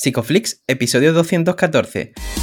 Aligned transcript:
Psicoflix, 0.00 0.62
episodio 0.66 1.12
214. 1.12 2.39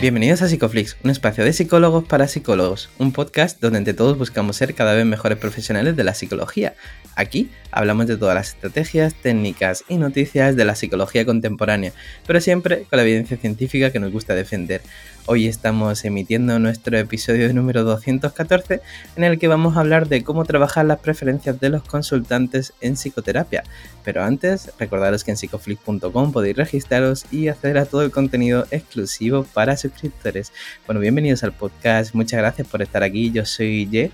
Bienvenidos 0.00 0.42
a 0.42 0.46
Psicoflix, 0.46 0.96
un 1.02 1.10
espacio 1.10 1.44
de 1.44 1.52
psicólogos 1.52 2.04
para 2.04 2.28
psicólogos, 2.28 2.88
un 2.98 3.10
podcast 3.10 3.60
donde 3.60 3.78
entre 3.78 3.94
todos 3.94 4.16
buscamos 4.16 4.54
ser 4.54 4.76
cada 4.76 4.94
vez 4.94 5.04
mejores 5.04 5.38
profesionales 5.38 5.96
de 5.96 6.04
la 6.04 6.14
psicología. 6.14 6.74
Aquí 7.16 7.50
hablamos 7.72 8.06
de 8.06 8.16
todas 8.16 8.36
las 8.36 8.50
estrategias, 8.50 9.14
técnicas 9.14 9.82
y 9.88 9.96
noticias 9.96 10.54
de 10.54 10.64
la 10.64 10.76
psicología 10.76 11.26
contemporánea, 11.26 11.92
pero 12.28 12.40
siempre 12.40 12.84
con 12.84 12.96
la 12.96 13.02
evidencia 13.02 13.36
científica 13.38 13.90
que 13.90 13.98
nos 13.98 14.12
gusta 14.12 14.36
defender. 14.36 14.82
Hoy 15.26 15.46
estamos 15.46 16.04
emitiendo 16.04 16.58
nuestro 16.58 16.96
episodio 16.96 17.52
número 17.52 17.82
214 17.84 18.80
en 19.16 19.24
el 19.24 19.38
que 19.38 19.48
vamos 19.48 19.76
a 19.76 19.80
hablar 19.80 20.08
de 20.08 20.22
cómo 20.22 20.44
trabajar 20.44 20.86
las 20.86 21.00
preferencias 21.00 21.60
de 21.60 21.68
los 21.70 21.82
consultantes 21.82 22.72
en 22.80 22.94
psicoterapia. 22.94 23.64
Pero 24.04 24.24
antes, 24.24 24.72
recordaros 24.78 25.24
que 25.24 25.32
en 25.32 25.36
psicoflix.com 25.36 26.32
podéis 26.32 26.56
registraros 26.56 27.26
y 27.30 27.48
acceder 27.48 27.76
a 27.76 27.84
todo 27.84 28.02
el 28.02 28.10
contenido 28.10 28.66
exclusivo 28.70 29.44
para 29.52 29.76
suscriptores. 29.88 30.52
Bueno, 30.86 31.00
bienvenidos 31.00 31.42
al 31.44 31.52
podcast, 31.52 32.14
muchas 32.14 32.38
gracias 32.38 32.66
por 32.68 32.82
estar 32.82 33.02
aquí, 33.02 33.30
yo 33.30 33.44
soy 33.44 33.88
Ye 33.88 34.10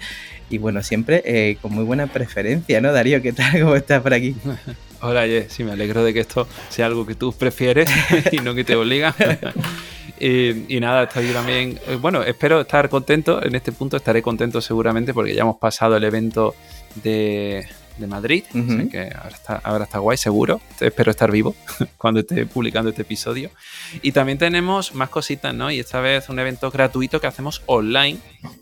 y 0.50 0.58
bueno, 0.58 0.82
siempre 0.82 1.22
eh, 1.24 1.56
con 1.60 1.72
muy 1.72 1.84
buena 1.84 2.06
preferencia, 2.06 2.80
¿no, 2.80 2.92
Darío? 2.92 3.20
¿Qué 3.22 3.32
tal? 3.32 3.52
¿Cómo 3.60 3.74
estás 3.74 4.02
por 4.02 4.14
aquí? 4.14 4.36
Hola, 5.00 5.26
Ye, 5.26 5.48
sí, 5.48 5.64
me 5.64 5.72
alegro 5.72 6.04
de 6.04 6.14
que 6.14 6.20
esto 6.20 6.46
sea 6.68 6.86
algo 6.86 7.06
que 7.06 7.14
tú 7.14 7.32
prefieres 7.32 7.90
y 8.32 8.38
no 8.38 8.54
que 8.54 8.64
te 8.64 8.74
obliga. 8.76 9.14
Y, 10.18 10.80
nada, 10.80 11.04
estoy 11.04 11.28
también. 11.28 11.78
Eh, 11.86 11.96
bueno, 12.00 12.22
espero 12.22 12.62
estar 12.62 12.88
contento. 12.88 13.44
En 13.44 13.54
este 13.54 13.72
punto 13.72 13.96
estaré 13.96 14.22
contento 14.22 14.60
seguramente 14.60 15.12
porque 15.12 15.34
ya 15.34 15.42
hemos 15.42 15.58
pasado 15.58 15.96
el 15.96 16.04
evento 16.04 16.54
de, 17.02 17.66
Madrid. 18.06 18.44
que 18.90 19.10
ahora 19.64 19.84
está, 19.84 19.98
guay, 19.98 20.16
seguro. 20.16 20.60
Espero 20.80 21.10
estar 21.10 21.30
vivo 21.30 21.54
cuando 21.98 22.20
esté 22.20 22.46
publicando 22.46 22.90
este 22.90 23.02
episodio. 23.02 23.50
Y 24.02 24.12
también 24.12 24.38
tenemos 24.38 24.94
más 24.94 25.08
cositas, 25.08 25.54
¿no? 25.54 25.70
Y 25.70 25.80
esta 25.80 26.00
vez 26.00 26.28
un 26.28 26.38
evento 26.38 26.70
gratuito 26.70 27.20
que 27.20 27.26
hacemos 27.26 27.62
online 27.66 28.18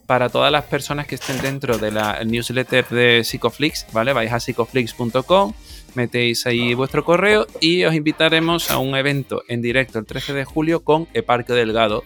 para 0.07 0.29
todas 0.29 0.53
las 0.53 0.65
personas 0.65 1.07
que 1.07 1.17
estén 1.17 1.41
dentro 1.41 1.79
de 1.79 1.91
la 1.91 2.23
newsletter 2.25 2.89
de 2.89 3.25
Psicoflix, 3.25 3.87
¿vale? 3.93 4.13
Vais 4.13 4.33
a 4.33 4.41
psicoflix.com 4.41 5.53
metéis 5.95 6.47
ahí 6.47 6.75
vuestro 6.75 7.05
correo 7.05 7.47
y 7.61 7.85
os 7.85 7.95
invitaremos 7.95 8.71
a 8.71 8.79
un 8.79 8.97
evento 8.97 9.43
en 9.49 9.63
directo 9.63 9.99
el 9.99 10.07
13 10.07 10.33
de 10.33 10.45
julio 10.45 10.81
con 10.81 11.07
Eparque 11.13 11.53
Delgado. 11.53 12.03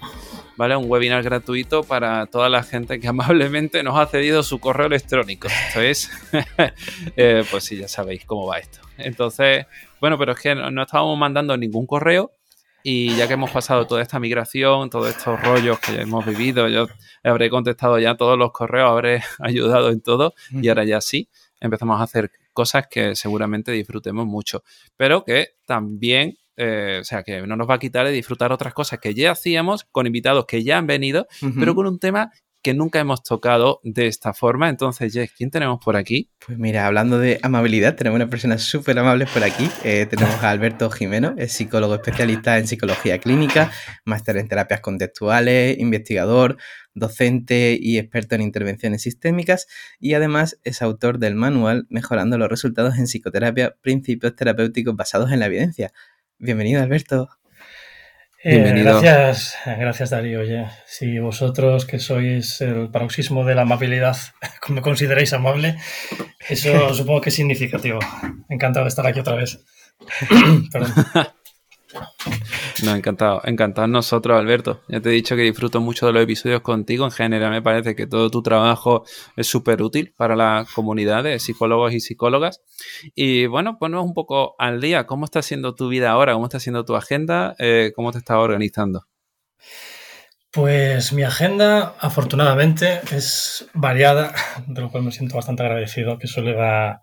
¿Vale? 0.57 0.75
Un 0.77 0.91
webinar 0.91 1.23
gratuito 1.23 1.83
para 1.83 2.27
toda 2.27 2.49
la 2.49 2.62
gente 2.62 2.99
que 2.99 3.09
amablemente 3.09 3.83
nos 3.83 3.99
ha 3.99 4.07
cedido 4.07 4.43
su 4.43 4.59
correo 4.59 4.87
electrónico. 4.87 5.49
Esto 5.49 5.81
es, 5.81 6.11
eh, 7.17 7.45
pues 7.51 7.65
sí, 7.65 7.77
ya 7.77 7.89
sabéis 7.89 8.25
cómo 8.25 8.47
va 8.47 8.59
esto. 8.59 8.81
Entonces, 8.99 9.67
bueno, 10.01 10.19
pero 10.19 10.33
es 10.33 10.41
que 10.41 10.55
no, 10.55 10.83
estábamos 10.83 11.19
mandando 11.19 11.57
ningún 11.57 11.87
correo 11.87 12.33
y 12.83 13.17
ya 13.17 13.27
que 13.27 13.34
hemos 13.34 13.51
pasado 13.51 13.87
toda 13.87 14.01
esta 14.03 14.21
migración, 14.21 14.91
todos 14.91 15.09
estos 15.09 15.41
rollos 15.43 15.79
que 15.81 15.95
ya 15.95 16.03
hemos 16.03 16.25
vivido, 16.25 16.69
yo 16.69 16.87
habré 17.25 17.51
contestado 17.51 17.99
ya 17.99 18.17
todos 18.17 18.39
los 18.39 18.53
correos, 18.53 18.91
habré 18.91 19.23
ayudado 19.41 19.91
en 19.91 20.01
todo 20.01 20.34
y 20.51 20.69
ahora 20.69 20.84
ya 20.84 21.01
sí, 21.01 21.29
empezamos 21.61 22.01
a 22.01 22.05
hacer 22.05 22.31
cosas 22.53 22.87
que 22.89 23.17
seguramente 23.17 23.73
disfrutemos 23.73 24.27
mucho, 24.27 24.62
pero 24.97 25.25
que 25.25 25.57
también 25.67 26.39
eh, 26.57 26.99
o 27.01 27.05
sea, 27.05 27.23
que 27.23 27.43
no 27.43 27.57
nos 27.57 27.69
va 27.69 27.75
a 27.75 27.79
quitar 27.79 28.07
de 28.07 28.12
disfrutar 28.12 28.53
otras 28.53 28.75
cosas 28.75 28.99
que 28.99 29.15
ya 29.15 29.33
hacíamos 29.33 29.85
con 29.91 30.07
invitados 30.07 30.47
que 30.47 30.62
ya 30.62 30.79
han 30.79 30.87
venido, 30.87 31.27
pero 31.59 31.75
con 31.75 31.87
un 31.87 31.99
tema 31.99 32.31
que 32.67 32.75
nunca 32.75 32.99
hemos 32.99 33.23
tocado 33.23 33.81
de 33.85 34.09
esta 34.09 34.35
forma. 34.35 34.69
Entonces, 34.69 35.12
Jess, 35.12 35.31
¿quién 35.31 35.53
tenemos 35.53 35.79
por 35.84 35.95
aquí? 35.95 36.31
Pues 36.45 36.59
mira, 36.59 36.84
hablando 36.89 37.17
de 37.17 37.39
amabilidad, 37.45 37.95
tenemos 37.95 38.17
una 38.17 38.29
persona 38.29 38.59
súper 38.59 38.99
amable 38.99 39.27
por 39.33 39.45
aquí. 39.45 39.71
Eh, 39.84 40.05
tenemos 40.11 40.43
a 40.43 40.50
Alberto 40.50 40.91
Jimeno, 40.91 41.37
es 41.39 41.53
psicólogo 41.53 41.94
especialista 41.94 42.59
en 42.59 42.67
psicología 42.67 43.19
clínica, 43.19 43.71
máster 44.05 44.37
en 44.38 44.49
terapias 44.49 44.81
contextuales, 44.81 45.78
investigador, 45.78 46.56
docente 46.93 47.78
y 47.81 47.99
experto 47.99 48.34
en 48.34 48.41
intervenciones 48.41 49.03
sistémicas 49.03 49.69
y 50.00 50.15
además 50.15 50.59
es 50.65 50.83
autor 50.83 51.19
del 51.21 51.37
manual 51.37 51.87
Mejorando 51.88 52.37
los 52.37 52.49
resultados 52.49 52.97
en 52.97 53.06
psicoterapia, 53.06 53.77
principios 53.81 54.34
terapéuticos 54.34 54.97
basados 54.97 55.31
en 55.31 55.38
la 55.38 55.47
evidencia. 55.47 55.93
Bienvenido, 56.39 56.83
Alberto. 56.83 57.31
Eh, 58.45 58.75
gracias, 58.77 59.57
gracias 59.65 60.11
Darío. 60.11 60.41
Si 60.87 61.19
vosotros 61.19 61.85
que 61.87 61.99
sois 61.99 62.61
el 62.61 62.91
paroxismo 62.91 63.45
de 63.45 63.55
la 63.55 63.63
amabilidad 63.63 64.17
me 64.69 64.83
consideráis 64.83 65.33
amable, 65.33 65.77
eso 66.49 66.95
supongo 66.95 67.23
que 67.23 67.31
es 67.31 67.35
significativo. 67.35 67.99
Encantado 68.49 68.85
de 68.85 68.91
estar 68.91 69.07
aquí 69.07 69.21
otra 69.21 69.37
vez. 69.37 69.65
Perdón. 70.73 70.93
No, 72.84 72.95
encantado, 72.95 73.41
encantado 73.45 73.87
nosotros, 73.87 74.39
Alberto. 74.39 74.83
Ya 74.89 75.01
te 75.01 75.09
he 75.09 75.12
dicho 75.12 75.34
que 75.34 75.43
disfruto 75.43 75.81
mucho 75.81 76.07
de 76.07 76.12
los 76.12 76.23
episodios 76.23 76.61
contigo. 76.61 77.07
En 77.07 77.11
general, 77.11 77.51
me 77.51 77.62
parece 77.62 77.95
que 77.95 78.07
todo 78.07 78.31
tu 78.31 78.43
trabajo 78.43 79.05
es 79.34 79.47
súper 79.47 79.81
útil 79.83 80.12
para 80.17 80.37
la 80.37 80.67
comunidad 80.75 81.25
de 81.25 81.39
psicólogos 81.39 81.95
y 81.95 82.01
psicólogas. 82.01 82.61
Y 83.15 83.47
bueno, 83.47 83.79
ponnos 83.79 84.05
un 84.05 84.12
poco 84.12 84.56
al 84.59 84.81
día. 84.81 85.06
¿Cómo 85.06 85.25
está 85.25 85.41
siendo 85.41 85.75
tu 85.75 85.89
vida 85.89 86.11
ahora? 86.11 86.35
¿Cómo 86.35 86.47
está 86.47 86.61
siendo 86.61 86.85
tu 86.85 86.97
agenda? 86.97 87.55
Eh, 87.59 87.93
¿Cómo 87.97 88.12
te 88.12 88.19
estás 88.19 88.37
organizando? 88.37 89.06
Pues 90.51 91.12
mi 91.12 91.23
agenda, 91.23 91.95
afortunadamente, 92.01 93.01
es 93.12 93.67
variada, 93.75 94.35
de 94.67 94.81
lo 94.81 94.91
cual 94.91 95.03
me 95.03 95.12
siento 95.12 95.37
bastante 95.37 95.62
agradecido, 95.62 96.19
que 96.19 96.27
eso 96.27 96.41
le 96.41 96.55
da 96.55 97.03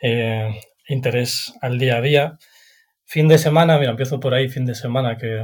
eh, 0.00 0.60
interés 0.88 1.54
al 1.60 1.78
día 1.78 1.96
a 1.96 2.00
día. 2.00 2.38
Fin 3.10 3.26
de 3.26 3.38
semana, 3.38 3.78
mira, 3.78 3.92
empiezo 3.92 4.20
por 4.20 4.34
ahí, 4.34 4.50
fin 4.50 4.66
de 4.66 4.74
semana, 4.74 5.16
que 5.16 5.42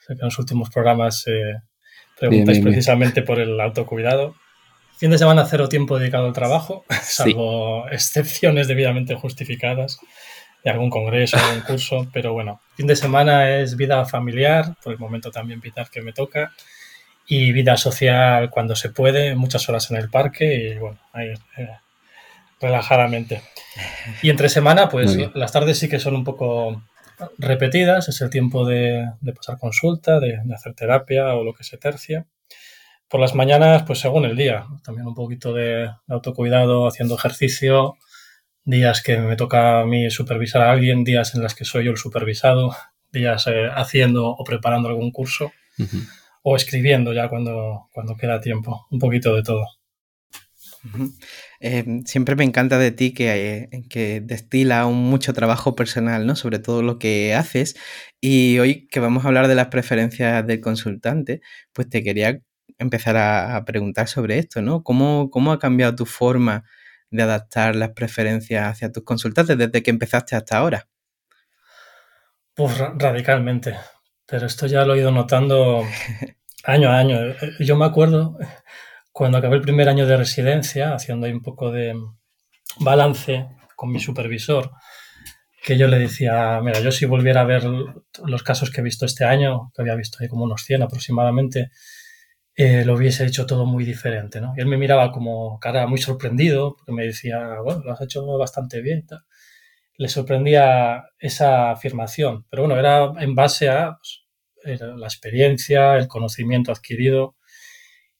sé 0.00 0.16
que 0.16 0.20
en 0.20 0.24
los 0.24 0.38
últimos 0.40 0.68
programas 0.68 1.24
eh, 1.28 1.54
preguntáis 2.18 2.58
precisamente 2.58 3.22
por 3.22 3.38
el 3.38 3.60
autocuidado. 3.60 4.34
Fin 4.96 5.12
de 5.12 5.18
semana, 5.18 5.46
cero 5.46 5.68
tiempo 5.68 5.96
dedicado 5.96 6.26
al 6.26 6.32
trabajo, 6.32 6.84
salvo 7.02 7.88
excepciones 7.88 8.66
debidamente 8.66 9.14
justificadas 9.14 10.00
de 10.64 10.70
algún 10.70 10.90
congreso, 10.90 11.36
algún 11.36 11.60
curso, 11.68 12.08
pero 12.12 12.32
bueno, 12.32 12.60
fin 12.74 12.88
de 12.88 12.96
semana 12.96 13.58
es 13.58 13.76
vida 13.76 14.04
familiar, 14.06 14.74
por 14.82 14.92
el 14.92 14.98
momento 14.98 15.30
también 15.30 15.60
vital 15.60 15.88
que 15.90 16.02
me 16.02 16.12
toca, 16.12 16.52
y 17.28 17.52
vida 17.52 17.76
social 17.76 18.50
cuando 18.50 18.74
se 18.74 18.88
puede, 18.88 19.36
muchas 19.36 19.68
horas 19.68 19.88
en 19.92 19.98
el 19.98 20.10
parque 20.10 20.52
y 20.52 20.78
bueno, 20.78 20.98
ahí 21.12 21.28
eh, 21.58 21.68
relajadamente. 22.60 23.40
Y 24.20 24.30
entre 24.30 24.48
semana, 24.48 24.88
pues 24.88 25.16
las 25.32 25.52
tardes 25.52 25.78
sí 25.78 25.88
que 25.88 26.00
son 26.00 26.16
un 26.16 26.24
poco 26.24 26.82
repetidas, 27.38 28.08
es 28.08 28.20
el 28.20 28.30
tiempo 28.30 28.66
de, 28.66 29.08
pasar 29.34 29.58
consulta, 29.58 30.20
de, 30.20 30.40
hacer 30.54 30.74
terapia 30.74 31.34
o 31.34 31.44
lo 31.44 31.54
que 31.54 31.64
se 31.64 31.78
tercia. 31.78 32.26
Por 33.08 33.20
las 33.20 33.34
mañanas, 33.34 33.84
pues 33.84 34.00
según 34.00 34.24
el 34.24 34.36
día, 34.36 34.66
también 34.82 35.06
un 35.06 35.14
poquito 35.14 35.52
de, 35.52 35.90
autocuidado, 36.08 36.86
haciendo 36.86 37.14
ejercicio, 37.14 37.96
días 38.64 39.02
que 39.02 39.18
me 39.18 39.36
toca 39.36 39.80
a 39.80 39.84
mí 39.84 40.10
supervisar 40.10 40.62
a 40.62 40.72
alguien, 40.72 41.04
días 41.04 41.34
en 41.34 41.42
los 41.42 41.54
que 41.54 41.64
soy 41.64 41.84
yo 41.84 41.92
el 41.92 41.98
supervisado, 41.98 42.74
días 43.12 43.46
eh, 43.46 43.68
haciendo 43.74 44.28
o 44.28 44.44
preparando 44.44 44.88
algún 44.88 45.12
curso 45.12 45.52
o 46.42 46.56
escribiendo 46.56 47.12
ya 47.12 47.28
cuando, 47.28 47.88
cuando 47.92 48.16
queda 48.16 48.40
tiempo, 48.40 48.86
un 48.90 48.98
poquito 48.98 49.34
de 49.34 49.42
todo. 49.42 49.66
Em, 51.66 52.04
siempre 52.04 52.36
me 52.36 52.44
encanta 52.44 52.76
de 52.78 52.90
ti 52.90 53.14
que, 53.14 53.68
eh, 53.72 53.84
que 53.88 54.20
destila 54.20 54.84
un 54.84 54.98
mucho 55.08 55.32
trabajo 55.32 55.74
personal, 55.74 56.26
¿no? 56.26 56.36
Sobre 56.36 56.58
todo 56.58 56.82
lo 56.82 56.98
que 56.98 57.34
haces. 57.34 57.74
Y 58.20 58.58
hoy 58.58 58.86
que 58.88 59.00
vamos 59.00 59.24
a 59.24 59.28
hablar 59.28 59.48
de 59.48 59.54
las 59.54 59.68
preferencias 59.68 60.46
del 60.46 60.60
consultante, 60.60 61.40
pues 61.72 61.88
te 61.88 62.02
quería 62.02 62.38
empezar 62.76 63.16
a, 63.16 63.64
preguntar 63.64 64.08
sobre 64.08 64.38
esto, 64.38 64.60
¿no? 64.60 64.82
¿Cómo, 64.82 65.30
¿Cómo, 65.30 65.52
ha 65.52 65.58
cambiado 65.58 65.94
tu 65.96 66.04
forma 66.04 66.64
de 67.10 67.22
adaptar 67.22 67.76
las 67.76 67.92
preferencias 67.92 68.70
hacia 68.70 68.92
tus 68.92 69.04
consultantes 69.04 69.56
desde 69.56 69.82
que 69.82 69.90
empezaste 69.90 70.36
hasta 70.36 70.58
ahora? 70.58 70.86
Pues 72.54 72.76
radicalmente. 72.76 73.74
Pero 74.26 74.44
esto 74.46 74.66
ya 74.66 74.84
lo 74.84 74.94
he 74.94 74.98
ido 74.98 75.12
notando 75.12 75.82
año 76.64 76.90
a 76.90 76.98
año. 76.98 77.16
Yo 77.58 77.74
me 77.76 77.86
acuerdo 77.86 78.36
cuando 79.14 79.38
acabé 79.38 79.54
el 79.54 79.62
primer 79.62 79.88
año 79.88 80.08
de 80.08 80.16
residencia, 80.16 80.92
haciendo 80.92 81.26
ahí 81.26 81.32
un 81.32 81.40
poco 81.40 81.70
de 81.70 81.94
balance 82.80 83.46
con 83.76 83.92
mi 83.92 84.00
supervisor, 84.00 84.72
que 85.62 85.78
yo 85.78 85.86
le 85.86 86.00
decía, 86.00 86.60
mira, 86.60 86.80
yo 86.80 86.90
si 86.90 87.06
volviera 87.06 87.42
a 87.42 87.44
ver 87.44 87.62
los 87.62 88.42
casos 88.42 88.72
que 88.72 88.80
he 88.80 88.84
visto 88.84 89.06
este 89.06 89.24
año, 89.24 89.70
que 89.72 89.82
había 89.82 89.94
visto 89.94 90.18
ahí 90.20 90.26
como 90.26 90.42
unos 90.42 90.64
100 90.64 90.82
aproximadamente, 90.82 91.70
eh, 92.56 92.84
lo 92.84 92.94
hubiese 92.94 93.24
hecho 93.24 93.46
todo 93.46 93.66
muy 93.66 93.84
diferente, 93.84 94.40
¿no? 94.40 94.52
Y 94.56 94.60
él 94.60 94.66
me 94.66 94.78
miraba 94.78 95.12
como 95.12 95.60
cara 95.60 95.86
muy 95.86 95.98
sorprendido, 95.98 96.74
porque 96.76 96.90
me 96.90 97.04
decía, 97.04 97.60
bueno, 97.62 97.82
lo 97.84 97.92
has 97.92 98.00
hecho 98.00 98.26
bastante 98.36 98.82
bien. 98.82 99.06
Le 99.96 100.08
sorprendía 100.08 101.04
esa 101.20 101.70
afirmación, 101.70 102.46
pero 102.50 102.64
bueno, 102.64 102.76
era 102.80 103.12
en 103.22 103.36
base 103.36 103.68
a 103.68 103.96
pues, 103.96 104.24
la 104.80 105.06
experiencia, 105.06 105.96
el 105.98 106.08
conocimiento 106.08 106.72
adquirido 106.72 107.36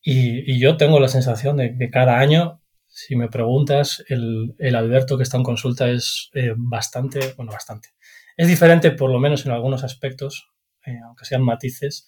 Y, 0.07 0.59
yo 0.59 0.77
tengo 0.77 1.01
la 1.01 1.09
sensación 1.09 1.57
de 1.57 1.77
que 1.79 1.91
cada 1.91 2.19
año, 2.19 2.61
si 2.87 3.17
me 3.17 3.29
preguntas, 3.29 4.05
el, 4.09 4.55
el 4.59 4.77
Alberto 4.77 5.17
que 5.17 5.23
está 5.23 5.39
en 5.39 5.43
consulta 5.43 5.89
es 5.89 6.31
eh, 6.35 6.53
bastante, 6.55 7.33
bueno, 7.39 7.53
bastante. 7.53 7.89
Es 8.37 8.47
diferente, 8.47 8.91
por 8.91 9.11
lo 9.11 9.19
menos 9.19 9.47
en 9.47 9.53
algunos 9.53 9.83
aspectos, 9.83 10.51
eh, 10.85 10.99
aunque 11.07 11.25
sean 11.25 11.43
matices, 11.43 12.07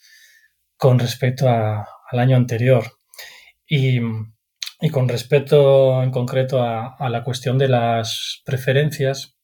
con 0.77 0.99
respecto 0.99 1.49
al 1.49 2.19
año 2.19 2.37
anterior. 2.37 2.85
Y, 3.67 3.99
y, 4.81 4.91
con 4.91 5.09
respecto 5.09 6.03
en 6.03 6.11
concreto 6.11 6.63
a, 6.63 6.97
a 6.97 7.09
la 7.09 7.25
cuestión 7.25 7.57
de 7.57 7.69
las 7.69 8.43
preferencias, 8.45 9.39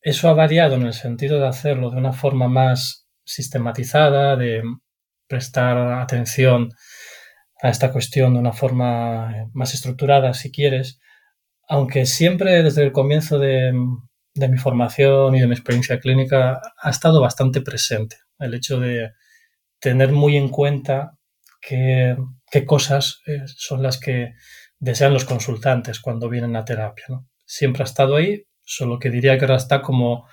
eso 0.00 0.28
ha 0.28 0.34
variado 0.34 0.74
en 0.74 0.82
el 0.82 0.94
sentido 0.94 1.38
de 1.38 1.46
hacerlo 1.46 1.90
de 1.90 1.98
una 1.98 2.12
forma 2.12 2.48
más 2.48 3.06
sistematizada, 3.24 4.34
de 4.34 4.62
prestar 5.28 5.78
atención 6.00 6.70
a 7.62 7.70
esta 7.70 7.92
cuestión 7.92 8.34
de 8.34 8.40
una 8.40 8.52
forma 8.52 9.32
eh, 9.34 9.48
más 9.54 9.72
estructurada, 9.72 10.34
si 10.34 10.50
quieres, 10.50 11.00
aunque 11.68 12.06
siempre 12.06 12.62
desde 12.62 12.82
el 12.82 12.92
comienzo 12.92 13.38
de, 13.38 13.72
mi 13.72 14.58
formación 14.58 15.36
y 15.36 15.40
de 15.40 15.46
mi 15.46 15.54
experiencia 15.54 16.00
clínica 16.00 16.60
ha 16.82 16.90
estado 16.90 17.20
bastante 17.20 17.60
presente 17.60 18.16
el 18.38 18.54
hecho 18.54 18.80
de 18.80 19.12
tener 19.78 20.10
muy 20.10 20.36
en 20.36 20.48
cuenta 20.48 21.16
qué, 21.60 22.16
cosas 22.66 23.20
eh, 23.26 23.42
son 23.46 23.82
las 23.82 23.98
que 23.98 24.32
desean 24.80 25.14
los 25.14 25.24
consultantes 25.24 26.00
cuando 26.00 26.28
vienen 26.28 26.56
a 26.56 26.64
terapia. 26.64 27.06
Siempre 27.46 27.84
ha 27.84 27.84
estado 27.84 28.16
ahí, 28.16 28.44
solo 28.64 28.98
que 28.98 29.10
diría 29.10 29.38
que 29.38 29.44
ahora 29.44 29.56
está 29.56 29.82
como 29.82 30.26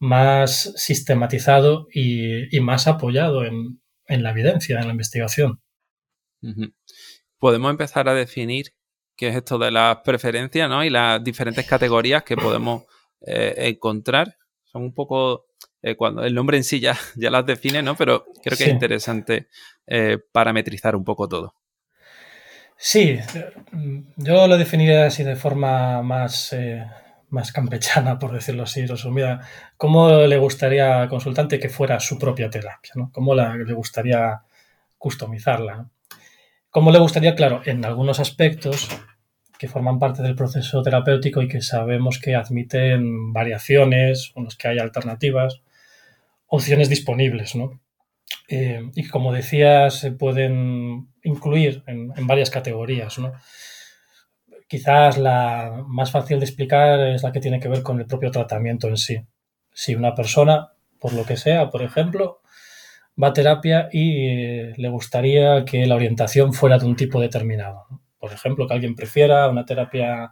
más 0.00 0.72
sistematizado 0.76 1.86
y, 1.94 2.58
más 2.60 2.88
apoyado 2.88 3.44
en 3.44 3.78
la 4.08 4.30
evidencia, 4.30 4.80
en 4.80 4.86
la 4.86 4.92
investigación. 4.92 5.60
Podemos 7.38 7.70
empezar 7.70 8.08
a 8.08 8.14
definir 8.14 8.74
qué 9.16 9.28
es 9.28 9.36
esto 9.36 9.58
de 9.58 9.70
las 9.70 9.98
preferencias 9.98 10.68
¿no? 10.68 10.84
y 10.84 10.90
las 10.90 11.22
diferentes 11.22 11.66
categorías 11.66 12.22
que 12.22 12.36
podemos 12.36 12.84
eh, 13.20 13.54
encontrar. 13.56 14.36
Son 14.64 14.82
un 14.82 14.94
poco, 14.94 15.46
eh, 15.82 15.96
cuando 15.96 16.24
el 16.24 16.34
nombre 16.34 16.56
en 16.56 16.64
sí 16.64 16.80
ya, 16.80 16.96
ya 17.16 17.30
las 17.30 17.46
define, 17.46 17.82
¿no? 17.82 17.96
pero 17.96 18.24
creo 18.42 18.56
que 18.56 18.64
es 18.64 18.70
interesante 18.70 19.48
eh, 19.86 20.18
parametrizar 20.32 20.96
un 20.96 21.04
poco 21.04 21.28
todo. 21.28 21.54
Sí, 22.76 23.20
yo 24.16 24.48
lo 24.48 24.58
definiría 24.58 25.06
así 25.06 25.22
de 25.22 25.36
forma 25.36 26.02
más, 26.02 26.52
más 27.28 27.52
campechana, 27.52 28.18
por 28.18 28.32
decirlo 28.32 28.64
así, 28.64 28.86
resumida. 28.86 29.46
¿Cómo 29.76 30.10
le 30.26 30.36
gustaría 30.38 31.02
al 31.02 31.08
consultante 31.08 31.60
que 31.60 31.68
fuera 31.68 32.00
su 32.00 32.18
propia 32.18 32.50
terapia? 32.50 32.90
¿no? 32.96 33.12
¿Cómo 33.12 33.36
le 33.36 33.72
gustaría 33.72 34.42
customizarla? 34.98 35.86
¿Cómo 36.72 36.90
le 36.90 36.98
gustaría? 37.00 37.34
Claro, 37.34 37.60
en 37.66 37.84
algunos 37.84 38.18
aspectos 38.18 38.88
que 39.58 39.68
forman 39.68 39.98
parte 39.98 40.22
del 40.22 40.34
proceso 40.34 40.82
terapéutico 40.82 41.42
y 41.42 41.46
que 41.46 41.60
sabemos 41.60 42.18
que 42.18 42.34
admiten 42.34 43.30
variaciones, 43.34 44.32
o 44.34 44.40
los 44.40 44.56
que 44.56 44.68
hay 44.68 44.78
alternativas, 44.78 45.60
opciones 46.46 46.88
disponibles, 46.88 47.54
¿no? 47.56 47.78
Eh, 48.48 48.90
y 48.94 49.06
como 49.06 49.34
decía, 49.34 49.90
se 49.90 50.12
pueden 50.12 51.08
incluir 51.22 51.84
en, 51.86 52.26
varias 52.26 52.48
categorías, 52.48 53.18
¿no? 53.18 53.34
Quizás 54.66 55.18
la 55.18 55.84
más 55.86 56.10
fácil 56.10 56.38
de 56.38 56.46
explicar 56.46 57.00
es 57.00 57.22
la 57.22 57.32
que 57.32 57.40
tiene 57.40 57.60
que 57.60 57.68
ver 57.68 57.82
con 57.82 58.00
el 58.00 58.06
propio 58.06 58.30
tratamiento 58.30 58.88
en 58.88 58.96
sí. 58.96 59.20
Si 59.74 59.94
una 59.94 60.14
persona, 60.14 60.72
por 60.98 61.12
lo 61.12 61.26
que 61.26 61.36
sea, 61.36 61.68
por 61.68 61.82
ejemplo, 61.82 62.41
va 63.20 63.28
a 63.28 63.32
terapia 63.32 63.88
y 63.92 64.26
eh, 64.28 64.72
le 64.76 64.88
gustaría 64.88 65.64
que 65.64 65.86
la 65.86 65.94
orientación 65.94 66.52
fuera 66.52 66.78
de 66.78 66.86
un 66.86 66.96
tipo 66.96 67.20
determinado. 67.20 67.86
Por 68.18 68.32
ejemplo, 68.32 68.66
que 68.66 68.74
alguien 68.74 68.94
prefiera 68.94 69.48
una 69.48 69.64
terapia 69.64 70.30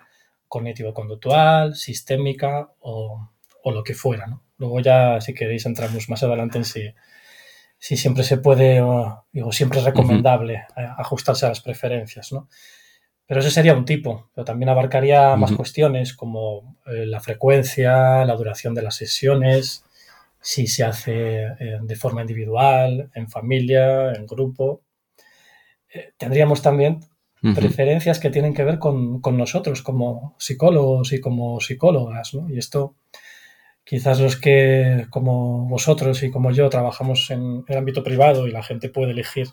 cognitivo-conductual, 0.48 1.74
sistémica 1.74 2.72
o, 2.80 3.30
lo 3.64 3.82
que 3.82 3.94
fuera. 3.94 4.40
Luego 4.58 4.80
ya, 4.80 5.20
si 5.20 5.34
queréis, 5.34 5.66
entramos 5.66 6.08
más 6.08 6.22
adelante 6.22 6.58
en 6.58 6.64
si, 6.64 6.92
si 7.78 7.96
siempre 7.96 8.24
se 8.24 8.38
puede, 8.38 8.80
o 8.80 9.26
digo, 9.32 9.52
siempre 9.52 9.78
es 9.78 9.84
recomendable 9.84 10.54
eh, 10.76 10.88
ajustarse 10.98 11.46
a 11.46 11.50
las 11.50 11.60
preferencias. 11.60 12.30
Pero 13.26 13.40
ese 13.40 13.50
sería 13.50 13.74
un 13.74 13.84
tipo, 13.84 14.28
pero 14.34 14.44
también 14.44 14.70
abarcaría 14.70 15.36
más 15.36 15.52
cuestiones 15.52 16.14
como 16.14 16.76
eh, 16.86 17.06
la 17.06 17.20
frecuencia, 17.20 18.24
la 18.24 18.34
duración 18.34 18.74
de 18.74 18.82
las 18.82 18.96
sesiones, 18.96 19.84
si 20.40 20.66
se 20.66 20.84
hace 20.84 21.42
eh, 21.42 21.78
de 21.82 21.96
forma 21.96 22.22
individual, 22.22 23.10
en 23.14 23.28
familia, 23.28 24.12
en 24.12 24.26
grupo. 24.26 24.82
Eh, 25.92 26.12
tendríamos 26.16 26.62
también 26.62 27.00
preferencias 27.54 28.18
que 28.18 28.28
tienen 28.28 28.52
que 28.52 28.64
ver 28.64 28.78
con, 28.78 29.22
nosotros 29.32 29.80
como 29.82 30.36
psicólogos 30.38 31.12
y 31.12 31.20
como 31.20 31.58
psicólogas. 31.60 32.32
Y 32.48 32.58
esto 32.58 32.96
quizás 33.82 34.20
los 34.20 34.36
que 34.36 35.06
como 35.10 35.66
vosotros 35.66 36.22
y 36.22 36.30
como 36.30 36.50
yo 36.50 36.68
trabajamos 36.68 37.30
en 37.30 37.64
el 37.66 37.78
ámbito 37.78 38.02
privado 38.02 38.46
y 38.46 38.52
la 38.52 38.62
gente 38.62 38.90
puede 38.90 39.12
elegir 39.12 39.48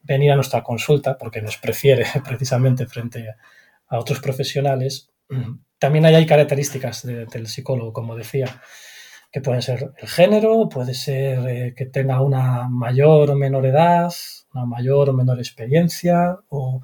venir 0.00 0.30
a 0.30 0.36
nuestra 0.36 0.62
consulta 0.62 1.18
porque 1.18 1.42
nos 1.42 1.56
prefiere 1.56 2.06
precisamente 2.24 2.86
frente 2.86 3.26
a 3.88 3.98
otros 3.98 4.20
profesionales, 4.20 5.10
también 5.78 6.06
hay 6.06 6.24
características 6.24 7.04
del 7.04 7.46
psicólogo, 7.48 7.92
como 7.92 8.14
decía 8.16 8.62
que 9.30 9.40
pueden 9.40 9.62
ser 9.62 9.92
el 9.96 10.08
género, 10.08 10.68
puede 10.68 10.94
ser 10.94 11.46
eh, 11.48 11.74
que 11.76 11.86
tenga 11.86 12.20
una 12.22 12.68
mayor 12.68 13.30
o 13.30 13.36
menor 13.36 13.66
edad, 13.66 14.12
una 14.54 14.64
mayor 14.64 15.10
o 15.10 15.12
menor 15.12 15.38
experiencia 15.38 16.38
o 16.48 16.80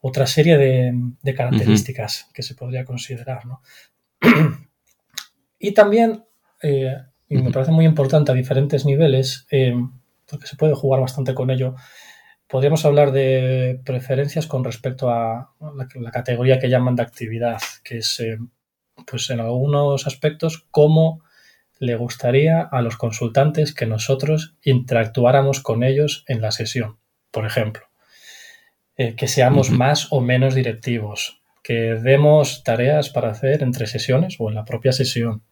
otra 0.00 0.26
serie 0.26 0.56
de, 0.58 1.34
características 1.34 2.28
que 2.32 2.42
se 2.42 2.54
podría 2.54 2.84
considerar. 2.84 3.42
y 5.58 5.72
también, 5.72 6.24
eh, 6.62 6.94
y 7.28 7.38
me 7.38 7.50
parece 7.50 7.72
muy 7.72 7.86
importante 7.86 8.30
a 8.30 8.34
diferentes 8.34 8.84
niveles, 8.84 9.46
eh, 9.50 9.74
porque 10.30 10.46
se 10.46 10.56
puede 10.56 10.74
jugar 10.74 11.00
bastante 11.00 11.34
con 11.34 11.50
ello, 11.50 11.74
podríamos 12.46 12.84
hablar 12.84 13.10
de 13.10 13.80
preferencias 13.84 14.46
con 14.46 14.62
respecto 14.62 15.10
a 15.10 15.54
la, 15.60 15.88
la 15.94 16.10
categoría 16.10 16.58
que 16.58 16.68
llaman 16.68 16.94
de 16.94 17.02
actividad, 17.02 17.58
que 17.82 17.98
es, 17.98 18.22
pues 19.06 19.30
en 19.30 19.40
algunos 19.40 20.06
aspectos, 20.06 20.66
cómo 20.70 21.24
le 21.78 21.96
gustaría 21.96 22.60
a 22.60 22.82
los 22.82 22.96
consultantes 22.96 23.74
que 23.74 23.86
nosotros 23.86 24.54
interactuáramos 24.62 25.60
con 25.60 25.82
ellos 25.82 26.24
en 26.28 26.40
la 26.40 26.50
sesión, 26.50 26.98
por 27.30 27.46
ejemplo. 27.46 27.82
Eh, 28.96 29.16
que 29.16 29.26
seamos 29.26 29.70
más 29.70 30.12
o 30.12 30.20
menos 30.20 30.54
directivos, 30.54 31.42
que 31.64 31.94
demos 31.94 32.62
tareas 32.62 33.10
para 33.10 33.30
hacer 33.30 33.62
entre 33.62 33.88
sesiones 33.88 34.36
o 34.38 34.48
en 34.48 34.54
la 34.54 34.64
propia 34.64 34.92
sesión, 34.92 35.42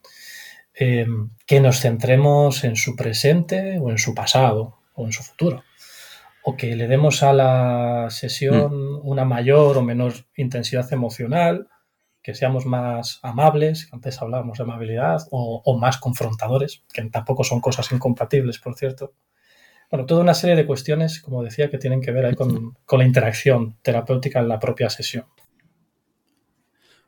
eh, 0.75 1.07
que 1.47 1.61
nos 1.61 1.81
centremos 1.81 2.62
en 2.64 2.76
su 2.76 2.95
presente 2.95 3.79
o 3.81 3.91
en 3.91 3.99
su 3.99 4.14
pasado 4.14 4.79
o 4.95 5.07
en 5.07 5.12
su 5.12 5.25
futuro, 5.25 5.64
o 6.45 6.57
que 6.57 6.76
le 6.76 6.87
demos 6.87 7.23
a 7.23 7.33
la 7.33 8.07
sesión 8.11 9.00
mm. 9.00 9.00
una 9.02 9.25
mayor 9.25 9.79
o 9.79 9.83
menor 9.83 10.12
intensidad 10.37 10.93
emocional 10.93 11.69
que 12.23 12.35
seamos 12.35 12.67
más 12.67 13.19
amables, 13.23 13.88
antes 13.93 14.21
hablábamos 14.23 14.59
de 14.59 14.64
amabilidad, 14.64 15.26
o, 15.31 15.79
más 15.79 15.99
confrontadores, 15.99 16.85
que 16.93 17.02
tampoco 17.11 17.43
son 17.45 17.61
cosas 17.61 17.91
incompatibles, 17.93 18.59
por 18.59 18.76
cierto. 18.76 19.12
Bueno, 19.91 20.07
toda 20.07 20.23
una 20.23 20.35
serie 20.35 20.57
de 20.57 20.64
cuestiones, 20.64 21.21
como 21.21 21.43
decía, 21.43 21.69
que 21.69 21.79
tienen 21.79 22.00
que 22.00 22.12
ver 22.12 22.26
ahí 22.26 22.35
con, 22.35 22.76
la 22.91 23.05
interacción 23.05 23.76
terapéutica 23.83 24.38
en 24.38 24.49
la 24.49 24.59
propia 24.59 24.88
sesión. 24.88 25.26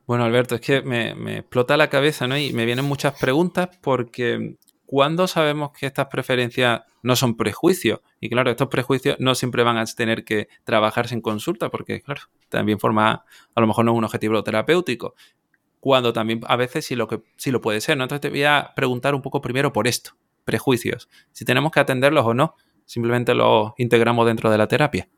Bueno, 0.06 0.24
Alberto, 0.24 0.56
es 0.56 0.60
que 0.60 0.82
me, 0.82 1.14
me, 1.14 1.38
explota 1.38 1.76
la 1.76 1.88
cabeza, 1.88 2.26
¿no? 2.26 2.36
Y 2.36 2.52
me 2.52 2.66
vienen 2.66 2.84
muchas 2.84 3.18
preguntas 3.18 3.70
porque 3.80 4.56
¿cuándo 4.84 5.26
sabemos 5.26 5.70
que 5.72 5.86
estas 5.86 6.08
preferencias 6.08 6.82
no 7.04 7.14
son 7.14 7.36
prejuicios? 7.36 8.00
Y 8.18 8.28
claro, 8.28 8.50
estos 8.50 8.68
prejuicios 8.68 9.16
no 9.20 9.34
siempre 9.34 9.62
van 9.62 9.76
a 9.76 9.84
tener 9.84 10.24
que 10.24 10.48
trabajarse 10.64 11.14
en 11.14 11.20
consulta, 11.20 11.70
porque 11.70 12.00
claro, 12.00 12.22
también 12.48 12.80
forma, 12.80 13.24
a 13.54 13.60
lo 13.60 13.66
mejor 13.66 13.84
no 13.84 13.92
es 13.92 13.98
un 13.98 14.04
objetivo 14.04 14.42
terapéutico, 14.42 15.14
cuando 15.80 16.12
también 16.12 16.40
a 16.46 16.56
veces 16.56 16.86
sí 16.86 16.96
lo, 16.96 17.06
que, 17.06 17.20
sí 17.36 17.50
lo 17.50 17.60
puede 17.60 17.80
ser, 17.80 17.96
¿no? 17.98 18.04
Entonces 18.04 18.22
te 18.22 18.30
voy 18.30 18.44
a 18.44 18.72
preguntar 18.74 19.14
un 19.14 19.22
poco 19.22 19.42
primero 19.42 19.72
por 19.72 19.86
esto, 19.86 20.12
prejuicios, 20.44 21.08
si 21.30 21.44
tenemos 21.44 21.70
que 21.70 21.80
atenderlos 21.80 22.24
o 22.24 22.34
no, 22.34 22.56
simplemente 22.86 23.34
los 23.34 23.72
integramos 23.76 24.26
dentro 24.26 24.50
de 24.50 24.58
la 24.58 24.66
terapia. 24.66 25.08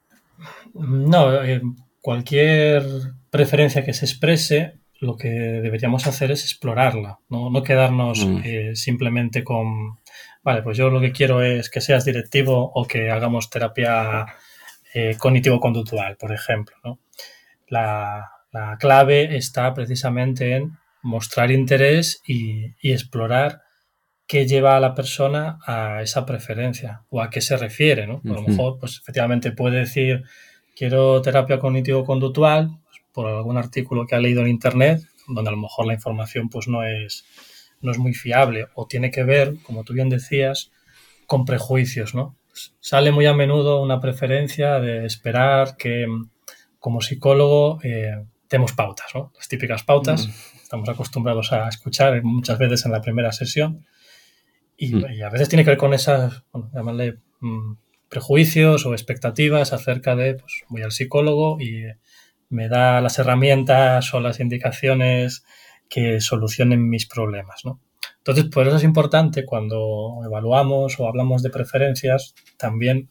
No, 0.74 1.42
eh, 1.42 1.62
cualquier 2.00 2.84
preferencia 3.30 3.84
que 3.84 3.94
se 3.94 4.04
exprese 4.04 4.80
lo 4.98 5.16
que 5.16 5.28
deberíamos 5.28 6.06
hacer 6.06 6.30
es 6.30 6.42
explorarla, 6.42 7.20
no, 7.28 7.62
quedarnos 7.62 8.26
mm. 8.26 8.40
eh, 8.44 8.70
simplemente 8.74 9.44
con, 9.44 9.98
vale, 10.46 10.62
pues 10.62 10.78
yo 10.78 10.90
lo 10.90 11.00
que 11.00 11.10
quiero 11.10 11.42
es 11.42 11.68
que 11.68 11.80
seas 11.80 12.04
directivo 12.04 12.70
o 12.72 12.86
que 12.86 13.10
hagamos 13.10 13.50
terapia 13.50 14.26
eh, 14.94 15.16
cognitivo-conductual, 15.18 16.16
por 16.16 16.32
ejemplo. 16.32 17.00
La, 17.66 18.30
clave 18.78 19.36
está 19.36 19.74
precisamente 19.74 20.54
en 20.54 20.78
mostrar 21.02 21.50
interés 21.50 22.22
y, 22.26 22.76
explorar 22.80 23.62
qué 24.28 24.46
lleva 24.46 24.76
a 24.76 24.80
la 24.80 24.94
persona 24.94 25.58
a 25.66 26.00
esa 26.02 26.24
preferencia 26.24 27.02
o 27.10 27.20
a 27.20 27.28
qué 27.28 27.40
se 27.40 27.56
refiere. 27.56 28.06
¿no? 28.06 28.22
A 28.24 28.34
lo 28.34 28.42
mejor, 28.42 28.78
pues 28.78 29.00
efectivamente 29.02 29.50
puede 29.50 29.80
decir 29.80 30.22
quiero 30.76 31.20
terapia 31.22 31.58
cognitivo-conductual, 31.58 32.68
pues, 32.84 33.02
por 33.12 33.26
algún 33.26 33.56
artículo 33.56 34.06
que 34.06 34.14
ha 34.14 34.20
leído 34.20 34.42
en 34.42 34.48
Internet, 34.48 35.02
donde 35.26 35.48
a 35.48 35.52
lo 35.52 35.58
mejor 35.58 35.86
la 35.86 35.94
información 35.94 36.48
pues 36.48 36.68
no 36.68 36.84
es, 36.84 37.24
no 37.86 37.92
es 37.92 37.98
muy 37.98 38.12
fiable 38.12 38.66
o 38.74 38.86
tiene 38.86 39.10
que 39.10 39.24
ver, 39.24 39.54
como 39.62 39.84
tú 39.84 39.94
bien 39.94 40.10
decías, 40.10 40.72
con 41.26 41.44
prejuicios, 41.44 42.14
¿no? 42.14 42.36
Sale 42.80 43.12
muy 43.12 43.26
a 43.26 43.34
menudo 43.34 43.82
una 43.82 44.00
preferencia 44.00 44.80
de 44.80 45.06
esperar 45.06 45.76
que 45.76 46.06
como 46.78 47.00
psicólogo 47.00 47.78
eh, 47.82 48.24
demos 48.50 48.72
pautas, 48.72 49.06
¿no? 49.14 49.32
Las 49.36 49.48
típicas 49.48 49.84
pautas, 49.84 50.28
estamos 50.62 50.88
acostumbrados 50.88 51.52
a 51.52 51.68
escuchar 51.68 52.22
muchas 52.22 52.58
veces 52.58 52.84
en 52.86 52.92
la 52.92 53.00
primera 53.00 53.32
sesión 53.32 53.86
y, 54.76 55.22
a 55.22 55.30
veces 55.30 55.48
tiene 55.48 55.64
que 55.64 55.70
ver 55.70 55.78
con 55.78 55.94
esas, 55.94 56.44
bueno, 56.52 56.70
llamarle 56.74 57.18
mm, 57.40 57.74
prejuicios 58.08 58.84
o 58.84 58.92
expectativas 58.92 59.72
acerca 59.72 60.16
de, 60.16 60.34
pues 60.34 60.64
voy 60.68 60.82
al 60.82 60.92
psicólogo 60.92 61.60
y 61.60 61.84
me 62.48 62.68
da 62.68 63.00
las 63.00 63.18
herramientas 63.18 64.12
o 64.14 64.20
las 64.20 64.40
indicaciones 64.40 65.44
que 65.88 66.20
solucionen 66.20 66.88
mis 66.88 67.06
problemas, 67.06 67.64
¿no? 67.64 67.80
Entonces, 68.18 68.46
por 68.46 68.66
eso 68.66 68.76
es 68.76 68.84
importante 68.84 69.44
cuando 69.44 70.20
evaluamos 70.24 70.98
o 70.98 71.06
hablamos 71.06 71.42
de 71.42 71.50
preferencias, 71.50 72.34
también 72.56 73.08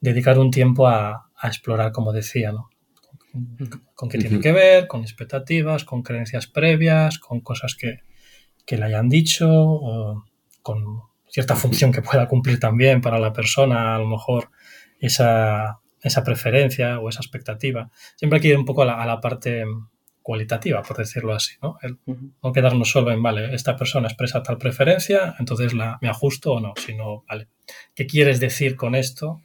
dedicar 0.00 0.38
un 0.38 0.50
tiempo 0.50 0.86
a, 0.86 1.22
explorar, 1.42 1.92
como 1.92 2.12
decía, 2.12 2.52
¿no? 2.52 2.68
Con, 3.94 4.08
qué 4.08 4.18
tiene 4.18 4.40
que 4.40 4.52
ver, 4.52 4.86
con 4.86 5.02
expectativas, 5.02 5.84
con 5.84 6.02
creencias 6.02 6.46
previas, 6.46 7.18
con 7.18 7.40
cosas 7.40 7.76
que, 7.76 8.00
le 8.76 8.84
hayan 8.84 9.08
dicho, 9.08 10.24
con 10.62 11.02
cierta 11.28 11.54
función 11.54 11.92
que 11.92 12.02
pueda 12.02 12.28
cumplir 12.28 12.58
también 12.58 13.00
para 13.00 13.18
la 13.18 13.32
persona, 13.32 13.94
a 13.94 13.98
lo 13.98 14.06
mejor 14.06 14.50
esa, 14.98 15.80
esa 16.02 16.24
preferencia 16.24 16.98
o 16.98 17.08
esa 17.08 17.20
expectativa. 17.20 17.90
Siempre 18.16 18.36
hay 18.38 18.42
que 18.42 18.48
ir 18.48 18.58
un 18.58 18.64
poco 18.64 18.82
a 18.82 19.06
la, 19.06 19.20
parte 19.20 19.64
cualitativa, 20.26 20.82
por 20.82 20.96
decirlo 20.96 21.34
así, 21.34 21.54
¿no? 21.62 21.78
No 22.42 22.52
quedarnos 22.52 22.90
solo 22.90 23.12
en, 23.12 23.22
vale, 23.22 23.54
esta 23.54 23.76
persona 23.76 24.08
expresa 24.08 24.42
tal 24.42 24.58
preferencia, 24.58 25.36
entonces 25.38 25.72
la, 25.72 25.98
me 26.02 26.08
ajusto 26.08 26.54
o 26.54 26.60
no, 26.60 26.74
sino, 26.84 27.22
vale, 27.28 27.46
¿qué 27.94 28.08
quieres 28.08 28.40
decir 28.40 28.74
con 28.74 28.96
esto 28.96 29.44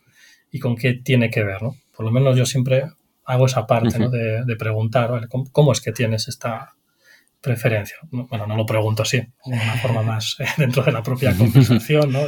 y 0.50 0.58
con 0.58 0.76
qué 0.76 0.96
tiene 0.96 1.30
que 1.30 1.44
ver, 1.44 1.62
¿no? 1.62 1.76
Por 1.96 2.04
lo 2.04 2.12
menos 2.12 2.36
yo 2.36 2.48
siempre 2.48 2.86
hago 3.26 3.46
esa 3.46 3.68
parte, 3.68 4.00
¿no? 4.00 4.10
de, 4.10 4.56
preguntar, 4.58 5.12
¿vale? 5.12 5.28
¿Cómo, 5.52 5.72
es 5.72 5.82
que 5.82 5.92
tienes 5.92 6.28
esta 6.28 6.74
preferencia? 7.42 7.98
Bueno, 8.10 8.48
no 8.48 8.56
lo 8.56 8.66
pregunto 8.66 9.04
así, 9.04 9.18
de 9.18 9.54
una 9.54 9.78
forma 9.84 10.02
más 10.02 10.38
eh, 10.40 10.46
dentro 10.58 10.82
de 10.82 10.94
la 10.94 11.04
propia 11.04 11.38
conversación, 11.38 12.12
¿no? 12.12 12.22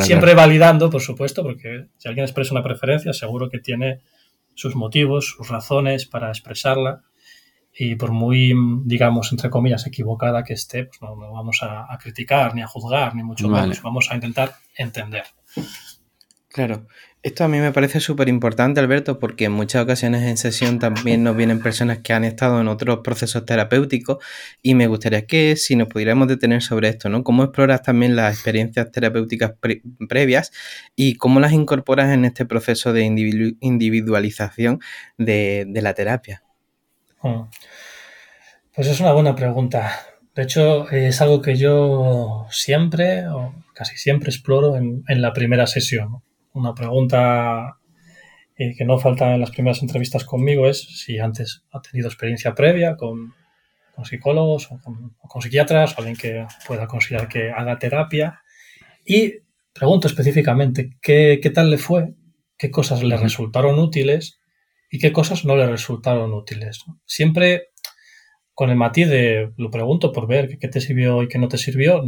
Siempre 0.00 0.34
validando, 0.34 0.90
por 0.90 1.00
supuesto, 1.00 1.42
porque 1.42 1.86
si 1.96 2.06
alguien 2.06 2.24
expresa 2.24 2.52
una 2.52 2.62
preferencia, 2.62 3.14
seguro 3.14 3.48
que 3.48 3.60
tiene 3.60 4.00
sus 4.52 4.76
motivos, 4.76 5.26
sus 5.38 5.48
razones 5.48 6.04
para 6.04 6.28
expresarla 6.28 7.00
y 7.78 7.94
por 7.94 8.10
muy, 8.10 8.52
digamos, 8.84 9.30
entre 9.30 9.50
comillas, 9.50 9.86
equivocada 9.86 10.42
que 10.42 10.54
esté, 10.54 10.84
pues 10.84 11.00
no, 11.00 11.16
vamos 11.16 11.60
a, 11.62 11.96
criticar 12.02 12.54
ni 12.54 12.62
a 12.62 12.66
juzgar, 12.66 13.14
ni 13.14 13.22
mucho 13.22 13.48
menos, 13.48 13.80
vamos 13.82 14.08
a 14.10 14.16
intentar 14.16 14.54
entender. 14.76 15.24
Claro, 16.48 16.88
esto 17.22 17.44
a 17.44 17.48
mí 17.48 17.58
me 17.58 17.70
parece 17.72 18.00
súper 18.00 18.28
importante, 18.28 18.80
Alberto, 18.80 19.20
porque 19.20 19.44
en 19.44 19.52
muchas 19.52 19.84
ocasiones 19.84 20.22
en 20.22 20.36
sesión 20.36 20.80
también 20.80 21.22
nos 21.22 21.36
vienen 21.36 21.60
personas 21.60 21.98
que 21.98 22.12
han 22.12 22.24
estado 22.24 22.60
en 22.60 22.66
otros 22.66 23.00
procesos 23.04 23.44
terapéuticos 23.44 24.18
y 24.60 24.74
me 24.74 24.88
gustaría 24.88 25.26
que 25.26 25.54
si 25.54 25.76
nos 25.76 25.86
pudiéramos 25.86 26.26
detener 26.26 26.62
sobre 26.62 26.88
esto, 26.88 27.08
¿no? 27.08 27.22
¿Cómo 27.22 27.44
exploras 27.44 27.82
también 27.82 28.16
las 28.16 28.34
experiencias 28.34 28.90
terapéuticas 28.90 29.54
previas 30.08 30.50
y 30.96 31.14
cómo 31.14 31.38
las 31.38 31.52
incorporas 31.52 32.12
en 32.12 32.24
este 32.24 32.44
proceso 32.44 32.92
de 32.92 33.02
individualización 33.02 34.80
de, 35.16 35.68
la 35.74 35.94
terapia? 35.94 36.42
Mm. 37.22 37.42
Pues 38.74 38.86
es 38.88 39.00
una 39.00 39.12
buena 39.12 39.34
pregunta. 39.34 39.90
De 40.34 40.42
hecho, 40.44 40.88
es 40.90 41.20
algo 41.20 41.42
que 41.42 41.56
yo 41.56 42.46
siempre, 42.50 43.26
o 43.28 43.54
casi 43.74 43.96
siempre, 43.96 44.30
exploro 44.30 44.76
en, 44.76 45.02
en 45.08 45.20
la 45.22 45.32
primera 45.32 45.66
sesión 45.66 46.22
una 46.58 46.74
pregunta 46.74 47.78
eh, 48.56 48.74
que 48.76 48.84
no 48.84 48.98
falta 48.98 49.34
en 49.34 49.40
las 49.40 49.50
primeras 49.50 49.82
entrevistas 49.82 50.24
conmigo 50.24 50.66
es 50.66 50.82
si 51.04 51.18
antes 51.18 51.64
ha 51.70 51.80
tenido 51.80 52.08
experiencia 52.08 52.54
previa 52.54 52.96
con, 52.96 53.34
psicólogos 54.04 54.70
o 54.70 54.78
con, 54.80 55.42
psiquiatras 55.42 55.94
o 55.94 55.98
alguien 55.98 56.16
que 56.16 56.46
pueda 56.66 56.86
considerar 56.86 57.28
que 57.28 57.50
haga 57.50 57.78
terapia. 57.78 58.42
Y 59.04 59.40
pregunto 59.72 60.06
específicamente 60.06 60.96
qué, 61.00 61.40
tal 61.52 61.70
le 61.70 61.78
fue, 61.78 62.14
qué 62.56 62.70
cosas 62.70 63.02
le 63.02 63.16
resultaron 63.16 63.78
útiles 63.78 64.37
y 64.90 64.98
qué 64.98 65.12
cosas 65.12 65.44
no 65.44 65.56
le 65.56 65.66
resultaron 65.66 66.32
útiles. 66.32 66.84
Siempre 67.04 67.68
con 68.54 68.70
el 68.70 68.76
matiz 68.76 69.08
de 69.08 69.52
lo 69.56 69.70
pregunto 69.70 70.12
por 70.12 70.26
ver 70.26 70.58
qué 70.58 70.68
te 70.68 70.80
sirvió 70.80 71.22
y 71.22 71.28
qué 71.28 71.38
no 71.38 71.48
te 71.48 71.58
sirvió, 71.58 72.02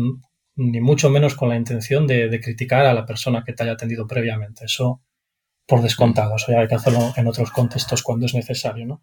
ni 0.56 0.80
mucho 0.80 1.10
menos 1.10 1.34
con 1.34 1.48
la 1.48 1.56
intención 1.56 2.06
de, 2.06 2.40
criticar 2.40 2.86
a 2.86 2.94
la 2.94 3.06
persona 3.06 3.44
que 3.44 3.52
te 3.52 3.62
haya 3.62 3.72
atendido 3.72 4.06
previamente. 4.06 4.64
Eso 4.64 5.02
por 5.66 5.82
descontado, 5.82 6.34
eso 6.34 6.50
ya 6.50 6.60
hay 6.60 6.68
que 6.68 6.74
hacerlo 6.74 7.12
en 7.16 7.28
otros 7.28 7.52
contextos 7.52 8.02
cuando 8.02 8.26
es 8.26 8.34
necesario, 8.34 8.86
¿no? 8.86 9.00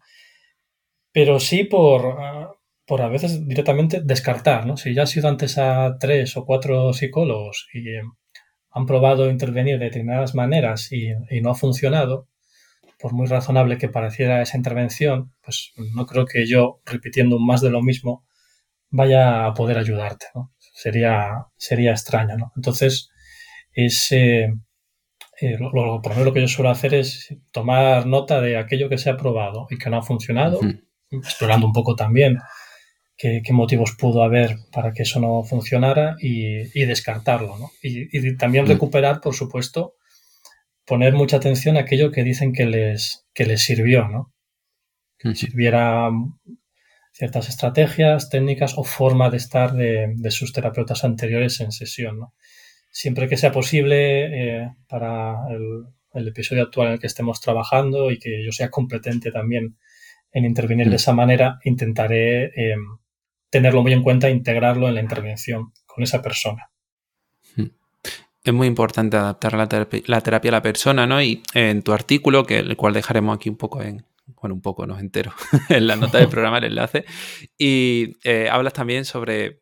Pero 1.12 1.40
sí 1.40 1.64
por, 1.64 2.16
ah, 2.20 2.52
por 2.84 3.00
a 3.00 3.08
veces 3.08 3.48
directamente 3.48 4.02
descartar, 4.02 4.66
¿no? 4.66 4.76
Si 4.76 4.92
ya 4.92 5.04
has 5.04 5.16
ido 5.16 5.28
antes 5.28 5.56
a 5.56 5.96
tres 5.98 6.36
o 6.36 6.44
cuatro 6.44 6.92
psicólogos 6.92 7.68
y 7.72 7.86
han 8.70 8.86
probado 8.86 9.30
intervenir 9.30 9.78
de 9.78 9.86
determinadas 9.86 10.34
maneras 10.34 10.92
y 10.92 11.14
no 11.40 11.50
ha 11.50 11.54
funcionado, 11.54 12.28
por 12.98 13.12
muy 13.12 13.26
razonable 13.26 13.78
que 13.78 13.88
pareciera 13.88 14.42
esa 14.42 14.56
intervención, 14.56 15.32
pues 15.42 15.72
no 15.94 16.06
creo 16.06 16.26
que 16.26 16.46
yo, 16.46 16.80
repitiendo 16.84 17.38
más 17.38 17.60
de 17.60 17.70
lo 17.70 17.82
mismo, 17.82 18.24
vaya 18.90 19.46
a 19.46 19.54
poder 19.54 19.78
ayudarte. 19.78 20.26
¿no? 20.34 20.52
sería, 20.78 21.46
sería 21.56 21.90
extraño, 21.90 22.36
¿no? 22.36 22.52
Entonces, 22.54 23.10
es, 23.72 24.12
eh, 24.12 24.52
lo, 25.58 25.72
lo 25.72 26.00
lo 26.24 26.32
que 26.32 26.40
yo 26.40 26.48
suelo 26.48 26.70
hacer 26.70 26.94
es 26.94 27.34
tomar 27.50 28.06
nota 28.06 28.40
de 28.40 28.56
aquello 28.56 28.88
que 28.88 28.98
se 28.98 29.10
ha 29.10 29.16
probado 29.16 29.66
y 29.70 29.78
que 29.78 29.90
no 29.90 29.98
ha 29.98 30.02
funcionado, 30.02 30.60
explorando 31.10 31.66
un 31.66 31.72
poco 31.72 31.96
también 31.96 32.38
qué, 33.16 33.42
motivos 33.50 33.96
pudo 33.98 34.22
haber 34.22 34.56
para 34.72 34.92
que 34.92 35.02
eso 35.02 35.20
no 35.20 35.42
funcionara 35.42 36.16
y, 36.20 36.84
descartarlo, 36.84 37.58
¿no? 37.58 37.70
Y, 37.82 38.36
también 38.36 38.66
recuperar, 38.66 39.20
por 39.20 39.34
supuesto, 39.34 39.94
poner 40.88 41.12
mucha 41.12 41.36
atención 41.36 41.76
a 41.76 41.80
aquello 41.80 42.10
que 42.10 42.24
dicen 42.24 42.52
que 42.52 42.64
les, 42.64 43.26
que 43.34 43.44
les 43.44 43.62
sirvió, 43.62 44.08
¿no? 44.08 44.32
Que 45.18 45.34
sirviera 45.34 46.10
ciertas 47.12 47.48
estrategias, 47.48 48.30
técnicas 48.30 48.74
o 48.78 48.84
forma 48.84 49.28
de 49.28 49.36
estar 49.36 49.72
de, 49.72 50.30
sus 50.30 50.52
terapeutas 50.52 51.04
anteriores 51.04 51.60
en 51.60 51.72
sesión. 51.72 52.20
¿no? 52.20 52.34
Siempre 52.92 53.28
que 53.28 53.36
sea 53.36 53.50
posible 53.50 54.60
eh, 54.60 54.70
para 54.88 55.36
el, 55.50 56.28
episodio 56.28 56.62
actual 56.62 56.88
en 56.88 56.92
el 56.94 57.00
que 57.00 57.06
estemos 57.08 57.40
trabajando 57.40 58.10
y 58.10 58.18
que 58.18 58.44
yo 58.44 58.52
sea 58.52 58.70
competente 58.70 59.30
también 59.30 59.76
en 60.32 60.44
intervenir 60.44 60.88
de 60.90 60.96
esa 60.96 61.12
manera, 61.12 61.58
intentaré 61.64 62.46
eh, 62.46 62.76
tenerlo 63.50 63.82
muy 63.82 63.92
en 63.92 64.02
cuenta 64.02 64.28
e 64.28 64.32
integrarlo 64.32 64.88
en 64.88 64.94
la 64.94 65.00
intervención 65.00 65.72
con 65.86 66.04
esa 66.04 66.22
persona. 66.22 66.70
Es 68.48 68.54
muy 68.54 68.66
importante 68.66 69.18
adaptar 69.18 69.52
la 69.52 69.68
terapia, 69.68 70.48
a 70.48 70.52
la 70.52 70.62
persona, 70.62 71.06
¿no? 71.06 71.20
Y 71.20 71.42
en 71.52 71.82
tu 71.82 71.92
artículo, 71.92 72.46
que 72.46 72.60
el 72.60 72.78
cual 72.78 72.94
dejaremos 72.94 73.36
aquí 73.36 73.50
un 73.50 73.58
poco 73.58 73.82
en, 73.82 74.06
bueno, 74.40 74.54
un 74.54 74.62
poco, 74.62 74.86
no 74.86 74.98
entero, 74.98 75.34
en 75.68 75.86
la 75.86 75.96
nota 75.96 76.16
del 76.16 76.30
programa 76.30 76.56
el 76.56 76.64
enlace. 76.64 77.04
Y 77.58 78.16
eh, 78.24 78.48
hablas 78.50 78.72
también 78.72 79.04
sobre 79.04 79.60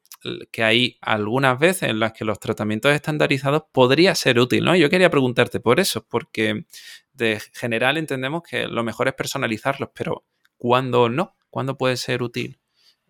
que 0.53 0.63
hay 0.63 0.99
algunas 1.01 1.59
veces 1.59 1.91
en 1.91 1.99
las 1.99 2.13
que 2.13 2.25
los 2.25 2.39
tratamientos 2.39 2.93
estandarizados 2.93 3.65
podría 3.73 4.15
ser 4.15 4.39
útil, 4.39 4.65
¿no? 4.65 4.77
Yo 4.77 4.89
quería 4.89 5.11
preguntarte 5.11 5.59
por 5.59 5.81
eso, 5.81 6.07
porque 6.09 6.67
de 7.13 7.43
general 7.55 7.97
entendemos 7.97 8.45
que 8.49 8.69
lo 8.69 8.85
mejor 8.85 9.09
es 9.09 9.15
personalizarlos, 9.15 9.89
pero 9.97 10.25
¿cuándo 10.59 11.09
no? 11.09 11.35
¿Cuándo 11.51 11.77
puede 11.77 11.97
ser 11.97 12.23
útil 12.23 12.61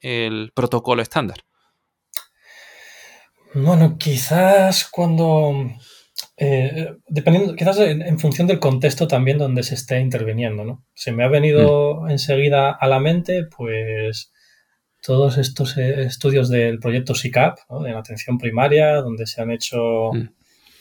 el 0.00 0.52
protocolo 0.54 1.02
estándar? 1.02 1.45
Bueno, 3.58 3.96
quizás 3.96 4.86
cuando 4.90 5.70
eh, 6.36 6.94
dependiendo, 7.08 7.56
quizás 7.56 7.78
en, 7.78 8.18
función 8.18 8.46
del 8.46 8.60
contexto 8.60 9.08
también 9.08 9.38
donde 9.38 9.62
se 9.62 9.74
esté 9.74 9.98
interviniendo, 9.98 10.62
¿no? 10.62 10.84
Se 10.92 11.10
me 11.10 11.24
ha 11.24 11.28
venido 11.28 12.02
mm. 12.02 12.10
enseguida 12.10 12.70
a 12.70 12.86
la 12.86 13.00
mente, 13.00 13.44
pues, 13.44 14.30
todos 15.02 15.38
estos 15.38 15.78
eh, 15.78 16.02
estudios 16.02 16.50
del 16.50 16.78
proyecto 16.78 17.14
SICAP, 17.14 17.58
¿no? 17.70 17.80
de 17.80 17.92
la 17.92 18.00
atención 18.00 18.36
primaria, 18.36 18.96
donde 18.96 19.26
se 19.26 19.40
han 19.40 19.50
hecho 19.50 20.12
mm. 20.12 20.28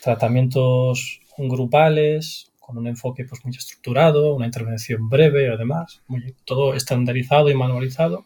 tratamientos 0.04 1.22
grupales 1.38 2.52
con 2.60 2.78
un 2.78 2.88
enfoque 2.88 3.24
pues, 3.24 3.46
muy 3.46 3.56
estructurado, 3.56 4.36
una 4.36 4.48
intervención 4.48 5.08
breve, 5.08 5.50
además, 5.50 6.02
todo 6.44 6.74
estandarizado 6.74 7.50
y 7.50 7.56
manualizado 7.56 8.26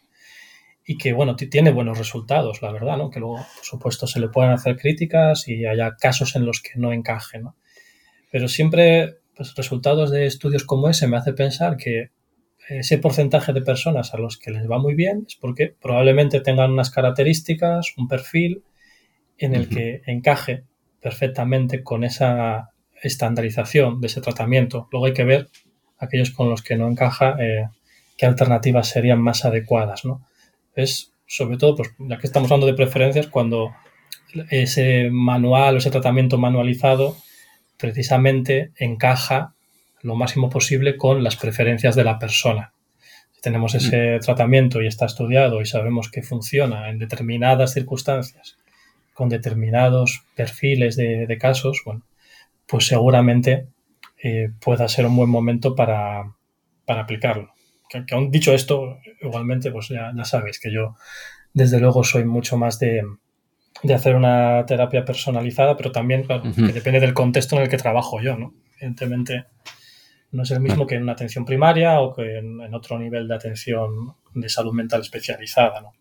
y 0.90 0.98
que, 0.98 1.12
bueno, 1.12 1.36
tiene 1.36 1.70
buenos 1.70 1.98
resultados, 1.98 2.62
la 2.62 2.72
verdad, 2.72 2.96
¿no? 2.96 3.10
Que 3.10 3.20
luego, 3.20 3.36
por 3.36 3.64
supuesto, 3.64 4.08
se 4.08 4.18
le 4.18 4.26
pueden 4.26 4.50
hacer 4.50 4.76
críticas 4.76 5.46
y 5.46 5.64
haya 5.64 5.94
casos 5.94 6.34
en 6.34 6.44
los 6.44 6.60
que 6.60 6.80
no 6.80 6.92
encaje, 6.92 7.38
¿no? 7.38 7.54
Pero 8.32 8.48
siempre 8.48 9.18
pues, 9.36 9.54
resultados 9.54 10.10
de 10.10 10.26
estudios 10.26 10.64
como 10.64 10.88
ese 10.88 11.06
me 11.06 11.16
hace 11.16 11.32
pensar 11.32 11.76
que 11.76 12.10
ese 12.68 12.98
porcentaje 12.98 13.52
de 13.52 13.62
personas 13.62 14.14
a 14.14 14.18
los 14.18 14.36
que 14.36 14.50
les 14.50 14.68
va 14.68 14.80
muy 14.80 14.96
bien 14.96 15.26
es 15.28 15.36
porque 15.36 15.72
probablemente 15.80 16.40
tengan 16.40 16.72
unas 16.72 16.90
características, 16.90 17.94
un 17.96 18.08
perfil 18.08 18.64
en 19.38 19.54
el 19.54 19.68
que 19.68 20.02
encaje 20.06 20.64
perfectamente 21.00 21.84
con 21.84 22.02
esa 22.02 22.70
estandarización 23.00 24.00
de 24.00 24.08
ese 24.08 24.20
tratamiento. 24.20 24.88
Luego 24.90 25.06
hay 25.06 25.12
que 25.12 25.22
ver 25.22 25.50
aquellos 25.98 26.32
con 26.32 26.50
los 26.50 26.62
que 26.62 26.74
no 26.74 26.88
encaja 26.88 27.36
eh, 27.38 27.68
qué 28.16 28.26
alternativas 28.26 28.88
serían 28.88 29.22
más 29.22 29.44
adecuadas. 29.44 30.04
¿no? 30.04 30.26
Es 30.80 31.12
sobre 31.26 31.56
todo, 31.58 31.76
pues, 31.76 31.90
ya 31.98 32.18
que 32.18 32.26
estamos 32.26 32.50
hablando 32.50 32.66
de 32.66 32.74
preferencias, 32.74 33.28
cuando 33.28 33.72
ese 34.50 35.10
manual 35.10 35.74
o 35.74 35.78
ese 35.78 35.90
tratamiento 35.90 36.38
manualizado 36.38 37.16
precisamente 37.76 38.72
encaja 38.78 39.54
lo 40.02 40.14
máximo 40.14 40.50
posible 40.50 40.96
con 40.96 41.22
las 41.22 41.36
preferencias 41.36 41.94
de 41.94 42.04
la 42.04 42.18
persona. 42.18 42.72
Si 43.32 43.40
tenemos 43.40 43.74
ese 43.74 44.16
mm. 44.16 44.20
tratamiento 44.20 44.82
y 44.82 44.86
está 44.86 45.06
estudiado 45.06 45.60
y 45.60 45.66
sabemos 45.66 46.10
que 46.10 46.22
funciona 46.22 46.90
en 46.90 46.98
determinadas 46.98 47.72
circunstancias, 47.72 48.56
con 49.14 49.28
determinados 49.28 50.24
perfiles 50.34 50.96
de, 50.96 51.38
casos, 51.38 51.82
bueno, 51.84 52.02
pues 52.66 52.86
seguramente 52.86 53.66
eh, 54.22 54.50
pueda 54.60 54.88
ser 54.88 55.06
un 55.06 55.16
buen 55.16 55.30
momento 55.30 55.74
para, 55.74 56.34
aplicarlo. 56.86 57.52
Que, 57.90 58.14
aún 58.14 58.30
dicho 58.30 58.54
esto, 58.54 58.98
igualmente, 59.20 59.72
pues 59.72 59.88
ya, 59.88 60.12
ya 60.16 60.24
sabéis 60.24 60.60
que 60.60 60.72
yo, 60.72 60.94
desde 61.52 61.80
luego, 61.80 62.04
soy 62.04 62.24
mucho 62.24 62.56
más 62.56 62.78
de, 62.78 63.02
de 63.82 63.94
hacer 63.94 64.14
una 64.14 64.64
terapia 64.66 65.04
personalizada, 65.04 65.76
pero 65.76 65.90
también, 65.90 66.26
que 66.26 66.72
depende 66.72 67.00
del 67.00 67.14
contexto 67.14 67.56
en 67.56 67.62
el 67.62 67.68
que 67.68 67.76
trabajo 67.76 68.20
yo, 68.20 68.36
¿no? 68.36 68.54
Evidentemente, 68.76 69.46
no 70.32 70.42
es 70.42 70.50
el 70.50 70.60
mismo 70.60 70.86
que 70.86 70.94
en 70.94 71.02
una 71.02 71.12
atención 71.12 71.44
primaria 71.44 72.00
o 72.00 72.14
que 72.14 72.38
en, 72.38 72.74
otro 72.74 72.98
nivel 72.98 73.26
de 73.26 73.34
atención 73.34 74.14
de 74.34 74.48
salud 74.48 74.72
mental 74.72 75.00
especializada, 75.00 75.80
¿no? 75.80 75.92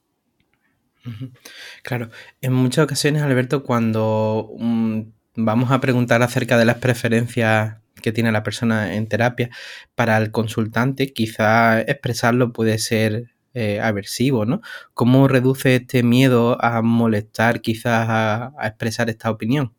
Claro, 1.82 2.10
en 2.42 2.54
muchas 2.54 2.84
ocasiones, 2.84 3.24
Alberto, 3.24 3.64
cuando 3.64 4.52
mm, 4.60 5.02
vamos 5.38 5.72
a 5.72 5.80
preguntar 5.80 6.22
acerca 6.22 6.58
de 6.58 6.66
las 6.66 6.78
preferencias 6.78 7.78
que 8.02 8.12
tiene 8.12 8.32
la 8.32 8.44
persona 8.44 8.96
en 8.96 9.08
terapia, 9.08 9.50
para 9.96 10.18
el 10.18 10.32
consultante 10.32 11.14
quizá 11.14 11.82
expresarlo 11.82 12.54
puede 12.54 12.78
ser 12.78 13.32
eh, 13.56 13.80
aversivo, 13.82 14.46
¿no? 14.46 14.62
¿Cómo 14.94 15.28
reduce 15.28 15.76
este 15.76 16.04
miedo 16.04 16.64
a 16.64 16.84
molestar 16.84 17.62
quizás 17.62 18.06
a, 18.08 18.54
expresar 18.64 19.10
esta 19.10 19.32
opinión? 19.32 19.74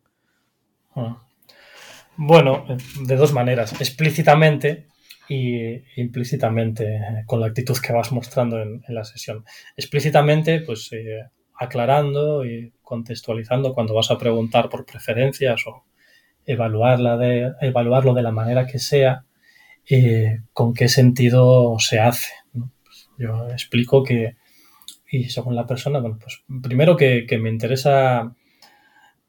Ah. 0.97 1.23
Bueno, 2.17 2.67
de 3.01 3.17
dos 3.17 3.33
maneras, 3.33 3.73
explícitamente 3.81 4.89
y 5.29 5.85
implícitamente 6.01 6.97
eh, 6.97 7.01
con 7.27 7.41
la 7.41 7.47
actitud 7.47 7.79
que 7.79 7.93
vas 7.93 8.11
mostrando 8.11 8.61
en, 8.61 8.83
la 8.89 9.05
sesión. 9.05 9.45
Explícitamente, 9.77 10.61
pues 10.63 10.93
eh, 10.93 11.21
aclarando 11.55 12.45
y 12.45 12.73
contextualizando 12.83 13.73
cuando 13.73 13.95
vas 13.95 14.11
a 14.11 14.19
preguntar 14.19 14.69
por 14.69 14.85
preferencias 14.85 15.65
o 15.69 15.85
evaluarla 16.53 17.17
de, 17.17 17.53
evaluarlo 17.61 18.15
de 18.15 18.23
la 18.23 18.33
manera 18.33 18.67
que 18.67 18.79
sea, 18.79 19.25
con 20.53 20.75
qué 20.75 20.89
sentido 20.89 21.77
se 21.79 22.01
hace. 22.01 22.33
Yo 23.19 23.49
explico 23.51 24.03
que, 24.03 24.37
y 25.11 25.25
según 25.25 25.55
la 25.57 25.67
persona, 25.67 25.99
bueno, 25.99 26.19
pues 26.21 26.43
primero 26.63 26.97
que, 26.97 27.27
me 27.41 27.51
interesa 27.51 28.35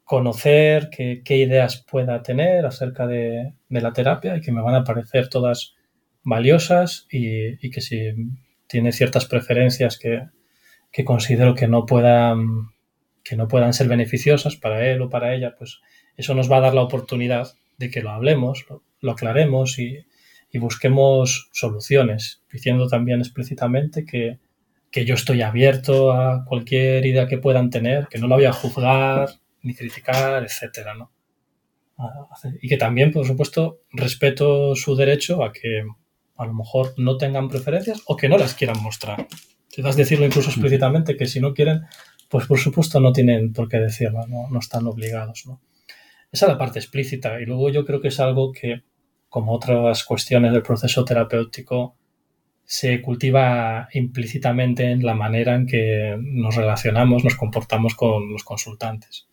conocer 0.04 0.90
qué, 0.90 1.38
ideas 1.38 1.86
pueda 1.90 2.22
tener 2.22 2.66
acerca 2.66 3.08
de, 3.08 3.54
la 3.70 3.94
terapia 3.94 4.38
y 4.38 4.42
que 4.42 4.52
me 4.52 4.62
van 4.62 4.76
a 4.76 4.84
parecer 4.84 5.30
todas 5.30 5.76
valiosas 6.24 7.08
y, 7.10 7.70
que 7.70 7.82
si 7.82 8.14
tiene 8.68 8.92
ciertas 8.92 9.26
preferencias 9.26 9.98
que, 9.98 11.04
considero 11.04 11.56
que 11.56 11.68
no 11.68 11.86
puedan 11.86 12.72
que 13.24 13.36
no 13.36 13.48
puedan 13.48 13.72
ser 13.74 13.88
beneficiosas 13.88 14.56
para 14.56 14.88
él 14.88 15.00
o 15.02 15.10
para 15.10 15.36
ella, 15.36 15.54
pues 15.56 15.80
eso 16.18 16.34
nos 16.34 16.52
va 16.52 16.58
a 16.58 16.62
dar 16.62 16.74
la 16.74 16.82
oportunidad 16.82 17.54
de 17.78 17.90
que 17.90 18.02
lo 18.02 18.12
hablemos, 18.12 18.66
lo 19.02 19.12
aclaremos 19.12 19.80
y, 19.80 20.06
busquemos 20.54 21.50
soluciones, 21.54 22.44
diciendo 22.52 22.88
también 22.88 23.20
explícitamente 23.20 24.06
que, 24.06 24.40
yo 25.06 25.16
estoy 25.16 25.42
abierto 25.42 26.12
a 26.12 26.44
cualquier 26.46 27.06
idea 27.06 27.28
que 27.28 27.38
puedan 27.38 27.70
tener, 27.70 28.08
que 28.08 28.20
no 28.20 28.28
la 28.28 28.36
voy 28.36 28.46
a 28.46 28.52
juzgar 28.52 29.30
ni 29.62 29.74
criticar, 29.74 30.44
etcétera, 30.44 30.94
¿no? 30.94 31.12
Y 32.62 32.68
que 32.68 32.78
también, 32.78 33.12
por 33.12 33.26
supuesto, 33.26 33.82
respeto 33.92 34.76
su 34.76 34.96
derecho 34.96 35.44
a 35.44 35.54
que 35.54 35.84
a 36.36 36.46
lo 36.46 36.54
mejor 36.54 36.94
no 36.98 37.16
tengan 37.18 37.48
preferencias 37.48 38.02
o 38.06 38.18
que 38.18 38.28
no 38.28 38.38
las 38.38 38.54
quieran 38.56 38.82
mostrar. 38.82 39.28
Das 39.78 39.96
decirlo 39.96 40.26
incluso 40.26 40.50
explícitamente, 40.50 41.16
que 41.16 41.28
si 41.28 41.40
no 41.40 41.54
quieren, 41.54 41.84
pues 42.28 42.46
por 42.48 42.60
supuesto 42.60 43.00
no 43.00 43.14
tienen 43.14 43.54
por 43.54 43.70
qué 43.70 43.78
decirlo, 43.78 44.28
no, 44.28 44.50
no 44.50 44.60
están 44.60 44.86
obligados, 44.88 45.46
¿no? 45.46 45.62
Esa 46.32 46.46
es 46.46 46.52
la 46.52 46.58
parte 46.58 46.80
explícita. 46.80 47.42
Y 47.42 47.46
luego 47.46 47.70
yo 47.70 47.86
creo 47.86 48.02
que 48.02 48.08
es 48.10 48.20
algo 48.20 48.52
que 48.52 48.84
como 49.32 49.54
otras 49.54 50.04
cuestiones 50.04 50.52
del 50.52 50.62
proceso 50.62 51.06
terapéutico, 51.06 51.96
se 52.66 53.02
cultiva 53.02 53.88
implícitamente 53.94 54.92
en 54.92 55.06
la 55.06 55.14
manera 55.14 55.56
en 55.56 55.66
que 55.66 56.18
nos 56.20 56.56
relacionamos, 56.56 57.24
nos 57.24 57.36
comportamos 57.36 57.96
con 57.96 58.30
los 58.30 58.44
consultantes. 58.44 59.30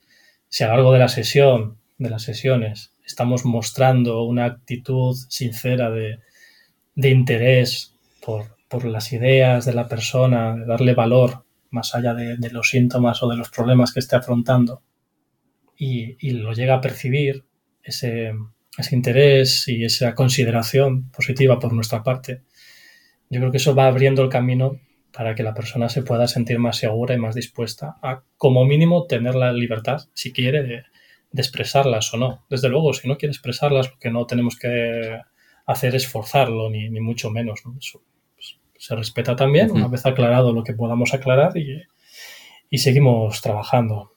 Si 0.49 0.63
a 0.63 0.69
lo 0.69 0.75
largo 0.75 0.93
de 0.93 1.01
la 1.01 1.09
sesión, 1.09 1.79
de 1.99 2.11
las 2.11 2.23
sesiones, 2.23 2.93
estamos 3.05 3.45
mostrando 3.45 4.23
una 4.23 4.45
actitud 4.45 5.17
sincera 5.29 5.91
de, 5.91 6.21
interés 6.97 7.93
por, 8.25 8.85
las 8.85 9.13
ideas 9.13 9.65
de 9.65 9.75
la 9.75 9.89
persona, 9.89 10.55
de 10.55 10.65
darle 10.65 10.95
valor 10.95 11.45
más 11.71 11.95
allá 11.97 12.15
de, 12.15 12.51
los 12.51 12.69
síntomas 12.71 13.21
o 13.25 13.29
de 13.29 13.37
los 13.37 13.51
problemas 13.51 13.93
que 13.93 13.99
esté 13.99 14.15
afrontando, 14.15 14.83
y, 15.79 16.17
y 16.27 16.33
lo 16.33 16.53
llega 16.53 16.75
a 16.75 16.81
percibir, 16.81 17.45
ese, 17.83 18.35
ese 18.77 18.95
interés 18.95 19.67
y 19.69 19.85
esa 19.85 20.15
consideración 20.15 21.11
positiva 21.11 21.59
por 21.59 21.73
nuestra 21.73 22.03
parte, 22.03 22.43
yo 23.31 23.41
creo 23.41 23.51
que 23.51 23.59
eso 23.59 23.75
va 23.75 23.87
abriendo 23.87 24.23
el 24.23 24.29
camino 24.29 24.81
para 25.13 25.35
que 25.35 25.43
la 25.43 25.55
persona 25.55 25.89
se 25.89 26.03
pueda 26.03 26.29
sentir 26.29 26.59
más 26.59 26.77
segura 26.77 27.15
y 27.15 27.19
más 27.19 27.35
dispuesta 27.35 27.97
a, 28.03 28.23
como 28.37 28.65
mínimo, 28.65 29.07
tener 29.07 29.35
la 29.35 29.53
libertad, 29.53 30.03
si 30.15 30.33
quiere, 30.33 30.63
de, 30.63 30.83
expresarlas 31.35 32.13
o 32.15 32.17
no. 32.17 32.47
Desde 32.49 32.69
luego, 32.69 32.93
si 32.95 33.07
no 33.07 33.19
quiere 33.19 33.33
expresarlas, 33.33 33.91
lo 33.91 33.99
que 33.99 34.11
no 34.11 34.27
tenemos 34.27 34.57
que 34.59 35.21
hacer 35.67 35.95
es 35.95 36.07
forzarlo, 36.07 36.71
ni, 36.71 36.89
mucho 37.01 37.31
menos. 37.31 37.61
Eso 37.79 38.03
pues, 38.35 38.59
se 38.79 38.97
respeta 38.97 39.37
también, 39.37 39.71
una 39.71 39.89
vez 39.89 40.07
aclarado 40.07 40.53
lo 40.53 40.65
que 40.65 40.73
podamos 40.73 41.13
aclarar 41.13 41.57
y, 41.57 41.83
y 42.71 42.79
seguimos 42.79 43.41
trabajando. 43.43 44.13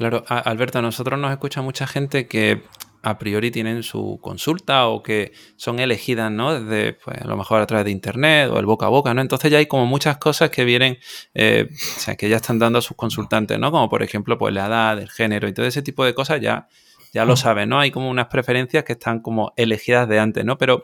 Claro, 0.00 0.24
Alberto, 0.28 0.78
a 0.78 0.82
nosotros 0.82 1.20
nos 1.20 1.30
escucha 1.30 1.60
mucha 1.60 1.86
gente 1.86 2.26
que 2.26 2.62
a 3.02 3.18
priori 3.18 3.50
tienen 3.50 3.82
su 3.82 4.18
consulta 4.22 4.86
o 4.88 5.02
que 5.02 5.32
son 5.56 5.78
elegidas, 5.78 6.32
¿no? 6.32 6.58
Desde, 6.58 6.94
pues, 6.94 7.20
a 7.20 7.26
lo 7.26 7.36
mejor 7.36 7.60
a 7.60 7.66
través 7.66 7.84
de 7.84 7.90
internet 7.90 8.48
o 8.50 8.58
el 8.58 8.64
boca 8.64 8.86
a 8.86 8.88
boca, 8.88 9.12
¿no? 9.12 9.20
Entonces 9.20 9.50
ya 9.50 9.58
hay 9.58 9.66
como 9.66 9.84
muchas 9.84 10.16
cosas 10.16 10.48
que 10.48 10.64
vienen, 10.64 10.96
eh, 11.34 11.68
o 11.70 12.00
sea, 12.00 12.16
que 12.16 12.30
ya 12.30 12.36
están 12.36 12.58
dando 12.58 12.78
a 12.78 12.80
sus 12.80 12.96
consultantes, 12.96 13.58
¿no? 13.58 13.70
Como 13.70 13.90
por 13.90 14.02
ejemplo, 14.02 14.38
pues 14.38 14.54
la 14.54 14.68
edad, 14.68 14.98
el 14.98 15.10
género 15.10 15.46
y 15.48 15.52
todo 15.52 15.66
ese 15.66 15.82
tipo 15.82 16.02
de 16.02 16.14
cosas 16.14 16.40
ya, 16.40 16.66
ya 17.12 17.26
lo 17.26 17.36
saben, 17.36 17.68
¿no? 17.68 17.78
Hay 17.78 17.90
como 17.90 18.08
unas 18.08 18.28
preferencias 18.28 18.84
que 18.84 18.94
están 18.94 19.20
como 19.20 19.52
elegidas 19.56 20.08
de 20.08 20.18
antes, 20.18 20.46
¿no? 20.46 20.56
Pero 20.56 20.82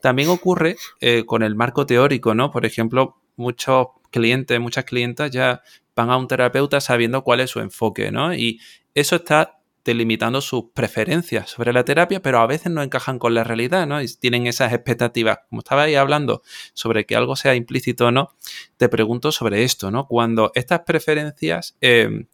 también 0.00 0.28
ocurre 0.28 0.74
eh, 1.00 1.22
con 1.24 1.44
el 1.44 1.54
marco 1.54 1.86
teórico, 1.86 2.34
¿no? 2.34 2.50
Por 2.50 2.66
ejemplo, 2.66 3.22
muchos 3.36 3.86
clientes, 4.16 4.58
muchas 4.58 4.84
clientas 4.86 5.30
ya 5.30 5.62
van 5.94 6.10
a 6.10 6.16
un 6.16 6.26
terapeuta 6.26 6.80
sabiendo 6.80 7.22
cuál 7.22 7.40
es 7.40 7.50
su 7.50 7.60
enfoque, 7.60 8.10
¿no? 8.10 8.34
Y 8.34 8.60
eso 8.94 9.16
está 9.16 9.58
delimitando 9.84 10.40
sus 10.40 10.64
preferencias 10.74 11.50
sobre 11.50 11.72
la 11.74 11.84
terapia, 11.84 12.20
pero 12.22 12.40
a 12.40 12.46
veces 12.46 12.72
no 12.72 12.82
encajan 12.82 13.18
con 13.18 13.34
la 13.34 13.44
realidad, 13.44 13.86
¿no? 13.86 14.00
Y 14.02 14.08
tienen 14.16 14.46
esas 14.46 14.72
expectativas. 14.72 15.40
Como 15.48 15.60
estabais 15.60 15.96
hablando 15.96 16.42
sobre 16.72 17.04
que 17.04 17.14
algo 17.14 17.36
sea 17.36 17.54
implícito 17.54 18.06
o 18.06 18.10
no, 18.10 18.34
te 18.78 18.88
pregunto 18.88 19.32
sobre 19.32 19.62
esto, 19.64 19.90
¿no? 19.90 20.08
Cuando 20.08 20.50
estas 20.54 20.80
preferencias 20.80 21.76
eh, 21.82 22.26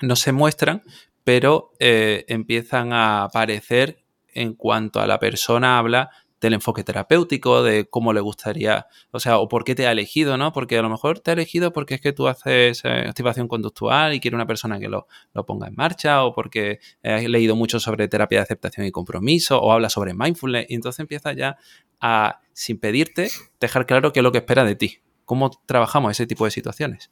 no 0.00 0.16
se 0.16 0.32
muestran, 0.32 0.82
pero 1.24 1.72
eh, 1.80 2.24
empiezan 2.28 2.92
a 2.92 3.24
aparecer 3.24 4.04
en 4.28 4.54
cuanto 4.54 5.00
a 5.00 5.06
la 5.06 5.18
persona 5.18 5.78
habla 5.78 6.10
del 6.40 6.54
enfoque 6.54 6.84
terapéutico, 6.84 7.62
de 7.62 7.86
cómo 7.86 8.12
le 8.12 8.20
gustaría, 8.20 8.86
o 9.10 9.20
sea, 9.20 9.38
o 9.38 9.48
por 9.48 9.64
qué 9.64 9.74
te 9.74 9.86
ha 9.86 9.92
elegido, 9.92 10.36
¿no? 10.36 10.52
Porque 10.52 10.78
a 10.78 10.82
lo 10.82 10.90
mejor 10.90 11.20
te 11.20 11.30
ha 11.30 11.34
elegido 11.34 11.72
porque 11.72 11.94
es 11.94 12.00
que 12.00 12.12
tú 12.12 12.28
haces 12.28 12.84
eh, 12.84 13.06
activación 13.08 13.48
conductual 13.48 14.14
y 14.14 14.20
quiere 14.20 14.34
una 14.34 14.46
persona 14.46 14.78
que 14.78 14.88
lo, 14.88 15.06
ponga 15.46 15.68
en 15.68 15.74
marcha, 15.74 16.24
o 16.24 16.34
porque 16.34 16.80
has 17.02 17.24
leído 17.24 17.56
mucho 17.56 17.80
sobre 17.80 18.08
terapia 18.08 18.38
de 18.38 18.42
aceptación 18.42 18.86
y 18.86 18.90
compromiso, 18.90 19.60
o 19.60 19.72
habla 19.72 19.88
sobre 19.88 20.14
mindfulness, 20.14 20.66
y 20.68 20.74
entonces 20.74 21.00
empieza 21.00 21.32
ya 21.32 21.56
a, 22.00 22.40
sin 22.52 22.78
pedirte, 22.78 23.30
dejar 23.60 23.86
claro 23.86 24.12
qué 24.12 24.20
es 24.20 24.24
lo 24.24 24.32
que 24.32 24.38
espera 24.38 24.64
de 24.64 24.76
ti. 24.76 24.98
¿Cómo 25.24 25.50
trabajamos 25.66 26.12
ese 26.12 26.26
tipo 26.26 26.44
de 26.44 26.50
situaciones? 26.50 27.10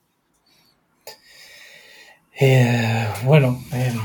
Eh, 2.38 3.08
bueno, 3.24 3.62
em, 3.72 4.00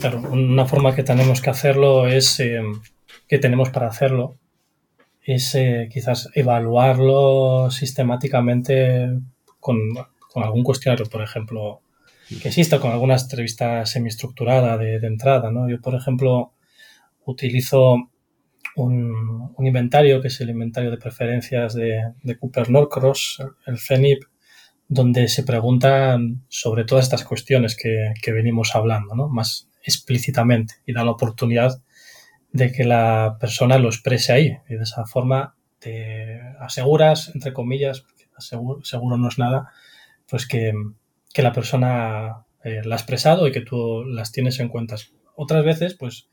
claro, 0.00 0.20
una 0.30 0.66
forma 0.66 0.94
que 0.94 1.02
tenemos 1.02 1.40
que 1.40 1.50
hacerlo 1.50 2.06
es, 2.06 2.40
eh, 2.40 2.62
que 3.30 3.38
tenemos 3.38 3.70
para 3.70 3.86
hacerlo, 3.86 4.36
es 5.22 5.54
eh, 5.54 5.88
quizás 5.92 6.30
evaluarlo 6.34 7.70
sistemáticamente 7.70 9.08
con, 9.60 9.78
con, 10.18 10.42
algún 10.42 10.64
cuestionario, 10.64 11.06
por 11.06 11.22
ejemplo, 11.22 11.80
que 12.28 12.48
exista, 12.48 12.80
con 12.80 12.90
alguna 12.90 13.14
entrevista 13.14 13.86
semiestructurada 13.86 14.76
de, 14.76 14.98
de 14.98 15.06
entrada. 15.06 15.52
¿no? 15.52 15.70
Yo, 15.70 15.80
por 15.80 15.94
ejemplo, 15.94 16.54
utilizo 17.24 18.10
un, 18.74 19.54
inventario 19.60 20.20
que 20.20 20.26
es 20.26 20.40
el 20.40 20.50
inventario 20.50 20.90
de 20.90 20.96
preferencias 20.96 21.74
de, 21.74 22.12
Cooper 22.40 22.68
Norcross, 22.68 23.44
el 23.66 23.78
CENIP, 23.78 24.24
donde 24.88 25.28
se 25.28 25.44
preguntan 25.44 26.42
sobre 26.48 26.84
todas 26.84 27.04
estas 27.04 27.22
cuestiones 27.22 27.76
que, 27.76 28.12
que 28.20 28.32
venimos 28.32 28.74
hablando, 28.74 29.14
¿no? 29.14 29.28
más 29.28 29.68
explícitamente 29.84 30.74
y 30.84 30.92
da 30.92 31.04
la 31.04 31.12
oportunidad 31.12 31.80
de 32.52 32.72
que 32.72 32.84
la 32.84 33.36
persona 33.40 33.78
lo 33.78 33.88
exprese 33.88 34.32
ahí 34.32 34.58
y 34.68 34.74
de 34.74 34.82
esa 34.82 35.06
forma 35.06 35.54
te 35.78 36.40
aseguras, 36.60 37.30
entre 37.34 37.52
comillas, 37.52 38.04
seguro, 38.38 38.84
seguro 38.84 39.16
no 39.16 39.28
es 39.28 39.38
nada, 39.38 39.72
pues 40.28 40.46
que, 40.46 40.72
que 41.32 41.42
la 41.42 41.52
persona 41.52 42.44
eh, 42.64 42.82
la 42.84 42.94
ha 42.94 42.98
expresado 42.98 43.46
y 43.46 43.52
que 43.52 43.62
tú 43.62 44.04
las 44.04 44.32
tienes 44.32 44.60
en 44.60 44.68
cuenta. 44.68 44.96
Otras 45.34 45.64
veces, 45.64 45.94
pues 45.94 46.28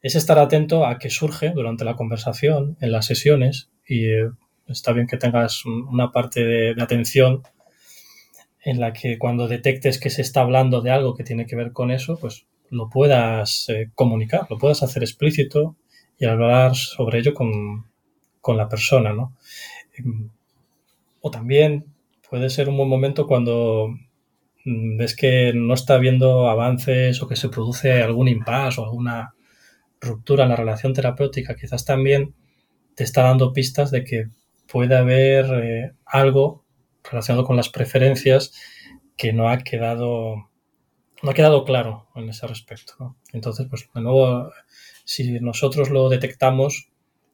es 0.00 0.14
estar 0.14 0.38
atento 0.38 0.86
a 0.86 0.98
que 0.98 1.10
surge 1.10 1.50
durante 1.50 1.84
la 1.84 1.96
conversación, 1.96 2.76
en 2.80 2.92
las 2.92 3.06
sesiones, 3.06 3.70
y 3.86 4.06
eh, 4.06 4.30
está 4.68 4.92
bien 4.92 5.06
que 5.06 5.16
tengas 5.16 5.64
una 5.66 6.12
parte 6.12 6.44
de, 6.44 6.74
de, 6.74 6.82
atención 6.82 7.42
en 8.64 8.80
la 8.80 8.92
que 8.92 9.18
cuando 9.18 9.48
detectes 9.48 9.98
que 9.98 10.10
se 10.10 10.22
está 10.22 10.42
hablando 10.42 10.80
de 10.80 10.90
algo 10.90 11.14
que 11.14 11.24
tiene 11.24 11.46
que 11.46 11.56
ver 11.56 11.72
con 11.72 11.90
eso, 11.90 12.18
pues 12.18 12.46
lo 12.70 12.88
puedas 12.88 13.68
eh, 13.68 13.90
comunicar, 13.94 14.46
lo 14.50 14.58
puedas 14.58 14.82
hacer 14.82 15.02
explícito 15.02 15.76
y 16.18 16.26
hablar 16.26 16.74
sobre 16.74 17.20
ello 17.20 17.34
con, 17.34 17.86
con 18.40 18.56
la 18.56 18.68
persona, 18.68 19.12
¿no? 19.12 19.34
O 21.20 21.30
también 21.30 21.86
puede 22.28 22.50
ser 22.50 22.68
un 22.68 22.76
buen 22.76 22.88
momento 22.88 23.26
cuando 23.26 23.88
mm, 24.64 24.96
ves 24.96 25.16
que 25.16 25.52
no 25.54 25.74
está 25.74 25.94
habiendo 25.94 26.48
avances 26.48 27.22
o 27.22 27.28
que 27.28 27.36
se 27.36 27.48
produce 27.48 28.02
algún 28.02 28.28
impasse 28.28 28.80
o 28.80 28.84
alguna 28.84 29.34
ruptura 30.00 30.44
en 30.44 30.50
la 30.50 30.56
relación 30.56 30.92
terapéutica, 30.94 31.56
quizás 31.56 31.84
también 31.84 32.34
te 32.94 33.04
está 33.04 33.22
dando 33.22 33.52
pistas 33.52 33.90
de 33.90 34.04
que 34.04 34.28
puede 34.70 34.96
haber 34.96 35.46
eh, 35.62 35.92
algo 36.04 36.64
relacionado 37.02 37.44
con 37.44 37.56
las 37.56 37.68
preferencias 37.68 38.52
que 39.16 39.32
no 39.32 39.48
ha 39.48 39.58
quedado 39.58 40.47
no 41.22 41.30
ha 41.30 41.34
quedado 41.34 41.64
claro 41.64 42.08
en 42.14 42.28
ese 42.28 42.46
respecto. 42.46 43.16
Entonces, 43.32 43.66
pues 43.68 43.88
de 43.94 44.00
nuevo, 44.00 44.50
si 45.04 45.40
nosotros 45.40 45.90
lo 45.90 46.08
detectamos 46.08 46.90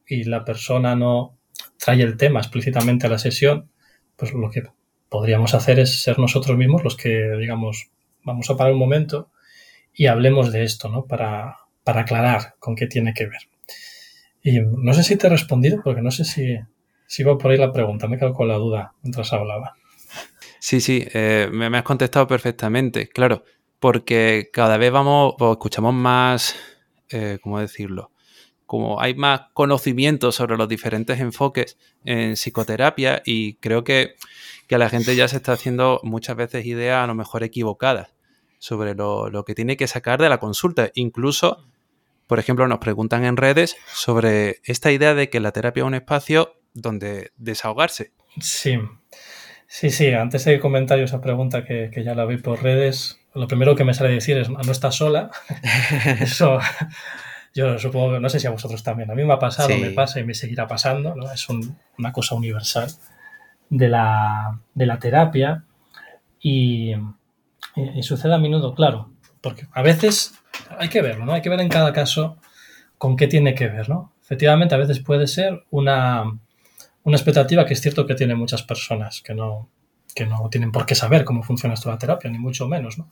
y 0.06 0.24
la 0.24 0.44
persona 0.44 0.96
no 0.96 1.36
trae 1.78 2.02
el 2.02 2.16
tema 2.16 2.40
explícitamente 2.40 3.06
a 3.06 3.10
la 3.10 3.18
sesión, 3.18 3.70
pues 4.16 4.32
lo 4.32 4.50
que 4.50 4.64
podríamos 5.08 5.54
hacer 5.54 5.78
es 5.78 6.02
ser 6.02 6.18
nosotros 6.18 6.56
mismos 6.56 6.84
los 6.84 6.96
que, 6.96 7.30
digamos, 7.38 7.90
vamos 8.22 8.48
a 8.50 8.56
parar 8.56 8.72
un 8.72 8.78
momento 8.78 9.30
y 9.92 10.06
hablemos 10.06 10.52
de 10.52 10.64
esto, 10.64 10.88
¿no? 10.88 11.06
Para, 11.06 11.56
para 11.84 12.02
aclarar 12.02 12.54
con 12.58 12.74
qué 12.74 12.86
tiene 12.86 13.14
que 13.14 13.26
ver. 13.26 13.42
Y 14.42 14.60
no 14.60 14.92
sé 14.92 15.02
si 15.02 15.16
te 15.16 15.26
he 15.26 15.30
respondido, 15.30 15.80
porque 15.82 16.02
no 16.02 16.10
sé 16.10 16.24
si, 16.24 16.58
si 17.06 17.22
iba 17.22 17.38
por 17.38 17.50
ahí 17.50 17.58
la 17.58 17.72
pregunta, 17.72 18.08
me 18.08 18.16
he 18.16 18.18
quedado 18.18 18.34
con 18.34 18.48
la 18.48 18.56
duda 18.56 18.92
mientras 19.02 19.32
hablaba. 19.32 19.74
Sí, 20.58 20.80
sí, 20.80 21.06
eh, 21.12 21.48
me, 21.52 21.66
has 21.66 21.82
contestado 21.82 22.26
perfectamente, 22.26 23.08
claro, 23.08 23.44
porque 23.84 24.48
cada 24.50 24.78
vez 24.78 24.90
vamos, 24.90 25.34
o 25.38 25.52
escuchamos 25.52 25.92
más, 25.92 26.56
eh, 27.10 27.38
¿cómo 27.42 27.60
decirlo? 27.60 28.12
Como 28.64 28.98
hay 28.98 29.14
más 29.14 29.42
conocimiento 29.52 30.32
sobre 30.32 30.56
los 30.56 30.70
diferentes 30.70 31.20
enfoques 31.20 31.76
en 32.06 32.32
psicoterapia 32.32 33.20
y 33.26 33.56
creo 33.56 33.84
que, 33.84 34.14
que 34.68 34.78
la 34.78 34.88
gente 34.88 35.14
ya 35.16 35.28
se 35.28 35.36
está 35.36 35.52
haciendo 35.52 36.00
muchas 36.02 36.34
veces 36.34 36.64
ideas 36.64 37.04
a 37.04 37.06
lo 37.06 37.14
mejor 37.14 37.42
equivocadas 37.42 38.14
sobre 38.58 38.94
lo, 38.94 39.28
lo 39.28 39.44
que 39.44 39.54
tiene 39.54 39.76
que 39.76 39.86
sacar 39.86 40.18
de 40.18 40.30
la 40.30 40.40
consulta. 40.40 40.90
Incluso 40.94 41.66
por 42.26 42.38
ejemplo, 42.38 42.66
nos 42.66 42.78
preguntan 42.78 43.26
en 43.26 43.36
redes 43.36 43.76
sobre 43.92 44.60
esta 44.64 44.92
idea 44.92 45.12
de 45.12 45.28
que 45.28 45.40
la 45.40 45.52
terapia 45.52 45.82
es 45.82 45.86
un 45.86 45.94
espacio 45.94 46.54
donde 46.72 47.32
desahogarse. 47.36 48.12
Sí, 48.40 48.78
sí, 49.66 49.90
sí. 49.90 50.08
Antes 50.08 50.46
de 50.46 50.58
comentar 50.58 50.98
esa 51.00 51.20
pregunta 51.20 51.66
que, 51.66 51.90
que, 51.92 52.02
ya 52.02 52.14
la 52.14 52.24
vi 52.24 52.38
por 52.38 52.62
redes, 52.62 53.20
lo 53.34 53.48
primero 53.48 53.74
que 53.74 53.84
me 53.84 53.94
sale 53.94 54.10
decir 54.10 54.38
es, 54.38 54.48
no 54.48 54.60
estás 54.70 54.96
sola. 54.96 55.30
Eso, 56.20 56.58
yo 57.52 57.78
supongo 57.78 58.14
que, 58.14 58.20
no 58.20 58.28
sé 58.28 58.40
si 58.40 58.46
a 58.46 58.50
vosotros 58.50 58.82
también. 58.82 59.10
A 59.10 59.14
mí 59.14 59.24
me 59.24 59.32
ha 59.32 59.38
pasado, 59.38 59.68
sí. 59.68 59.80
me 59.80 59.90
pasa 59.90 60.20
y 60.20 60.24
me 60.24 60.34
seguirá 60.34 60.66
pasando. 60.66 61.14
¿no? 61.14 61.30
Es 61.32 61.48
un, 61.48 61.76
una 61.98 62.12
cosa 62.12 62.34
universal 62.34 62.88
de 63.70 63.88
la, 63.88 64.60
de 64.74 64.86
la 64.86 64.98
terapia 64.98 65.64
y, 66.40 66.92
y, 67.74 67.82
y 67.96 68.02
sucede 68.02 68.34
a 68.34 68.38
menudo, 68.38 68.74
claro. 68.74 69.10
Porque 69.40 69.66
a 69.72 69.82
veces 69.82 70.34
hay 70.78 70.88
que 70.88 71.02
verlo, 71.02 71.26
¿no? 71.26 71.32
Hay 71.32 71.42
que 71.42 71.50
ver 71.50 71.60
en 71.60 71.68
cada 71.68 71.92
caso 71.92 72.38
con 72.98 73.16
qué 73.16 73.26
tiene 73.26 73.54
que 73.54 73.68
ver, 73.68 73.88
¿no? 73.88 74.12
Efectivamente, 74.22 74.74
a 74.74 74.78
veces 74.78 75.00
puede 75.00 75.26
ser 75.26 75.64
una, 75.70 76.24
una 77.02 77.16
expectativa 77.16 77.66
que 77.66 77.74
es 77.74 77.80
cierto 77.80 78.06
que 78.06 78.14
tienen 78.14 78.38
muchas 78.38 78.62
personas 78.62 79.20
que 79.20 79.34
no, 79.34 79.68
que 80.14 80.26
no 80.26 80.48
tienen 80.50 80.72
por 80.72 80.86
qué 80.86 80.94
saber 80.94 81.24
cómo 81.24 81.42
funciona 81.42 81.74
esto 81.74 81.90
la 81.90 81.98
terapia, 81.98 82.30
ni 82.30 82.38
mucho 82.38 82.68
menos, 82.68 82.98
¿no? 82.98 83.10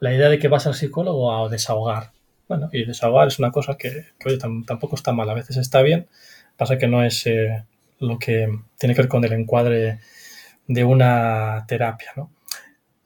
La 0.00 0.12
idea 0.12 0.28
de 0.28 0.38
que 0.38 0.48
vas 0.48 0.66
al 0.66 0.74
psicólogo 0.74 1.32
a 1.32 1.48
desahogar. 1.48 2.10
Bueno, 2.48 2.68
y 2.72 2.84
desahogar 2.84 3.28
es 3.28 3.38
una 3.38 3.50
cosa 3.50 3.76
que, 3.76 4.06
oye, 4.24 4.38
tampoco 4.38 4.96
está 4.96 5.12
mal, 5.12 5.30
a 5.30 5.34
veces 5.34 5.56
está 5.56 5.80
bien, 5.80 6.08
pasa 6.56 6.76
que 6.76 6.88
no 6.88 7.04
es 7.04 7.26
eh, 7.26 7.64
lo 8.00 8.18
que 8.18 8.48
tiene 8.78 8.94
que 8.94 9.02
ver 9.02 9.08
con 9.08 9.24
el 9.24 9.32
encuadre 9.32 10.00
de 10.66 10.84
una 10.84 11.64
terapia, 11.68 12.10
¿no? 12.16 12.30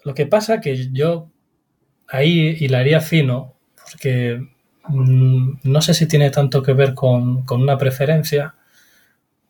Lo 0.05 0.15
que 0.15 0.27
pasa 0.27 0.61
que 0.61 0.91
yo 0.93 1.29
ahí 2.09 2.57
hilaría 2.61 3.01
fino 3.01 3.55
porque 3.91 4.41
mmm, 4.89 5.59
no 5.63 5.83
sé 5.83 5.95
si 5.95 6.07
tiene 6.07 6.31
tanto 6.31 6.63
que 6.63 6.73
ver 6.73 6.95
con, 6.95 7.45
con, 7.45 7.63
una 7.63 7.79
preferencia 7.79 8.55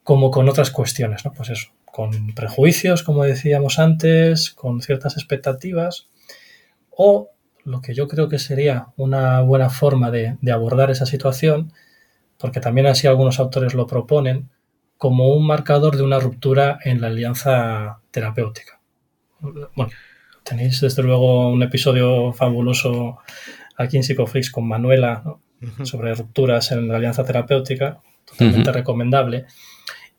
como 0.02 0.30
con 0.30 0.48
otras 0.48 0.70
cuestiones, 0.70 1.24
¿no? 1.24 1.32
Pues 1.32 1.50
eso, 1.50 1.68
con 1.96 2.34
prejuicios, 2.34 3.02
como 3.02 3.24
decíamos 3.24 3.78
antes, 3.78 4.50
con 4.50 4.82
ciertas 4.82 5.16
expectativas, 5.16 6.10
o 6.90 7.30
lo 7.64 7.80
que 7.80 7.94
yo 7.94 8.06
creo 8.06 8.28
que 8.28 8.38
sería 8.38 8.88
una 8.98 9.40
buena 9.40 9.70
forma 9.70 10.10
de, 10.10 10.36
de 10.42 10.52
abordar 10.52 10.90
esa 10.90 11.06
situación, 11.06 11.72
porque 12.36 12.60
también 12.60 12.86
así 12.86 13.06
algunos 13.06 13.40
autores 13.40 13.72
lo 13.72 13.86
proponen, 13.86 14.50
como 14.98 15.28
un 15.30 15.46
marcador 15.46 15.96
de 15.96 16.02
una 16.02 16.18
ruptura 16.18 16.78
en 16.84 17.00
la 17.00 17.06
alianza 17.06 18.00
terapéutica. 18.10 18.78
Bueno, 19.40 19.90
tenéis 20.42 20.82
desde 20.82 21.02
luego 21.02 21.48
un 21.48 21.62
episodio 21.62 22.34
fabuloso 22.34 23.20
aquí 23.78 23.96
en 23.96 24.02
Psicoflix 24.02 24.50
con 24.50 24.68
Manuela 24.68 25.22
¿no? 25.24 25.40
uh 25.62 25.66
-huh. 25.66 25.86
sobre 25.86 26.14
rupturas 26.14 26.72
en 26.72 26.88
la 26.88 26.96
alianza 26.96 27.24
terapéutica, 27.24 28.02
totalmente 28.26 28.68
uh 28.68 28.72
-huh. 28.72 28.76
recomendable. 28.80 29.46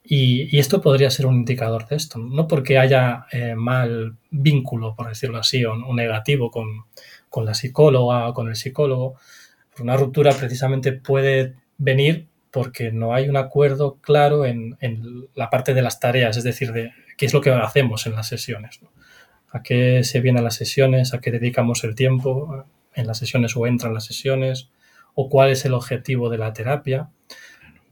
Y, 0.09 0.57
esto 0.57 0.81
podría 0.81 1.09
ser 1.11 1.25
un 1.25 1.35
indicador 1.35 1.87
de 1.87 1.97
esto, 1.97 2.17
no 2.19 2.47
porque 2.47 2.77
haya 2.77 3.25
eh, 3.31 3.55
mal 3.55 4.15
vínculo, 4.31 4.95
por 4.95 5.09
decirlo 5.09 5.37
así, 5.37 5.65
o, 5.65 5.73
o 5.73 5.93
negativo 5.93 6.49
con, 6.49 6.85
con, 7.29 7.45
la 7.45 7.53
psicóloga 7.53 8.29
o 8.29 8.33
con 8.33 8.47
el 8.47 8.55
psicólogo. 8.55 9.15
Una 9.79 9.97
ruptura 9.97 10.31
precisamente 10.31 10.93
puede 10.93 11.55
venir 11.77 12.27
porque 12.51 12.91
no 12.91 13.13
hay 13.13 13.29
un 13.29 13.37
acuerdo 13.37 13.97
claro 14.01 14.45
en, 14.45 14.77
en, 14.79 15.27
la 15.35 15.49
parte 15.49 15.73
de 15.73 15.81
las 15.81 15.99
tareas, 15.99 16.37
es 16.37 16.43
decir, 16.43 16.71
de 16.71 16.93
qué 17.17 17.25
es 17.25 17.33
lo 17.33 17.41
que 17.41 17.51
hacemos 17.51 18.07
en 18.07 18.15
las 18.15 18.27
sesiones. 18.27 18.79
¿A 19.51 19.61
qué 19.61 20.03
se 20.03 20.21
vienen 20.21 20.43
las 20.43 20.55
sesiones? 20.55 21.13
¿A 21.13 21.19
qué 21.19 21.31
dedicamos 21.31 21.83
el 21.83 21.95
tiempo? 21.95 22.65
en 22.97 23.07
las 23.07 23.19
sesiones 23.19 23.55
o 23.55 23.65
entran 23.65 23.93
las 23.93 24.05
sesiones, 24.05 24.69
o 25.13 25.29
cuál 25.29 25.51
es 25.51 25.63
el 25.65 25.73
objetivo 25.73 26.29
de 26.29 26.39
la 26.39 26.51
terapia, 26.51 27.09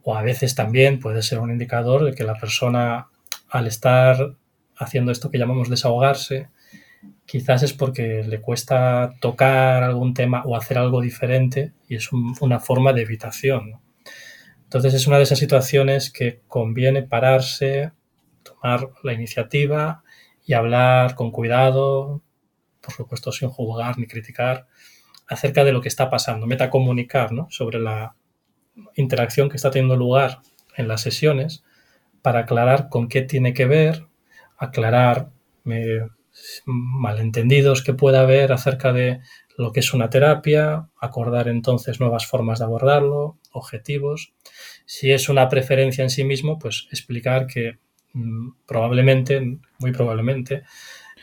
o 0.07 0.15
a 0.15 0.21
veces 0.21 0.53
también 0.53 0.99
puede 0.99 1.23
ser 1.23 1.39
un 1.39 1.49
indicador 1.49 2.05
de 2.05 2.13
que 2.13 2.23
la 2.23 2.35
persona 2.35 3.07
al 3.49 3.65
estar 3.65 4.35
haciendo 4.77 5.11
esto 5.11 5.31
que 5.31 5.39
llamamos 5.39 5.67
desahogarse, 5.67 6.49
quizás 7.25 7.63
es 7.63 7.73
porque 7.73 8.23
le 8.23 8.39
cuesta 8.39 9.15
tocar 9.19 9.81
algún 9.81 10.13
tema 10.13 10.43
o 10.45 10.55
hacer 10.55 10.77
algo 10.77 11.01
diferente 11.01 11.73
y 11.87 11.95
es 11.95 12.11
un, 12.11 12.35
una 12.39 12.59
forma 12.59 12.93
de 12.93 13.01
evitación. 13.01 13.71
¿no? 13.71 13.81
Entonces 14.63 14.93
es 14.93 15.07
una 15.07 15.17
de 15.17 15.23
esas 15.23 15.39
situaciones 15.39 16.11
que 16.11 16.41
conviene 16.47 17.01
pararse, 17.01 17.91
tomar 18.43 18.91
la 19.01 19.13
iniciativa 19.13 20.03
y 20.45 20.53
hablar 20.53 21.15
con 21.15 21.31
cuidado, 21.31 22.21
por 22.79 22.93
supuesto 22.93 23.31
sin 23.31 23.49
juzgar 23.49 23.97
ni 23.97 24.05
criticar, 24.05 24.67
acerca 25.27 25.63
de 25.63 25.71
lo 25.71 25.81
que 25.81 25.87
está 25.87 26.11
pasando, 26.11 26.45
metacomunicar 26.45 27.31
¿no? 27.31 27.47
sobre 27.49 27.79
la 27.79 28.15
interacción 28.95 29.49
que 29.49 29.55
está 29.55 29.71
teniendo 29.71 29.95
lugar 29.95 30.41
en 30.75 30.87
las 30.87 31.01
sesiones 31.01 31.63
para 32.21 32.39
aclarar 32.39 32.89
con 32.89 33.07
qué 33.07 33.21
tiene 33.21 33.53
que 33.53 33.65
ver, 33.65 34.07
aclarar 34.57 35.29
eh, 35.65 36.07
malentendidos 36.65 37.83
que 37.83 37.93
pueda 37.93 38.21
haber 38.21 38.51
acerca 38.51 38.93
de 38.93 39.21
lo 39.57 39.71
que 39.71 39.79
es 39.79 39.93
una 39.93 40.09
terapia, 40.09 40.89
acordar 40.99 41.47
entonces 41.47 41.99
nuevas 41.99 42.25
formas 42.25 42.59
de 42.59 42.65
abordarlo, 42.65 43.37
objetivos. 43.51 44.33
Si 44.85 45.11
es 45.11 45.29
una 45.29 45.47
preferencia 45.47 46.03
en 46.03 46.09
sí 46.09 46.23
mismo, 46.23 46.59
pues 46.59 46.87
explicar 46.91 47.47
que 47.47 47.77
mm, 48.13 48.49
probablemente, 48.65 49.59
muy 49.79 49.91
probablemente, 49.91 50.63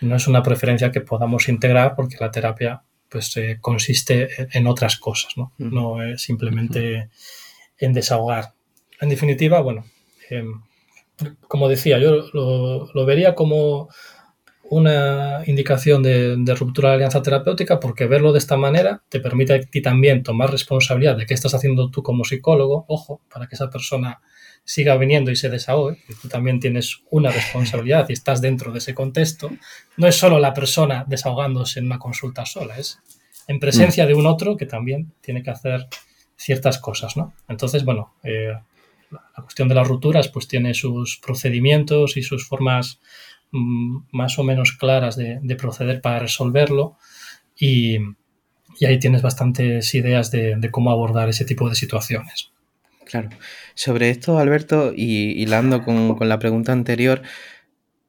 no 0.00 0.16
es 0.16 0.26
una 0.26 0.42
preferencia 0.42 0.90
que 0.90 1.00
podamos 1.00 1.48
integrar 1.48 1.94
porque 1.94 2.16
la 2.18 2.30
terapia 2.30 2.82
pues 3.08 3.36
eh, 3.36 3.58
consiste 3.60 4.28
en 4.56 4.66
otras 4.66 4.96
cosas, 4.96 5.36
¿no? 5.36 5.52
No 5.58 6.02
es 6.02 6.22
simplemente 6.22 7.10
en 7.86 7.92
desahogar. 7.92 8.52
En 9.00 9.08
definitiva, 9.08 9.60
bueno, 9.60 9.84
em, 10.30 10.62
como 11.48 11.68
decía, 11.68 11.98
yo 11.98 12.24
lo, 12.32 13.06
vería 13.06 13.34
como 13.34 13.88
una 14.64 15.42
indicación 15.46 16.02
de, 16.02 16.54
ruptura 16.54 16.90
de 16.90 16.94
alianza 16.94 17.22
terapéutica 17.22 17.78
porque 17.78 18.06
verlo 18.06 18.32
de 18.32 18.38
esta 18.38 18.56
manera 18.56 19.02
te 19.08 19.20
permite 19.20 19.52
a 19.52 19.60
ti 19.60 19.82
también 19.82 20.22
tomar 20.22 20.50
responsabilidad 20.50 21.16
de 21.16 21.26
qué 21.26 21.34
estás 21.34 21.54
haciendo 21.54 21.90
tú 21.90 22.02
como 22.02 22.24
psicólogo, 22.24 22.86
ojo, 22.88 23.20
para 23.30 23.46
que 23.48 23.56
esa 23.56 23.68
persona 23.68 24.20
siga 24.64 24.96
viniendo 24.96 25.30
y 25.30 25.36
se 25.36 25.50
desahogue, 25.50 25.98
que 26.06 26.14
tú 26.14 26.28
también 26.28 26.60
tienes 26.60 27.02
una 27.10 27.30
responsabilidad 27.30 28.06
y 28.08 28.12
estás 28.12 28.40
dentro 28.40 28.72
de 28.72 28.78
ese 28.78 28.94
contexto, 28.94 29.50
no 29.96 30.06
es 30.06 30.16
solo 30.16 30.38
la 30.38 30.54
persona 30.54 31.04
desahogándose 31.06 31.80
en 31.80 31.86
una 31.86 31.98
consulta 31.98 32.46
sola, 32.46 32.78
es 32.78 33.00
en 33.48 33.58
presencia 33.58 34.04
mm. 34.04 34.08
de 34.08 34.14
un 34.14 34.26
otro 34.26 34.56
que 34.56 34.66
también 34.66 35.12
tiene 35.20 35.42
que 35.42 35.50
hacer 35.50 35.88
ciertas 36.42 36.78
cosas, 36.78 37.16
¿no? 37.16 37.34
Entonces, 37.48 37.84
bueno, 37.84 38.14
eh, 38.24 38.52
la 39.10 39.42
cuestión 39.42 39.68
de 39.68 39.74
las 39.74 39.86
rupturas 39.86 40.28
pues 40.28 40.48
tiene 40.48 40.74
sus 40.74 41.18
procedimientos 41.18 42.16
y 42.16 42.22
sus 42.22 42.46
formas 42.48 43.00
mm, 43.52 43.98
más 44.10 44.38
o 44.38 44.44
menos 44.44 44.72
claras 44.72 45.16
de, 45.16 45.40
proceder 45.56 46.00
para 46.00 46.18
resolverlo 46.18 46.96
y, 47.56 47.98
ahí 48.84 48.98
tienes 48.98 49.22
bastantes 49.22 49.94
ideas 49.94 50.30
de, 50.30 50.68
cómo 50.70 50.90
abordar 50.90 51.28
ese 51.28 51.44
tipo 51.44 51.68
de 51.68 51.76
situaciones. 51.76 52.50
Claro. 53.04 53.28
Sobre 53.74 54.10
esto, 54.10 54.38
Alberto, 54.38 54.92
y 54.96 55.40
hilando 55.40 55.84
con, 55.84 56.16
con 56.16 56.28
la 56.28 56.38
pregunta 56.38 56.72
anterior, 56.72 57.22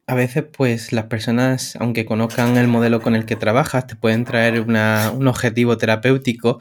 a 0.07 0.15
veces, 0.15 0.43
pues 0.43 0.91
las 0.91 1.05
personas, 1.05 1.75
aunque 1.79 2.05
conozcan 2.05 2.57
el 2.57 2.67
modelo 2.67 3.01
con 3.01 3.15
el 3.15 3.25
que 3.25 3.35
trabajas, 3.35 3.87
te 3.87 3.95
pueden 3.95 4.25
traer 4.25 4.61
un 4.61 5.27
objetivo 5.27 5.77
terapéutico 5.77 6.59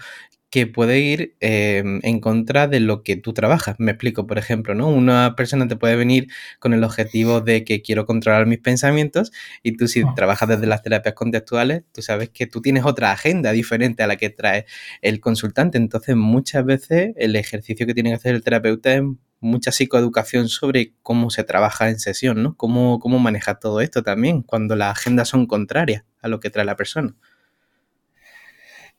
que 0.53 0.67
puede 0.67 1.01
ir 1.01 1.35
em, 1.41 2.01
en 2.03 2.21
contra 2.21 2.69
de 2.69 2.79
lo 2.79 3.03
que 3.03 3.17
tú 3.17 3.33
trabajas. 3.33 3.75
Me 3.79 3.93
explico, 3.93 4.27
por 4.27 4.37
ejemplo, 4.37 4.75
¿no? 4.75 4.87
Una 4.91 5.35
persona 5.35 5.67
te 5.67 5.77
puede 5.77 5.97
venir 5.97 6.29
con 6.59 6.75
el 6.75 6.85
objetivo 6.85 7.41
de 7.41 7.65
que 7.65 7.81
quiero 7.81 8.05
controlar 8.05 8.45
mis 8.45 8.59
pensamientos 8.59 9.33
y 9.63 9.79
tú 9.79 9.89
si 9.89 10.03
ah. 10.03 10.13
trabajas 10.15 10.51
desde 10.51 10.67
las 10.67 10.83
terapias 10.83 11.15
contextuales, 11.15 11.85
tú 11.95 12.03
sabes 12.03 12.29
que 12.29 12.47
tú 12.47 12.61
tienes 12.61 12.85
otra 12.85 13.13
agenda 13.13 13.51
diferente 13.53 14.03
a 14.03 14.07
la 14.07 14.17
que 14.17 14.29
trae 14.29 14.67
el 15.01 15.21
consultante. 15.21 15.79
Entonces, 15.79 16.17
muchas 16.17 16.67
veces 16.67 17.15
el 17.17 17.35
ejercicio 17.35 17.87
que 17.87 17.95
tiene 17.95 18.11
que 18.11 18.17
hacer 18.17 18.35
el 18.35 18.43
terapeuta 18.45 18.93
es 18.93 19.03
mucha 19.41 19.73
psicoeducación 19.73 20.51
sobre 20.51 20.93
cómo 21.03 21.31
se 21.31 21.45
trabaja 21.45 21.89
en 21.89 21.99
sesión, 21.99 22.43
¿no? 22.43 22.59
Cómo, 22.59 22.99
cómo 22.99 23.19
manejar 23.19 23.59
todo 23.59 23.81
esto 23.81 24.03
también 24.03 24.43
cuando 24.43 24.77
las 24.77 24.99
agendas 24.99 25.31
son 25.31 25.47
contrarias 25.47 26.05
a 26.21 26.29
lo 26.29 26.41
que 26.41 26.51
trae 26.51 26.67
la 26.67 26.77
persona. 26.77 27.17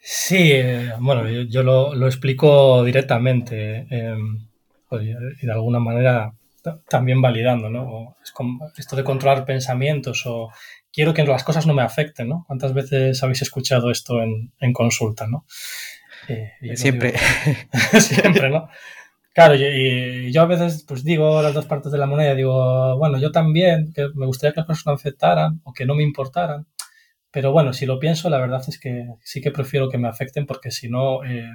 Sí, 0.05 0.51
eh, 0.51 0.91
bueno, 0.99 1.29
yo, 1.29 1.63
lo, 1.63 2.05
explico 2.07 2.83
directamente 2.83 3.87
em, 3.89 4.37
y 4.91 5.45
de 5.45 5.51
alguna 5.51 5.79
manera 5.79 6.33
también 6.89 7.21
validando, 7.21 7.69
¿no? 7.69 8.17
Es 8.21 8.31
como 8.31 8.69
esto 8.75 8.97
de 8.97 9.05
controlar 9.05 9.45
pensamientos 9.45 10.23
o 10.25 10.49
quiero 10.91 11.13
que 11.13 11.23
las 11.23 11.45
cosas 11.45 11.65
no 11.65 11.73
me 11.73 11.83
afecten, 11.83 12.27
¿no? 12.27 12.43
¿Cuántas 12.47 12.73
veces 12.73 13.23
habéis 13.23 13.43
escuchado 13.43 13.91
esto 13.91 14.21
en, 14.21 14.73
consulta, 14.73 15.25
¿no? 15.25 15.45
Eh, 16.27 16.51
siempre. 16.75 17.13
siempre, 17.99 18.49
¿no? 18.49 18.67
Claro, 19.33 19.55
y, 19.55 20.33
yo 20.33 20.41
a 20.41 20.45
veces 20.45 20.83
pues 20.85 21.05
digo 21.05 21.41
las 21.41 21.53
dos 21.53 21.65
partes 21.65 21.93
de 21.93 21.97
la 21.97 22.07
moneda, 22.07 22.35
digo, 22.35 22.97
bueno, 22.97 23.19
yo 23.19 23.31
también, 23.31 23.93
que 23.93 24.09
me 24.15 24.25
gustaría 24.25 24.53
que 24.53 24.59
las 24.59 24.67
cosas 24.67 24.85
no 24.85 24.91
afectaran 24.91 25.61
o 25.63 25.71
que 25.71 25.85
no 25.85 25.95
me 25.95 26.03
importaran, 26.03 26.67
pero 27.33 27.51
bueno, 27.51 27.73
si 27.73 27.87
lo 27.87 27.97
pienso, 27.97 28.29
la 28.29 28.37
verdad 28.37 28.61
es 28.67 28.79
que 28.79 29.07
sí 29.23 29.41
que 29.41 29.49
prefiero 29.49 29.89
que 29.89 29.97
me 29.97 30.07
afecten 30.07 30.45
porque 30.45 30.69
si 30.69 30.87
no, 30.87 31.25
eh, 31.25 31.49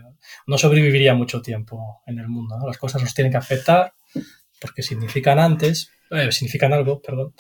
no 0.49 0.59
sobreviviría 0.59 1.15
mucho 1.15 1.41
tiempo 1.41 2.03
en 2.05 2.19
el 2.19 2.27
mundo. 2.27 2.59
Las 2.67 2.79
cosas 2.79 3.01
nos 3.01 3.15
tienen 3.15 3.31
que 3.31 3.37
afectar 3.37 3.93
porque 4.61 4.83
significan 4.83 5.39
antes, 5.39 5.93
eh, 6.11 6.33
significan 6.33 6.73
algo, 6.73 7.01
perdón, 7.01 7.33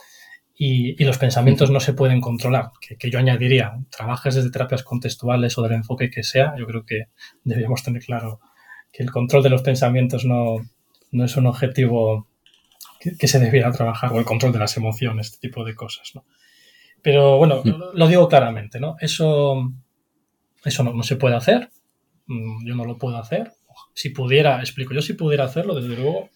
y, 0.54 1.02
los 1.02 1.18
pensamientos 1.18 1.72
no 1.72 1.80
se 1.80 1.94
pueden 1.94 2.20
controlar. 2.20 2.70
Que, 2.80 3.10
yo 3.10 3.18
añadiría, 3.18 3.76
trabajes 3.90 4.36
desde 4.36 4.52
terapias 4.52 4.84
contextuales 4.84 5.58
o 5.58 5.62
del 5.62 5.72
enfoque 5.72 6.08
que 6.08 6.22
sea, 6.22 6.54
yo 6.56 6.64
creo 6.64 6.84
que 6.84 7.06
deberíamos 7.42 7.82
tener 7.82 8.04
claro 8.04 8.38
que 8.92 9.02
el 9.02 9.10
control 9.10 9.42
de 9.42 9.50
los 9.50 9.62
pensamientos 9.62 10.24
no, 10.24 10.58
no 11.10 11.24
es 11.24 11.36
un 11.36 11.46
objetivo 11.46 12.28
que, 13.00 13.16
que, 13.16 13.26
se 13.26 13.40
debiera 13.40 13.72
trabajar, 13.72 14.12
o 14.12 14.20
el 14.20 14.24
control 14.24 14.52
de 14.52 14.60
las 14.60 14.76
emociones, 14.76 15.26
este 15.26 15.48
tipo 15.48 15.64
de 15.64 15.74
cosas. 15.74 16.12
¿no? 16.14 16.24
Pero 17.02 17.38
bueno, 17.38 17.62
mm. 17.64 17.94
lo 17.96 18.08
digo 18.08 18.28
claramente, 18.28 18.80
¿no? 18.80 18.96
Eso, 19.00 19.72
eso 20.64 20.82
no, 20.82 21.02
se 21.02 21.16
puede 21.16 21.36
hacer. 21.36 21.70
Mm, 22.26 22.66
yo 22.66 22.74
no 22.74 22.84
lo 22.84 22.98
puedo 22.98 23.16
hacer. 23.18 23.52
Si 23.94 24.10
pudiera, 24.10 24.60
explico, 24.60 24.94
yo 24.94 25.02
si 25.02 25.14
pudiera 25.14 25.44
hacerlo, 25.44 25.74
desde 25.74 25.96
luego, 25.96 26.30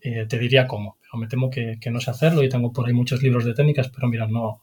eh, 0.00 0.26
te 0.28 0.38
diría 0.38 0.66
cómo. 0.66 0.98
Pero 1.02 1.18
me 1.18 1.26
temo 1.26 1.50
que, 1.50 1.78
no 1.90 2.00
sé 2.00 2.10
hacerlo 2.10 2.42
y 2.42 2.48
tengo 2.48 2.72
por 2.72 2.86
ahí 2.86 2.92
muchos 2.92 3.22
libros 3.22 3.44
de 3.44 3.54
técnicas, 3.54 3.88
pero 3.88 4.08
mira, 4.08 4.26
no, 4.26 4.62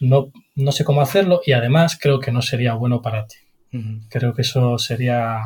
no, 0.00 0.32
no 0.54 0.72
sé 0.72 0.84
cómo 0.84 1.00
hacerlo 1.00 1.40
y 1.44 1.52
además 1.52 1.98
creo 2.00 2.20
que 2.20 2.32
no 2.32 2.42
sería 2.42 2.74
bueno 2.74 3.02
para 3.02 3.26
ti. 3.26 3.36
Creo 4.08 4.32
que 4.32 4.40
eso 4.40 4.78
sería 4.78 5.40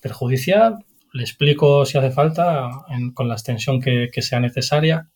perjudicial. 0.00 0.84
Le 1.12 1.22
explico 1.22 1.84
si 1.84 1.96
hace 1.96 2.10
falta 2.10 2.68
con 3.14 3.28
la 3.28 3.34
extensión 3.34 3.80
que, 3.80 4.08
que 4.12 4.22
sea 4.22 4.40
necesaria 4.40 5.08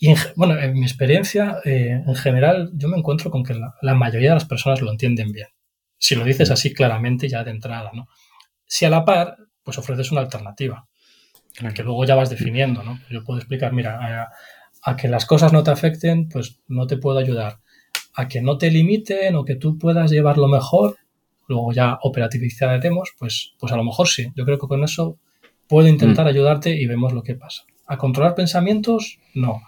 y 0.00 0.14
bueno, 0.36 0.56
en 0.56 0.74
mi 0.74 0.84
experiencia, 0.84 1.58
eh, 1.64 2.02
en 2.06 2.14
general, 2.14 2.70
yo 2.74 2.88
me 2.88 2.96
encuentro 2.96 3.30
con 3.30 3.42
que 3.42 3.54
la, 3.54 3.94
mayoría 3.94 4.30
de 4.30 4.36
las 4.36 4.44
personas 4.44 4.80
lo 4.80 4.92
entienden 4.92 5.32
bien. 5.32 5.48
Si 5.98 6.14
lo 6.14 6.24
dices 6.24 6.52
así 6.52 6.72
claramente 6.72 7.28
ya 7.28 7.42
de 7.42 7.50
entrada, 7.50 7.90
¿no? 7.92 8.06
Si 8.64 8.84
a 8.84 8.90
la 8.90 9.04
par, 9.04 9.36
pues 9.64 9.76
ofreces 9.76 10.12
una 10.12 10.20
alternativa, 10.20 10.86
que 11.74 11.82
luego 11.82 12.04
ya 12.04 12.14
vas 12.14 12.30
definiendo, 12.30 12.84
¿no? 12.84 13.00
Yo 13.10 13.24
puedo 13.24 13.40
explicar, 13.40 13.72
mira, 13.72 14.30
a, 14.82 14.96
que 14.96 15.08
las 15.08 15.26
cosas 15.26 15.52
no 15.52 15.64
te 15.64 15.72
afecten, 15.72 16.28
pues 16.28 16.60
no 16.68 16.86
te 16.86 16.96
puedo 16.96 17.18
ayudar. 17.18 17.58
A 18.14 18.28
que 18.28 18.40
no 18.40 18.56
te 18.56 18.70
limiten 18.70 19.34
o 19.34 19.44
que 19.44 19.56
tú 19.56 19.78
puedas 19.78 20.12
llevarlo 20.12 20.46
mejor, 20.46 20.96
luego 21.48 21.72
ya 21.72 21.98
operativizaremos, 22.02 23.14
pues, 23.18 23.54
pues 23.58 23.72
a 23.72 23.76
lo 23.76 23.82
mejor 23.82 24.06
sí. 24.06 24.30
Yo 24.36 24.44
creo 24.44 24.58
que 24.58 24.68
con 24.68 24.84
eso 24.84 25.18
puedo 25.66 25.88
intentar 25.88 26.26
mm. 26.26 26.28
ayudarte 26.28 26.70
y 26.70 26.86
vemos 26.86 27.12
lo 27.12 27.24
que 27.24 27.34
pasa. 27.34 27.64
A 27.86 27.96
controlar 27.96 28.36
pensamientos, 28.36 29.18
no 29.34 29.60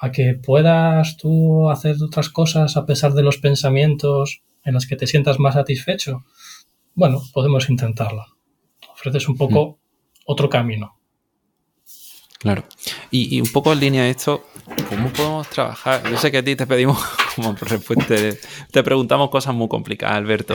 a 0.00 0.10
que 0.10 0.34
puedas 0.34 1.18
tú 1.18 1.68
hacer 1.68 1.96
otras 2.02 2.30
cosas 2.30 2.78
a 2.78 2.86
pesar 2.86 3.12
de 3.12 3.22
los 3.22 3.36
pensamientos 3.36 4.42
en 4.64 4.74
los 4.74 4.86
que 4.86 4.96
te 4.96 5.06
sientas 5.06 5.38
más 5.38 5.54
satisfecho, 5.54 6.24
bueno, 6.94 7.22
podemos 7.34 7.68
intentarlo. 7.68 8.24
Ofreces 8.92 9.28
un 9.28 9.36
poco 9.36 9.68
mm. 9.68 9.76
otro 10.24 10.48
camino. 10.48 10.98
Claro. 12.38 12.64
Y, 13.10 13.38
un 13.42 13.52
poco 13.52 13.74
en 13.74 13.80
línea 13.80 14.04
de 14.04 14.10
esto, 14.10 14.46
¿cómo 14.88 15.10
podemos 15.10 15.48
trabajar? 15.50 16.02
Yo 16.10 16.16
sé 16.16 16.30
que 16.30 16.38
a 16.38 16.44
ti 16.44 16.56
te 16.56 16.66
pedimos 16.66 16.98
como 17.40 17.56
respuesta, 17.60 18.14
te 18.70 18.82
preguntamos 18.82 19.30
cosas 19.30 19.54
muy 19.54 19.68
complicadas, 19.68 20.16
Alberto, 20.16 20.54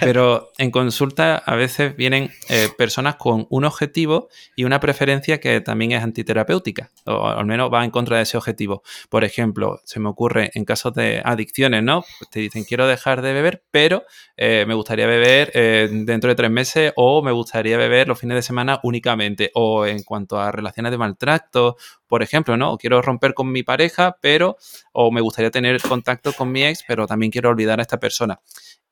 pero 0.00 0.50
en 0.58 0.70
consulta 0.70 1.36
a 1.36 1.54
veces 1.54 1.96
vienen 1.96 2.30
eh, 2.48 2.68
personas 2.76 3.16
con 3.16 3.46
un 3.50 3.64
objetivo 3.64 4.28
y 4.56 4.64
una 4.64 4.80
preferencia 4.80 5.40
que 5.40 5.60
también 5.60 5.92
es 5.92 6.02
antiterapéutica, 6.02 6.90
o 7.06 7.26
al 7.26 7.46
menos 7.46 7.72
va 7.72 7.84
en 7.84 7.90
contra 7.90 8.16
de 8.16 8.24
ese 8.24 8.36
objetivo. 8.36 8.82
Por 9.08 9.24
ejemplo, 9.24 9.80
se 9.84 10.00
me 10.00 10.08
ocurre 10.08 10.50
en 10.54 10.64
casos 10.64 10.94
de 10.94 11.22
adicciones, 11.24 11.82
¿no? 11.82 12.04
Te 12.30 12.40
dicen 12.40 12.64
quiero 12.64 12.86
dejar 12.86 13.22
de 13.22 13.32
beber, 13.32 13.64
pero 13.70 14.04
eh, 14.36 14.64
me 14.66 14.74
gustaría 14.74 15.06
beber 15.06 15.50
eh, 15.54 15.88
dentro 15.90 16.28
de 16.28 16.34
tres 16.34 16.50
meses 16.50 16.92
o 16.96 17.22
me 17.22 17.32
gustaría 17.32 17.76
beber 17.76 18.08
los 18.08 18.18
fines 18.18 18.36
de 18.36 18.42
semana 18.42 18.80
únicamente, 18.82 19.50
o 19.54 19.86
en 19.86 20.02
cuanto 20.02 20.38
a 20.38 20.50
relaciones 20.52 20.90
de 20.90 20.98
maltrato 20.98 21.76
por 22.14 22.22
ejemplo, 22.22 22.56
¿no? 22.56 22.76
quiero 22.78 23.02
romper 23.02 23.34
con 23.34 23.50
mi 23.50 23.64
pareja, 23.64 24.18
pero, 24.20 24.56
o 24.92 25.10
me 25.10 25.20
gustaría 25.20 25.50
tener 25.50 25.80
contacto 25.82 26.23
con 26.32 26.50
mi 26.50 26.64
ex, 26.64 26.84
pero 26.86 27.06
también 27.06 27.30
quiero 27.30 27.50
olvidar 27.50 27.78
a 27.78 27.82
esta 27.82 27.98
persona. 27.98 28.40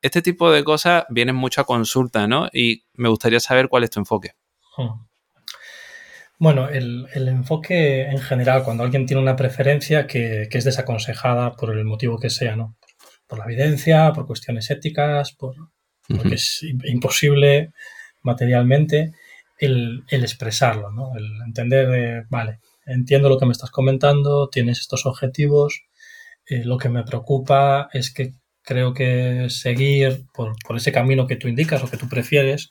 Este 0.00 0.22
tipo 0.22 0.50
de 0.50 0.64
cosas 0.64 1.04
vienen 1.08 1.36
mucho 1.36 1.60
a 1.60 1.64
consulta, 1.64 2.26
¿no? 2.26 2.48
Y 2.52 2.84
me 2.94 3.08
gustaría 3.08 3.40
saber 3.40 3.68
cuál 3.68 3.84
es 3.84 3.90
tu 3.90 4.00
enfoque. 4.00 4.32
Hmm. 4.76 5.06
Bueno, 6.42 6.68
el, 6.68 7.06
enfoque 7.14 8.02
en 8.02 8.18
general, 8.18 8.64
cuando 8.64 8.82
alguien 8.82 9.06
tiene 9.06 9.22
una 9.22 9.36
preferencia 9.36 10.08
que, 10.08 10.48
es 10.50 10.64
desaconsejada 10.64 11.52
por 11.52 11.70
el 11.70 11.84
motivo 11.84 12.18
que 12.18 12.30
sea, 12.30 12.56
¿no? 12.56 12.76
Por 13.28 13.38
la 13.38 13.44
evidencia, 13.44 14.12
por 14.12 14.26
cuestiones 14.26 14.68
éticas, 14.68 15.32
por, 15.32 15.54
porque 16.08 16.34
es 16.34 16.64
imposible 16.82 17.72
materialmente, 18.22 19.12
el, 19.56 20.02
expresarlo, 20.10 20.90
¿no? 20.90 21.16
El 21.16 21.30
entender, 21.46 22.26
vale, 22.28 22.58
entiendo 22.86 23.28
lo 23.28 23.38
que 23.38 23.46
me 23.46 23.52
estás 23.52 23.70
comentando, 23.70 24.48
tienes 24.48 24.80
estos 24.80 25.06
objetivos, 25.06 25.82
Eh, 26.46 26.64
lo 26.64 26.78
que 26.78 26.88
me 26.88 27.04
preocupa 27.04 27.88
es 27.92 28.12
que 28.12 28.32
creo 28.62 28.94
que 28.94 29.46
seguir 29.48 30.24
por, 30.32 30.54
ese 30.76 30.92
camino 30.92 31.26
que 31.26 31.36
tú 31.36 31.48
indicas 31.48 31.82
o 31.82 31.90
que 31.90 31.96
tú 31.96 32.08
prefieres, 32.08 32.70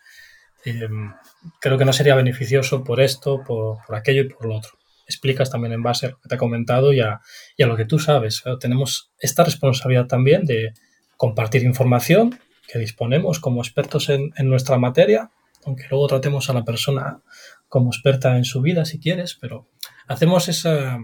em, 0.65 1.13
creo 1.59 1.77
que 1.77 1.85
no 1.85 1.93
sería 1.93 2.15
beneficioso 2.15 2.83
por 2.83 3.01
esto, 3.01 3.43
por, 3.45 3.79
aquello 3.95 4.23
y 4.23 4.29
por 4.29 4.45
lo 4.45 4.55
otro. 4.55 4.71
Explicas 5.07 5.49
también 5.49 5.73
en 5.73 5.83
base 5.83 6.07
a 6.07 6.09
lo 6.11 6.19
que 6.19 6.29
te 6.29 6.35
he 6.35 6.37
comentado 6.37 6.93
y 6.93 7.01
a, 7.01 7.19
lo 7.57 7.75
que 7.75 7.85
tú 7.85 7.99
sabes. 7.99 8.43
Tenemos 8.59 9.11
esta 9.19 9.43
responsabilidad 9.43 10.07
también 10.07 10.45
de 10.45 10.73
compartir 11.17 11.63
información 11.63 12.39
que 12.67 12.79
disponemos 12.79 13.39
como 13.39 13.61
expertos 13.61 14.09
en, 14.09 14.31
en 14.37 14.49
nuestra 14.49 14.77
materia, 14.77 15.29
aunque 15.65 15.85
luego 15.89 16.07
tratemos 16.07 16.49
a 16.49 16.53
la 16.53 16.63
persona 16.63 17.21
como 17.67 17.89
experta 17.89 18.37
en 18.37 18.45
su 18.45 18.61
vida 18.61 18.85
si 18.85 18.99
quieres, 18.99 19.37
pero 19.39 19.67
hacemos 20.07 20.47
esa, 20.47 20.99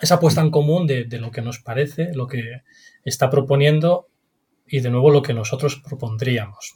esa 0.00 0.20
puesta 0.20 0.40
en 0.40 0.50
común 0.50 0.86
de, 0.86 1.06
lo 1.18 1.30
que 1.30 1.42
nos 1.42 1.58
parece, 1.58 2.12
lo 2.14 2.26
que 2.26 2.62
está 3.04 3.30
proponiendo 3.30 4.08
y 4.66 4.80
de 4.80 4.90
nuevo 4.90 5.10
lo 5.10 5.22
que 5.22 5.34
nosotros 5.34 5.80
propondríamos, 5.84 6.74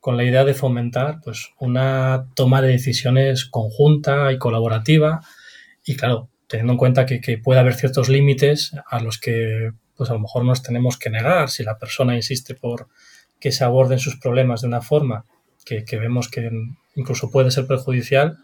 con 0.00 0.16
la 0.16 0.24
idea 0.24 0.44
de 0.44 0.54
fomentar 0.54 1.20
pues, 1.22 1.52
una 1.58 2.26
toma 2.34 2.60
de 2.62 2.68
decisiones 2.68 3.44
conjunta 3.44 4.32
y 4.32 4.38
colaborativa 4.38 5.20
y 5.84 5.96
claro, 5.96 6.28
teniendo 6.46 6.72
en 6.72 6.78
cuenta 6.78 7.06
que, 7.06 7.38
puede 7.38 7.60
haber 7.60 7.74
ciertos 7.74 8.08
límites 8.08 8.72
a 8.86 9.00
los 9.00 9.18
que 9.18 9.72
pues 9.96 10.10
a 10.10 10.14
lo 10.14 10.20
mejor 10.20 10.44
nos 10.44 10.62
tenemos 10.62 10.98
que 10.98 11.10
negar 11.10 11.50
si 11.50 11.62
la 11.62 11.78
persona 11.78 12.16
insiste 12.16 12.54
por 12.54 12.88
que 13.38 13.52
se 13.52 13.64
aborden 13.64 13.98
sus 13.98 14.16
problemas 14.16 14.62
de 14.62 14.68
una 14.68 14.80
forma 14.80 15.24
que, 15.64 15.84
vemos 15.98 16.28
que 16.28 16.50
incluso 16.96 17.30
puede 17.30 17.50
ser 17.50 17.66
perjudicial, 17.66 18.38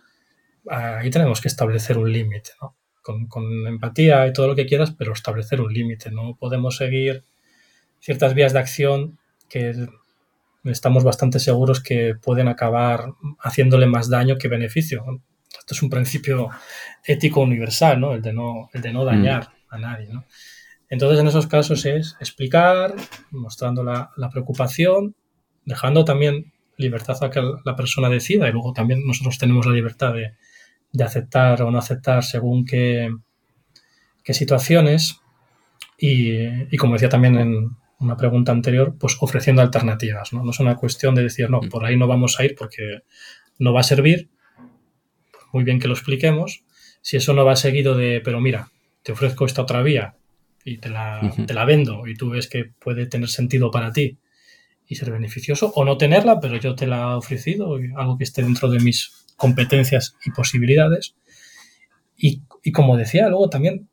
ahí 0.68 1.10
tenemos 1.10 1.40
que 1.40 1.48
establecer 1.48 1.98
un 1.98 2.12
límite. 2.12 2.50
Con, 3.28 3.66
empatía 3.66 4.26
y 4.26 4.32
todo 4.32 4.48
lo 4.48 4.56
que 4.56 4.66
quieras, 4.66 4.92
pero 4.92 5.12
establecer 5.12 5.60
un 5.60 5.72
límite. 5.72 6.10
No 6.10 6.36
podemos 6.36 6.76
seguir 6.76 7.24
ciertas 8.00 8.34
vías 8.34 8.52
de 8.52 8.58
acción 8.58 9.18
que 9.48 9.88
estamos 10.64 11.04
bastante 11.04 11.38
seguros 11.38 11.80
que 11.80 12.14
pueden 12.20 12.48
acabar 12.48 13.12
haciéndole 13.40 13.86
más 13.86 14.10
daño 14.10 14.36
que 14.38 14.48
beneficio. 14.48 15.04
Esto 15.58 15.74
es 15.74 15.82
un 15.82 15.90
principio 15.90 16.50
ético 17.04 17.40
universal, 17.40 18.00
¿no? 18.00 18.14
El 18.14 18.22
de 18.22 18.32
no, 18.32 18.68
el 18.72 18.82
de 18.82 18.92
no 18.92 19.04
dañar 19.04 19.50
mm. 19.70 19.74
a 19.74 19.78
nadie, 19.78 20.08
Entonces, 20.88 21.20
en 21.20 21.28
esos 21.28 21.46
casos 21.46 21.84
es 21.86 22.16
explicar, 22.20 22.94
mostrando 23.30 23.84
la, 23.84 24.10
preocupación, 24.30 25.14
dejando 25.64 26.04
también 26.04 26.52
libertad 26.76 27.16
a 27.22 27.30
que 27.30 27.40
la 27.64 27.76
persona 27.76 28.08
decida 28.10 28.48
y 28.48 28.52
luego 28.52 28.72
también 28.72 29.06
nosotros 29.06 29.38
tenemos 29.38 29.64
la 29.64 29.72
libertad 29.72 30.12
de, 30.12 30.34
de 30.96 31.04
aceptar 31.04 31.62
o 31.62 31.70
no 31.70 31.78
aceptar 31.78 32.24
según 32.24 32.64
qué, 32.64 33.10
qué 34.24 34.34
situaciones 34.34 35.20
y, 35.98 36.76
como 36.76 36.94
decía 36.94 37.08
también 37.08 37.36
en 37.38 37.70
una 37.98 38.16
pregunta 38.16 38.52
anterior, 38.52 38.96
pues 38.98 39.16
ofreciendo 39.20 39.62
alternativas. 39.62 40.32
¿no? 40.32 40.42
no 40.42 40.50
es 40.50 40.60
una 40.60 40.76
cuestión 40.76 41.14
de 41.14 41.22
decir, 41.22 41.48
no, 41.50 41.60
por 41.60 41.84
ahí 41.84 41.96
no 41.96 42.06
vamos 42.06 42.38
a 42.38 42.44
ir 42.44 42.54
porque 42.54 43.00
no 43.58 43.72
va 43.72 43.80
a 43.80 43.84
servir, 43.84 44.28
muy 45.52 45.64
bien 45.64 45.78
que 45.78 45.88
lo 45.88 45.94
expliquemos. 45.94 46.64
Si 47.00 47.16
eso 47.16 47.32
no 47.32 47.44
va 47.44 47.56
seguido 47.56 47.94
de, 47.94 48.20
pero 48.22 48.40
mira, 48.40 48.70
te 49.02 49.12
ofrezco 49.12 49.46
esta 49.46 49.62
otra 49.62 49.82
vía 49.82 50.16
y 50.64 50.78
te 50.78 50.90
la, 50.90 51.32
te 51.46 51.54
la 51.54 51.64
vendo 51.64 52.06
y 52.06 52.14
tú 52.14 52.30
ves 52.30 52.48
que 52.48 52.64
puede 52.64 53.06
tener 53.06 53.28
sentido 53.28 53.70
para 53.70 53.92
ti 53.92 54.18
y 54.88 54.96
ser 54.96 55.10
beneficioso, 55.10 55.72
o 55.74 55.84
no 55.84 55.96
tenerla, 55.96 56.40
pero 56.40 56.56
yo 56.56 56.74
te 56.74 56.86
la 56.86 57.12
he 57.12 57.14
ofrecido, 57.14 57.76
algo 57.96 58.18
que 58.18 58.24
esté 58.24 58.42
dentro 58.42 58.68
de 58.68 58.80
mis 58.80 59.25
competencias 59.36 60.16
y 60.24 60.30
posibilidades. 60.30 61.14
Y, 62.16 62.42
como 62.72 62.96
decía, 62.96 63.28
luego 63.28 63.50
también 63.50 63.88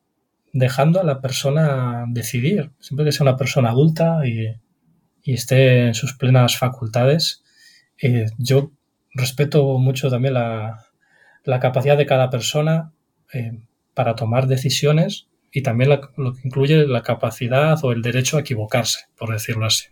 dejando 0.53 1.01
a 1.01 1.03
la 1.03 1.19
persona 1.19 2.05
decidir, 2.07 2.71
siempre 2.79 3.05
que 3.05 3.11
sea 3.11 3.23
una 3.23 3.37
persona 3.37 3.69
adulta 3.69 4.25
y, 4.25 4.55
esté 5.25 5.87
en 5.87 5.93
sus 5.93 6.15
plenas 6.15 6.57
facultades. 6.57 7.43
Eh, 8.01 8.25
yo 8.37 8.71
respeto 9.13 9.77
mucho 9.77 10.09
también 10.09 10.33
la, 10.33 10.85
capacidad 11.61 11.97
de 11.97 12.05
cada 12.05 12.29
persona 12.29 12.91
eh, 13.33 13.57
para 13.93 14.15
tomar 14.15 14.47
decisiones 14.47 15.27
y 15.51 15.61
también 15.61 15.89
lo 15.89 16.33
que 16.33 16.41
incluye 16.43 16.87
la 16.87 17.03
capacidad 17.03 17.77
o 17.83 17.91
el 17.93 18.01
derecho 18.01 18.37
a 18.37 18.41
equivocarse, 18.41 19.05
por 19.15 19.31
decirlo 19.31 19.65
así. 19.65 19.85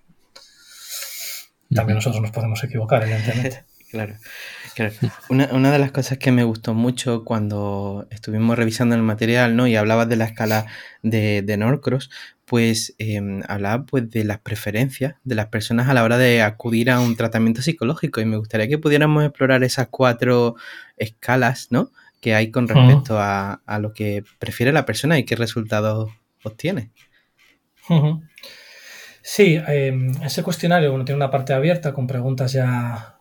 También 1.73 1.95
nosotros 1.95 2.21
nos 2.21 2.31
podemos 2.31 2.61
equivocar, 2.63 3.03
evidentemente. 3.03 3.63
Claro. 3.91 4.15
Una, 5.29 5.71
de 5.71 5.79
las 5.79 5.91
cosas 5.91 6.17
que 6.17 6.31
me 6.31 6.43
gustó 6.43 6.73
mucho 6.73 7.23
cuando 7.23 8.07
estuvimos 8.09 8.57
revisando 8.57 8.95
el 8.95 9.01
material, 9.01 9.55
¿no? 9.55 9.67
Y 9.67 9.75
hablabas 9.75 10.09
de 10.09 10.15
la 10.15 10.25
escala 10.25 10.65
de, 11.03 11.41
de 11.41 11.57
Norcross, 11.57 12.09
pues 12.51 12.95
eh, 12.99 13.21
hablaba 13.47 13.85
pues 13.85 14.09
de 14.09 14.25
las 14.25 14.39
preferencias 14.39 15.15
de 15.23 15.35
las 15.35 15.47
personas 15.47 15.87
a 15.87 15.93
la 15.93 16.03
hora 16.03 16.17
de 16.17 16.41
acudir 16.41 16.89
a 16.89 16.99
un 16.99 17.15
tratamiento 17.15 17.61
psicológico. 17.61 18.19
Y 18.19 18.25
me 18.25 18.35
gustaría 18.35 18.67
que 18.67 18.77
pudiéramos 18.77 19.23
explorar 19.23 19.63
esas 19.63 19.87
cuatro 19.89 20.55
escalas, 20.97 21.67
¿no? 21.69 21.91
Que 22.19 22.35
hay 22.35 22.51
con 22.51 22.67
respecto 22.67 23.17
a, 23.17 23.61
lo 23.79 23.93
que 23.93 24.25
prefiere 24.37 24.73
la 24.73 24.85
persona 24.85 25.17
y 25.17 25.23
qué 25.23 25.37
resultados 25.37 26.11
obtiene. 26.43 26.91
Sí, 29.21 29.57
em, 29.67 30.11
ese 30.21 30.43
cuestionario 30.43 30.91
tiene 31.05 31.15
una 31.15 31.31
parte 31.31 31.53
abierta 31.53 31.93
con 31.93 32.05
preguntas 32.05 32.51
ya 32.51 33.15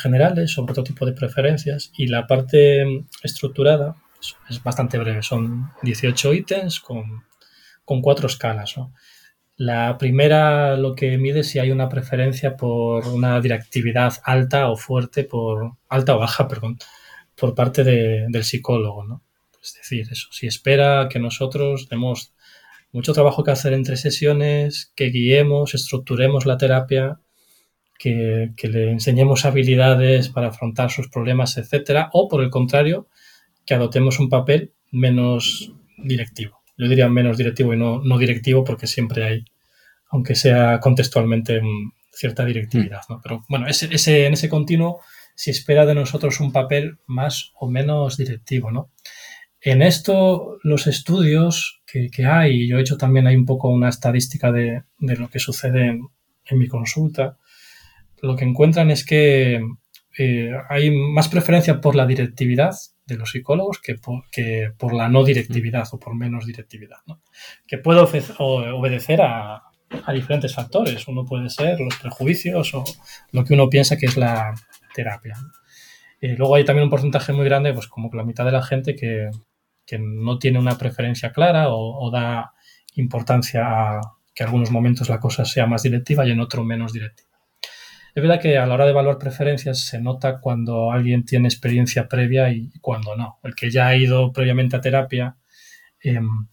generales 0.00 0.52
sobre 0.52 0.72
otro 0.72 0.84
tipo 0.84 1.06
de 1.06 1.12
preferencias 1.12 1.92
y 1.96 2.06
la 2.06 2.26
parte 2.26 3.06
estructurada 3.22 3.96
es, 4.48 4.62
bastante 4.62 4.98
breve, 4.98 5.22
son 5.22 5.70
18 5.82 6.34
ítems 6.34 6.80
con, 6.80 7.24
con 7.84 8.00
cuatro 8.00 8.26
escalas. 8.26 8.74
La 9.56 9.98
primera 9.98 10.76
lo 10.76 10.94
que 10.94 11.16
mide 11.18 11.44
si 11.44 11.58
hay 11.58 11.70
una 11.70 11.88
preferencia 11.88 12.56
por 12.56 13.06
una 13.06 13.40
directividad 13.40 14.14
alta 14.24 14.68
o 14.70 14.76
fuerte, 14.76 15.24
por 15.24 15.76
alta 15.88 16.16
o 16.16 16.18
baja, 16.18 16.48
perdón, 16.48 16.78
por 17.36 17.54
parte 17.54 17.84
del 17.84 18.44
psicólogo. 18.44 19.04
¿no? 19.04 19.22
Es 19.62 19.74
decir, 19.74 20.08
eso, 20.10 20.28
si 20.32 20.46
espera 20.46 21.08
que 21.10 21.18
nosotros 21.18 21.88
demos 21.88 22.32
mucho 22.92 23.12
trabajo 23.12 23.42
que 23.42 23.50
hacer 23.50 23.72
entre 23.72 23.96
sesiones, 23.96 24.92
que 24.94 25.06
guiemos, 25.06 25.74
estructuremos 25.74 26.46
la 26.46 26.58
terapia 26.58 27.20
que, 28.56 28.68
le 28.68 28.90
enseñemos 28.90 29.46
habilidades 29.46 30.28
para 30.28 30.48
afrontar 30.48 30.90
sus 30.90 31.08
problemas, 31.08 31.56
etcétera, 31.56 32.10
o 32.12 32.28
por 32.28 32.42
el 32.42 32.50
contrario, 32.50 33.08
que 33.64 33.74
adoptemos 33.74 34.18
un 34.20 34.28
papel 34.28 34.74
menos 34.90 35.72
directivo. 35.96 36.62
Yo 36.76 36.88
diría 36.88 37.08
menos 37.08 37.38
directivo 37.38 37.72
y 37.72 37.78
no, 37.78 38.02
no 38.02 38.18
directivo 38.18 38.62
porque 38.62 38.86
siempre 38.86 39.24
hay, 39.24 39.44
aunque 40.10 40.34
sea 40.34 40.80
contextualmente, 40.80 41.62
mm, 41.62 41.92
cierta 42.12 42.44
directividad. 42.44 43.00
¿no? 43.08 43.20
Pero 43.22 43.44
bueno, 43.48 43.66
ese, 43.68 43.88
ese, 43.90 44.26
en 44.26 44.34
ese 44.34 44.48
continuo 44.48 45.00
se 45.34 45.50
espera 45.50 45.86
de 45.86 45.94
nosotros 45.94 46.40
un 46.40 46.52
papel 46.52 46.98
más 47.06 47.52
o 47.54 47.70
menos 47.70 48.18
directivo. 48.18 48.70
¿no? 48.70 48.90
En 49.62 49.80
esto, 49.80 50.58
los 50.62 50.86
estudios 50.86 51.82
que, 51.86 52.10
que, 52.10 52.26
hay, 52.26 52.68
yo 52.68 52.76
he 52.76 52.82
hecho 52.82 52.98
también 52.98 53.26
hay 53.26 53.36
un 53.36 53.46
poco 53.46 53.68
una 53.68 53.88
estadística 53.88 54.52
de, 54.52 54.82
de 54.98 55.16
lo 55.16 55.30
que 55.30 55.38
sucede 55.38 55.86
en, 55.86 56.02
en 56.44 56.58
mi 56.58 56.68
consulta, 56.68 57.38
lo 58.24 58.36
que 58.36 58.44
encuentran 58.44 58.90
es 58.90 59.04
que 59.04 59.60
eh, 60.18 60.52
hay 60.68 60.90
más 60.90 61.28
preferencia 61.28 61.80
por 61.80 61.94
la 61.94 62.06
directividad 62.06 62.74
de 63.04 63.16
los 63.16 63.30
psicólogos 63.30 63.80
que 63.80 63.96
por, 63.96 64.94
la 64.94 65.08
no 65.08 65.24
directividad 65.24 65.86
o 65.92 65.98
por 65.98 66.14
menos 66.14 66.46
directividad, 66.46 66.98
que 67.66 67.78
puede 67.78 68.00
obedecer 68.38 69.20
a, 69.20 69.62
diferentes 70.12 70.54
factores. 70.54 71.06
Uno 71.06 71.24
puede 71.24 71.50
ser 71.50 71.78
los 71.78 71.96
prejuicios 71.96 72.74
o 72.74 72.82
lo 73.30 73.44
que 73.44 73.54
uno 73.54 73.68
piensa 73.68 73.96
que 73.96 74.06
es 74.06 74.16
la 74.16 74.54
terapia. 74.94 75.34
Eh, 76.20 76.34
luego 76.36 76.56
hay 76.56 76.64
también 76.64 76.84
un 76.84 76.90
porcentaje 76.90 77.32
muy 77.32 77.44
grande, 77.44 77.74
pues 77.74 77.86
como 77.86 78.10
la 78.12 78.24
mitad 78.24 78.44
de 78.44 78.52
la 78.52 78.62
gente 78.62 78.96
que, 78.96 79.30
no 80.00 80.38
tiene 80.38 80.58
una 80.58 80.76
preferencia 80.78 81.30
clara 81.30 81.66
o, 81.68 82.10
da 82.10 82.52
importancia 82.94 83.62
a 83.66 84.00
que 84.34 84.42
en 84.42 84.48
algunos 84.48 84.70
momentos 84.70 85.08
la 85.08 85.20
cosa 85.20 85.44
sea 85.44 85.66
más 85.66 85.82
directiva 85.82 86.26
y 86.26 86.32
en 86.32 86.40
otro 86.40 86.64
menos 86.64 86.92
directiva. 86.92 87.33
Es 88.14 88.22
verdad 88.22 88.40
que 88.40 88.56
a 88.58 88.66
la 88.66 88.74
hora 88.74 88.84
de 88.84 88.92
evaluar 88.92 89.18
preferencias 89.18 89.80
se 89.80 90.00
nota 90.00 90.38
cuando 90.38 90.92
alguien 90.92 91.24
tiene 91.24 91.48
experiencia 91.48 92.06
previa 92.06 92.48
y 92.52 92.70
cuando 92.80 93.16
no. 93.16 93.40
El 93.42 93.56
que 93.56 93.72
ya 93.72 93.88
ha 93.88 93.96
ido 93.96 94.32
previamente 94.32 94.76
a 94.76 94.80
terapia, 94.80 95.36
em, 96.00 96.46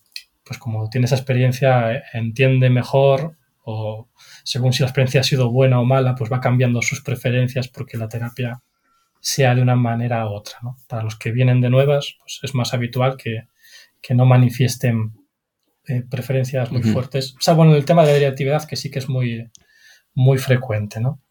pues 0.43 0.57
como 0.57 0.89
tiene 0.89 1.05
esa 1.05 1.15
experiencia, 1.15 2.03
entiende 2.13 2.71
mejor 2.71 3.37
o 3.63 4.09
según 4.43 4.73
si 4.73 4.81
la 4.81 4.87
experiencia 4.87 5.21
ha 5.21 5.23
sido 5.23 5.51
buena 5.51 5.79
o 5.79 5.85
mala, 5.85 6.15
pues 6.15 6.31
va 6.31 6.41
cambiando 6.41 6.81
sus 6.81 7.01
preferencias 7.01 7.67
porque 7.67 7.95
la 7.97 8.09
terapia 8.09 8.63
sea 9.19 9.53
de 9.53 9.61
una 9.61 9.75
manera 9.75 10.25
u 10.27 10.33
otra. 10.33 10.57
Para 10.87 11.03
los 11.03 11.15
que 11.15 11.31
vienen 11.31 11.61
de 11.61 11.69
nuevas, 11.69 12.15
pues 12.19 12.39
es 12.41 12.55
más 12.55 12.73
habitual 12.73 13.17
que, 13.17 13.47
no 14.15 14.25
manifiesten 14.25 15.13
eh, 15.87 16.03
preferencias 16.09 16.71
muy 16.71 16.81
fuertes. 16.81 17.35
O 17.37 17.41
sea, 17.41 17.53
bueno, 17.53 17.75
el 17.75 17.85
tema 17.85 18.01
de 18.03 18.13
la 18.13 18.17
directividad 18.17 18.67
que 18.67 18.75
sí 18.75 18.89
que 18.89 18.97
es 18.99 19.07
muy, 19.07 19.49
muy 20.15 20.39
frecuente, 20.39 20.99
¿no? 20.99 21.21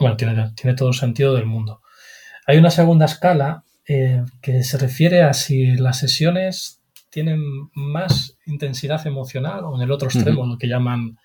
Bueno, 0.00 0.16
tiene, 0.16 0.52
tiene 0.54 0.76
todo 0.76 0.88
el 0.88 0.94
sentido 0.94 1.34
del 1.34 1.46
mundo. 1.46 1.80
Hay 2.46 2.56
una 2.56 2.70
segunda 2.70 3.06
escala 3.06 3.64
eh, 3.86 4.22
que 4.42 4.62
se 4.64 4.78
refiere 4.78 5.22
a 5.22 5.32
si 5.32 5.76
las 5.76 5.98
sesiones 5.98 6.80
tienen 7.10 7.42
más 7.74 8.36
intensidad 8.46 9.06
emocional 9.06 9.64
o 9.64 9.76
en 9.76 9.82
el 9.82 9.90
otro 9.90 10.08
extremo, 10.08 10.46
lo 10.46 10.58
que 10.58 10.68
llaman 10.68 11.16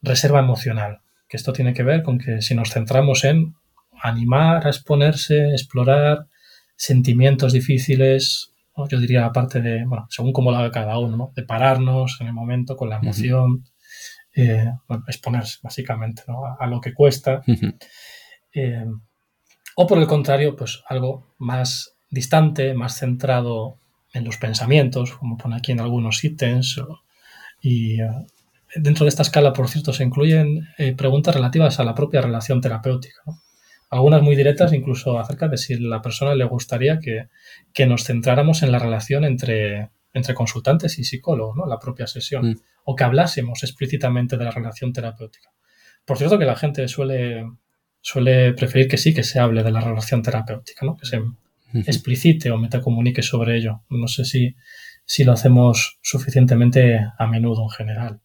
reserva 0.00 0.40
emocional, 0.40 1.00
que 1.28 1.36
esto 1.36 1.52
tiene 1.52 1.74
que 1.74 1.82
ver 1.82 2.02
con 2.02 2.18
que 2.18 2.40
si 2.40 2.54
nos 2.54 2.70
centramos 2.70 3.24
en 3.24 3.54
animar 4.02 4.66
a 4.66 4.70
exponerse, 4.70 5.50
explorar 5.50 6.26
sentimientos 6.76 7.52
difíciles, 7.52 8.52
yo 8.88 9.00
diría 9.00 9.26
aparte 9.26 9.60
de, 9.60 9.84
bueno, 9.84 10.06
según 10.08 10.32
cómo 10.32 10.50
lo 10.50 10.58
haga 10.58 10.70
cada 10.70 10.98
uno, 10.98 11.32
de 11.34 11.42
pararnos 11.42 12.18
en 12.20 12.28
el 12.28 12.32
momento 12.32 12.76
con 12.76 12.88
la 12.88 12.96
emoción, 12.96 13.64
eh, 14.40 14.72
exponerse 15.08 15.58
básicamente 15.64 16.22
a, 16.60 16.64
lo 16.68 16.80
que 16.80 16.94
cuesta. 16.94 17.42
Eh, 18.54 18.86
o 19.74 19.86
por 19.86 19.98
el 19.98 20.06
contrario, 20.06 20.54
pues 20.54 20.80
algo 20.88 21.34
más 21.38 21.96
distante, 22.08 22.72
más 22.72 22.96
centrado 22.96 23.78
en 24.12 24.24
los 24.24 24.36
pensamientos, 24.36 25.16
como 25.16 25.36
pone 25.36 25.56
aquí 25.56 25.72
en 25.72 25.80
algunos 25.80 26.22
ítems. 26.22 26.80
y 27.60 28.00
eh, 28.00 28.08
dentro 28.76 29.04
de 29.04 29.08
esta 29.08 29.22
escala, 29.22 29.52
por 29.52 29.68
cierto, 29.68 29.92
se 29.92 30.04
incluyen 30.04 30.68
preguntas 30.96 31.34
relativas 31.34 31.80
a 31.80 31.84
la 31.84 31.96
propia 31.96 32.20
relación 32.20 32.60
terapéutica. 32.60 33.22
Algunas 33.90 34.22
muy 34.22 34.36
directas, 34.36 34.72
incluso 34.72 35.18
acerca 35.18 35.48
de 35.48 35.56
si 35.56 35.74
a 35.74 35.78
la 35.80 36.00
persona 36.00 36.36
le 36.36 36.44
gustaría 36.44 37.00
que, 37.00 37.28
que 37.72 37.86
nos 37.86 38.04
centráramos 38.04 38.62
en 38.62 38.70
la 38.70 38.78
relación 38.78 39.24
entre, 39.24 39.90
entre 40.18 40.34
consultantes 40.34 40.98
y 40.98 41.04
psicólogos, 41.04 41.56
¿no? 41.56 41.66
la 41.66 41.78
propia 41.78 42.06
sesión, 42.06 42.50
mm. 42.50 42.56
o 42.84 42.94
que 42.94 43.04
hablásemos 43.04 43.62
explícitamente 43.62 44.36
de 44.36 44.44
la 44.44 44.50
relación 44.50 44.92
terapéutica. 44.92 45.50
Por 46.04 46.18
cierto, 46.18 46.38
que 46.38 46.44
la 46.44 46.56
gente 46.56 46.86
suele, 46.88 47.44
suele 48.00 48.52
preferir 48.52 48.88
que 48.88 48.96
sí, 48.96 49.14
que 49.14 49.24
se 49.24 49.38
hable 49.38 49.62
de 49.62 49.70
la 49.70 49.80
relación 49.80 50.22
terapéutica, 50.22 50.84
¿no? 50.86 50.96
que 50.96 51.06
se 51.06 51.20
explicite 51.86 52.50
o 52.50 52.58
metacomunique 52.58 53.22
sobre 53.22 53.56
ello. 53.56 53.82
No 53.90 54.08
sé 54.08 54.24
si, 54.24 54.56
si 55.04 55.24
lo 55.24 55.32
hacemos 55.32 55.98
suficientemente 56.02 56.98
a 57.18 57.26
menudo 57.26 57.62
en 57.62 57.70
general. 57.70 58.20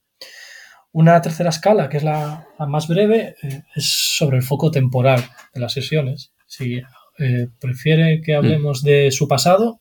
Una 0.94 1.22
tercera 1.22 1.50
escala, 1.50 1.90
que 1.90 1.98
es 1.98 2.04
la, 2.04 2.48
más 2.68 2.88
breve, 2.88 3.36
eh, 3.42 3.64
es 3.76 4.16
sobre 4.18 4.38
el 4.38 4.44
foco 4.44 4.70
temporal 4.70 5.22
de 5.54 5.60
las 5.60 5.74
sesiones. 5.74 6.34
Si 6.46 6.82
eh, 7.18 7.48
prefiere 7.60 8.22
que 8.22 8.36
hablemos 8.36 8.84
de 8.84 9.12
su 9.12 9.28
pasado 9.28 9.80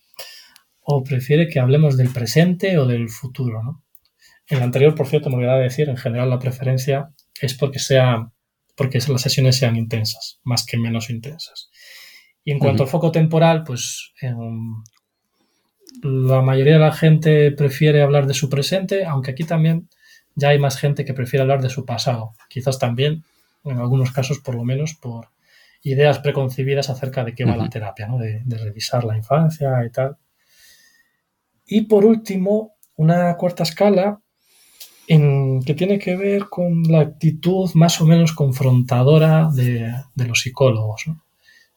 o 0.83 1.03
prefiere 1.03 1.49
que 1.49 1.61
hablemos 1.61 1.97
del 1.97 2.11
presente 2.11 2.79
o 2.79 2.87
del 2.87 3.09
futuro. 3.09 3.63
¿no? 3.63 3.83
En 4.49 4.59
el 4.59 4.65
anterior, 4.65 4.95
por 4.95 5.07
cierto, 5.07 5.31
me 5.31 5.37
voy 5.37 5.47
a 5.47 5.55
decir, 5.55 5.89
en 5.89 5.97
general 5.97 6.31
la 6.31 6.39
preferencia 6.39 7.11
es 7.41 7.55
porque, 7.55 7.79
sea, 7.79 8.31
porque 8.77 8.99
las 9.09 9.23
sesiones 9.23 9.57
sean 9.57 9.77
intensas, 9.77 10.41
más 10.43 10.67
que 10.67 10.77
menos 10.77 11.11
intensas. 11.11 11.71
Y 12.45 12.53
en 12.53 12.59
cuanto 12.59 12.83
al 12.83 12.89
foco 12.89 13.13
temporal, 13.13 13.63
pues 13.63 14.13
la 16.03 16.43
mayoría 16.43 16.75
de 16.75 16.81
la 16.81 16.93
gente 16.93 17.53
prefiere 17.53 18.03
hablar 18.03 18.27
de 18.27 18.35
su 18.35 18.49
presente, 18.49 19.05
aunque 19.05 19.31
aquí 19.31 19.45
también 19.45 19.89
ya 20.35 20.49
hay 20.49 20.59
más 20.59 20.77
gente 20.77 21.05
que 21.05 21.15
prefiere 21.15 21.43
hablar 21.43 21.63
de 21.63 21.71
su 21.71 21.85
pasado. 21.85 22.33
Quizás 22.49 22.79
también, 22.79 23.25
en 23.65 23.79
algunos 23.79 24.11
casos 24.11 24.41
por 24.41 24.57
lo 24.57 24.65
menos, 24.65 24.95
por 24.95 25.29
ideas 25.83 26.19
preconcebidas 26.21 26.91
acerca 26.91 27.25
de 27.25 27.35
qué 27.35 27.45
va 27.45 27.57
la 27.57 27.69
terapia, 27.69 28.07
¿no? 28.07 28.19
de, 28.19 28.43
revisar 28.49 29.05
la 29.05 29.17
infancia 29.17 29.85
y 29.85 29.91
tal. 29.91 30.17
Y 31.67 31.83
por 31.83 32.05
último, 32.05 32.75
una 32.97 33.37
cuarta 33.37 33.63
escala 33.63 34.21
en, 35.09 35.63
que 35.63 35.75
tiene 35.75 35.99
que 35.99 36.17
ver 36.17 36.49
con 36.49 36.83
la 36.85 37.01
actitud 37.01 37.71
más 37.75 38.01
o 38.01 38.07
menos 38.07 38.33
confrontadora 38.33 39.51
de, 39.53 39.93
los 40.17 40.41
psicólogos. 40.41 41.05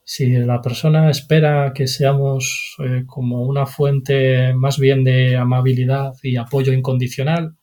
Si 0.03 0.27
la 0.27 0.61
persona 0.61 1.09
espera 1.09 1.73
que 1.73 1.88
seamos 1.88 2.75
eh, 2.83 3.03
como 3.07 3.41
una 3.43 3.65
fuente 3.65 4.53
más 4.53 4.77
bien 4.77 5.03
de 5.03 5.36
amabilidad 5.36 6.13
y 6.21 6.36
apoyo 6.36 6.73
incondicional, 6.73 7.55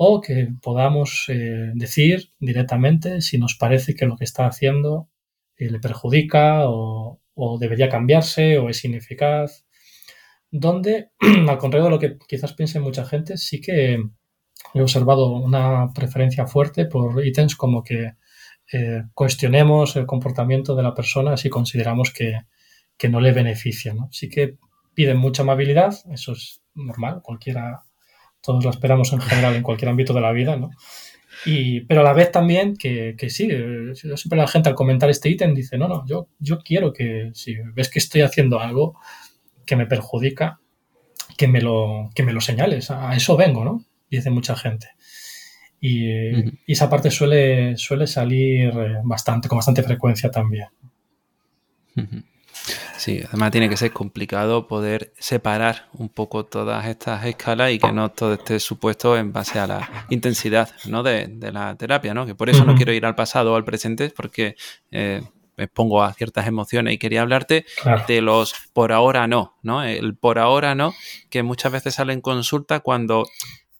o 0.00 0.20
que 0.20 0.48
podamos 0.62 1.24
eh, 1.28 1.72
decir 1.74 2.30
directamente 2.38 3.20
si 3.20 3.36
nos 3.36 3.56
parece 3.56 3.94
que 3.94 4.06
lo 4.06 4.16
que 4.16 4.24
está 4.24 4.46
haciendo 4.46 5.08
eh, 5.56 5.70
le 5.70 5.80
perjudica 5.80 6.68
o, 6.68 7.18
debería 7.60 7.88
cambiarse 7.88 8.58
o 8.58 8.68
es 8.68 8.84
ineficaz. 8.84 9.64
Donde, 10.50 11.10
al 11.48 11.58
contrario 11.58 11.84
de 11.84 11.90
lo 11.90 11.98
que 11.98 12.18
quizás 12.26 12.52
piense 12.54 12.80
mucha 12.80 13.04
gente, 13.04 13.36
sí 13.36 13.60
que 13.60 13.98
he 14.74 14.82
observado 14.82 15.32
una 15.32 15.92
preferencia 15.92 16.46
fuerte 16.46 16.86
por 16.86 17.24
ítems 17.24 17.56
como 17.56 17.82
que 17.82 18.14
eh, 18.72 19.04
cuestionemos 19.14 19.96
el 19.96 20.06
comportamiento 20.06 20.74
de 20.74 20.82
la 20.82 20.94
persona 20.94 21.36
si 21.36 21.48
consideramos 21.48 22.12
que, 22.12 22.40
no 23.08 23.20
le 23.20 23.32
beneficia. 23.32 23.94
Sí 24.10 24.28
que 24.28 24.56
piden 24.94 25.18
mucha 25.18 25.42
amabilidad, 25.42 25.94
eso 26.12 26.32
es 26.32 26.60
normal, 26.74 27.20
cualquiera 27.22 27.82
todos 28.40 28.64
lo 28.64 28.70
esperamos 28.70 29.12
en 29.12 29.20
general 29.20 29.54
en 29.56 29.62
cualquier 29.62 29.90
ámbito 29.90 30.12
de 30.12 30.20
la 30.20 30.32
vida, 30.32 30.56
¿no? 30.56 30.70
Y, 31.44 31.82
pero 31.82 32.00
a 32.00 32.04
la 32.04 32.12
vez 32.12 32.32
también 32.32 32.76
que, 32.76 33.14
que 33.16 33.30
sí, 33.30 33.48
eh, 33.50 33.94
siempre 33.94 34.38
la 34.38 34.48
gente 34.48 34.68
al 34.68 34.74
comentar 34.74 35.08
este 35.10 35.28
ítem 35.28 35.54
dice, 35.54 35.78
no, 35.78 35.86
no, 35.86 36.04
yo, 36.06 36.28
yo 36.38 36.58
quiero 36.58 36.92
que 36.92 37.30
si 37.34 37.56
ves 37.74 37.90
que 37.90 38.00
estoy 38.00 38.22
haciendo 38.22 38.60
algo 38.60 38.98
que 39.68 39.76
me 39.76 39.86
perjudica, 39.86 40.60
que 41.36 41.46
me 41.46 41.60
lo, 41.60 42.10
que 42.14 42.22
me 42.22 42.32
lo 42.32 42.40
señales, 42.40 42.90
a 42.90 43.14
eso 43.14 43.36
vengo, 43.36 43.64
¿no? 43.64 43.84
Dice 44.10 44.30
mucha 44.30 44.56
gente. 44.56 44.88
Y, 45.80 46.10
esa 46.66 46.88
parte 46.90 47.10
suele, 47.10 47.76
suele 47.76 48.06
salir 48.06 48.70
eh, 48.70 48.96
bastante, 49.04 49.48
con 49.48 49.58
bastante 49.58 49.82
frecuencia 49.82 50.30
también. 50.30 50.68
Sí, 52.96 53.20
además 53.28 53.50
tiene 53.50 53.68
que 53.68 53.76
ser 53.76 53.92
complicado 53.92 54.66
poder 54.66 55.12
separar 55.18 55.88
un 55.92 56.08
poco 56.08 56.44
todas 56.46 56.86
estas 56.86 57.24
escalas 57.26 57.72
y 57.72 57.78
que 57.78 57.92
no 57.92 58.10
todo 58.10 58.34
esté 58.34 58.58
supuesto 58.58 59.16
en 59.16 59.32
base 59.32 59.58
a 59.58 59.66
la 59.66 60.06
intensidad 60.10 60.70
¿no? 60.86 61.02
de, 61.02 61.28
la 61.52 61.76
terapia, 61.76 62.14
¿no? 62.14 62.26
Que 62.26 62.34
por 62.34 62.48
eso 62.48 62.64
no 62.64 62.74
quiero 62.74 62.92
ir 62.92 63.04
al 63.04 63.14
pasado 63.14 63.52
o 63.52 63.56
al 63.56 63.64
presente, 63.64 64.12
porque 64.16 64.56
eh, 64.90 65.22
me 65.58 65.68
pongo 65.68 66.02
a 66.02 66.14
ciertas 66.14 66.46
emociones 66.46 66.94
y 66.94 66.98
quería 66.98 67.22
hablarte 67.22 67.66
de 68.06 68.22
los 68.22 68.54
por 68.72 68.92
ahora 68.92 69.26
no, 69.26 69.58
¿no? 69.62 69.82
El 69.82 70.16
por 70.16 70.38
ahora 70.38 70.74
no, 70.74 70.94
que 71.28 71.42
muchas 71.42 71.72
veces 71.72 71.96
sale 71.96 72.12
en 72.12 72.20
consulta 72.20 72.80
cuando 72.80 73.26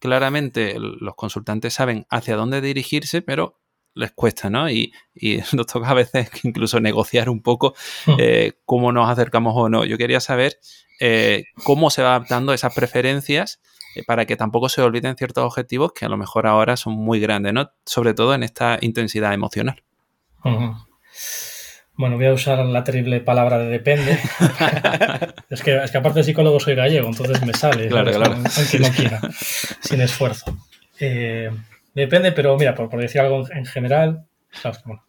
claramente 0.01 0.77
los 0.79 1.15
consultantes 1.15 1.75
saben 1.75 2.07
hacia 2.11 2.37
dónde 2.37 2.61
dirigirse, 2.61 3.23
pero 3.23 3.59
les 3.95 4.13
cuesta, 4.13 4.51
¿no? 4.51 4.69
Y, 4.69 4.93
nos 5.53 5.67
toca 5.67 5.89
a 5.91 5.95
veces 5.95 6.31
incluso 6.43 6.81
negociar 6.81 7.31
un 7.31 7.43
poco 7.43 7.75
hmm. 8.07 8.13
eh, 8.19 8.53
cómo 8.65 8.93
nos 8.93 9.09
acercamos 9.09 9.55
o 9.57 9.69
no. 9.69 9.85
Yo 9.85 9.97
quería 9.97 10.21
saber 10.21 10.59
eh, 11.01 11.45
cómo 11.65 11.91
se 11.91 12.03
va 12.03 12.17
adaptando 12.17 12.53
esas 12.53 12.75
preferencias 12.75 13.61
eh, 13.95 14.03
para 14.05 14.27
que 14.27 14.37
tampoco 14.37 14.69
se 14.69 14.83
olviden 14.83 15.17
ciertos 15.17 15.45
objetivos 15.45 15.93
que 15.93 16.05
a 16.05 16.09
lo 16.09 16.17
mejor 16.17 16.49
ahora 16.49 16.77
son 16.77 16.95
muy 16.95 17.21
grandes, 17.21 17.53
¿no? 17.53 17.71
Sobre 17.87 18.15
todo 18.15 18.35
en 18.35 18.43
esta 18.43 18.79
intensidad 18.81 19.33
emocional. 19.33 19.83
Bueno, 21.99 22.17
voy 22.17 22.27
a 22.27 22.33
usar 22.33 22.65
la 22.65 22.85
terrible 22.85 23.21
palabra 23.21 23.59
de 23.59 23.67
depende. 23.67 24.13
es, 25.51 25.63
que, 25.63 25.77
es 25.77 25.91
que 25.91 25.99
aparte 25.99 26.21
de 26.21 26.25
psicólogo 26.25 26.59
soy 26.59 26.75
gallego, 26.75 27.09
entonces 27.09 27.45
me 27.45 27.53
sale, 27.53 27.89
claro, 27.89 28.11
claro. 28.13 28.35
aunque 28.35 28.79
no 28.79 28.89
quiera, 28.91 29.21
sin 29.81 30.01
esfuerzo. 30.01 30.57
Eh, 31.01 31.51
Depende, 31.99 32.31
pero 32.31 32.57
mira, 32.57 32.77
por, 32.77 32.89
decir 33.01 33.21
algo 33.21 33.51
en 33.51 33.67
general, 33.67 34.25
bueno, 34.85 35.03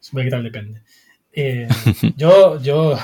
se 0.00 0.10
voy 0.10 0.22
a 0.22 0.24
quitar 0.24 0.38
el 0.40 0.44
depende. 0.44 0.82
Eh, 1.32 1.68
yo, 2.16 2.60
yo 2.60 2.98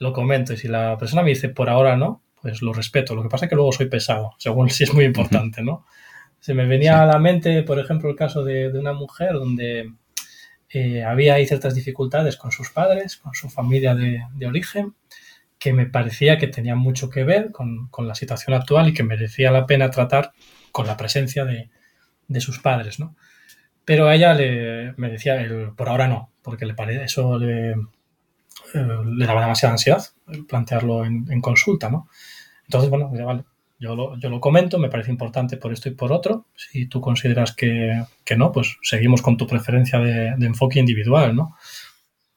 lo 0.00 0.12
comento 0.12 0.52
y 0.52 0.56
si 0.56 0.66
la 0.66 0.98
persona 0.98 1.22
me 1.22 1.30
dice 1.30 1.48
por 1.48 1.70
ahora 1.70 1.96
no, 1.96 2.22
pues 2.40 2.60
lo 2.60 2.72
respeto. 2.72 3.14
Lo 3.14 3.22
que 3.22 3.28
pasa 3.28 3.44
es 3.44 3.50
que 3.50 3.54
luego 3.54 3.70
soy 3.70 3.86
pesado, 3.86 4.32
según 4.38 4.68
si 4.68 4.82
es 4.82 4.92
muy 4.92 5.04
importante, 5.04 5.62
¿no? 5.62 5.86
Se 6.40 6.54
me 6.54 6.66
venía 6.66 7.00
a 7.00 7.06
la 7.06 7.20
mente, 7.20 7.62
por 7.62 7.78
ejemplo, 7.78 8.10
el 8.10 8.16
caso 8.16 8.42
de, 8.42 8.76
una 8.76 8.92
mujer 8.92 9.34
donde 9.34 9.92
eh, 10.72 11.04
había 11.04 11.34
ahí 11.34 11.46
ciertas 11.46 11.74
dificultades 11.74 12.36
con 12.36 12.50
sus 12.50 12.70
padres, 12.70 13.16
con 13.16 13.34
su 13.34 13.48
familia 13.50 13.94
de, 13.94 14.46
origen, 14.46 14.94
que 15.58 15.72
me 15.72 15.86
parecía 15.86 16.38
que 16.38 16.48
tenían 16.48 16.78
mucho 16.78 17.10
que 17.10 17.24
ver 17.24 17.52
con, 17.52 17.88
con, 17.88 18.08
la 18.08 18.14
situación 18.14 18.54
actual 18.54 18.88
y 18.88 18.94
que 18.94 19.02
merecía 19.02 19.50
la 19.50 19.66
pena 19.66 19.90
tratar 19.90 20.32
con 20.72 20.86
la 20.86 20.96
presencia 20.96 21.44
de, 21.44 21.70
de 22.28 22.40
sus 22.40 22.58
padres, 22.58 22.98
¿no? 22.98 23.16
Pero 23.84 24.06
a 24.06 24.14
ella 24.14 24.34
le, 24.34 24.94
me 24.96 25.10
decía, 25.10 25.40
el, 25.40 25.72
por 25.72 25.88
ahora 25.88 26.08
no, 26.08 26.30
porque 26.42 26.66
le 26.66 26.74
parece, 26.74 27.04
eso 27.04 27.38
le, 27.38 27.72
eh, 27.72 27.76
le 28.74 29.26
daba 29.26 29.40
demasiada 29.40 29.72
ansiedad 29.72 30.04
plantearlo 30.48 31.04
en, 31.04 31.40
consulta, 31.40 31.90
¿no? 31.90 32.08
Entonces, 32.64 32.88
bueno, 32.90 33.10
vale, 33.10 33.44
yo 33.82 33.96
lo, 33.96 34.16
yo 34.16 34.30
lo, 34.30 34.40
comento, 34.40 34.78
me 34.78 34.88
parece 34.88 35.10
importante 35.10 35.56
por 35.56 35.72
esto 35.72 35.88
y 35.88 35.92
por 35.92 36.12
otro. 36.12 36.46
Si 36.54 36.86
tú 36.86 37.00
consideras 37.00 37.52
que, 37.52 38.04
que 38.24 38.36
no, 38.36 38.52
pues 38.52 38.76
seguimos 38.80 39.22
con 39.22 39.36
tu 39.36 39.48
preferencia 39.48 39.98
de, 39.98 40.28
enfoque 40.46 40.78
individual, 40.78 41.34
¿no? 41.34 41.56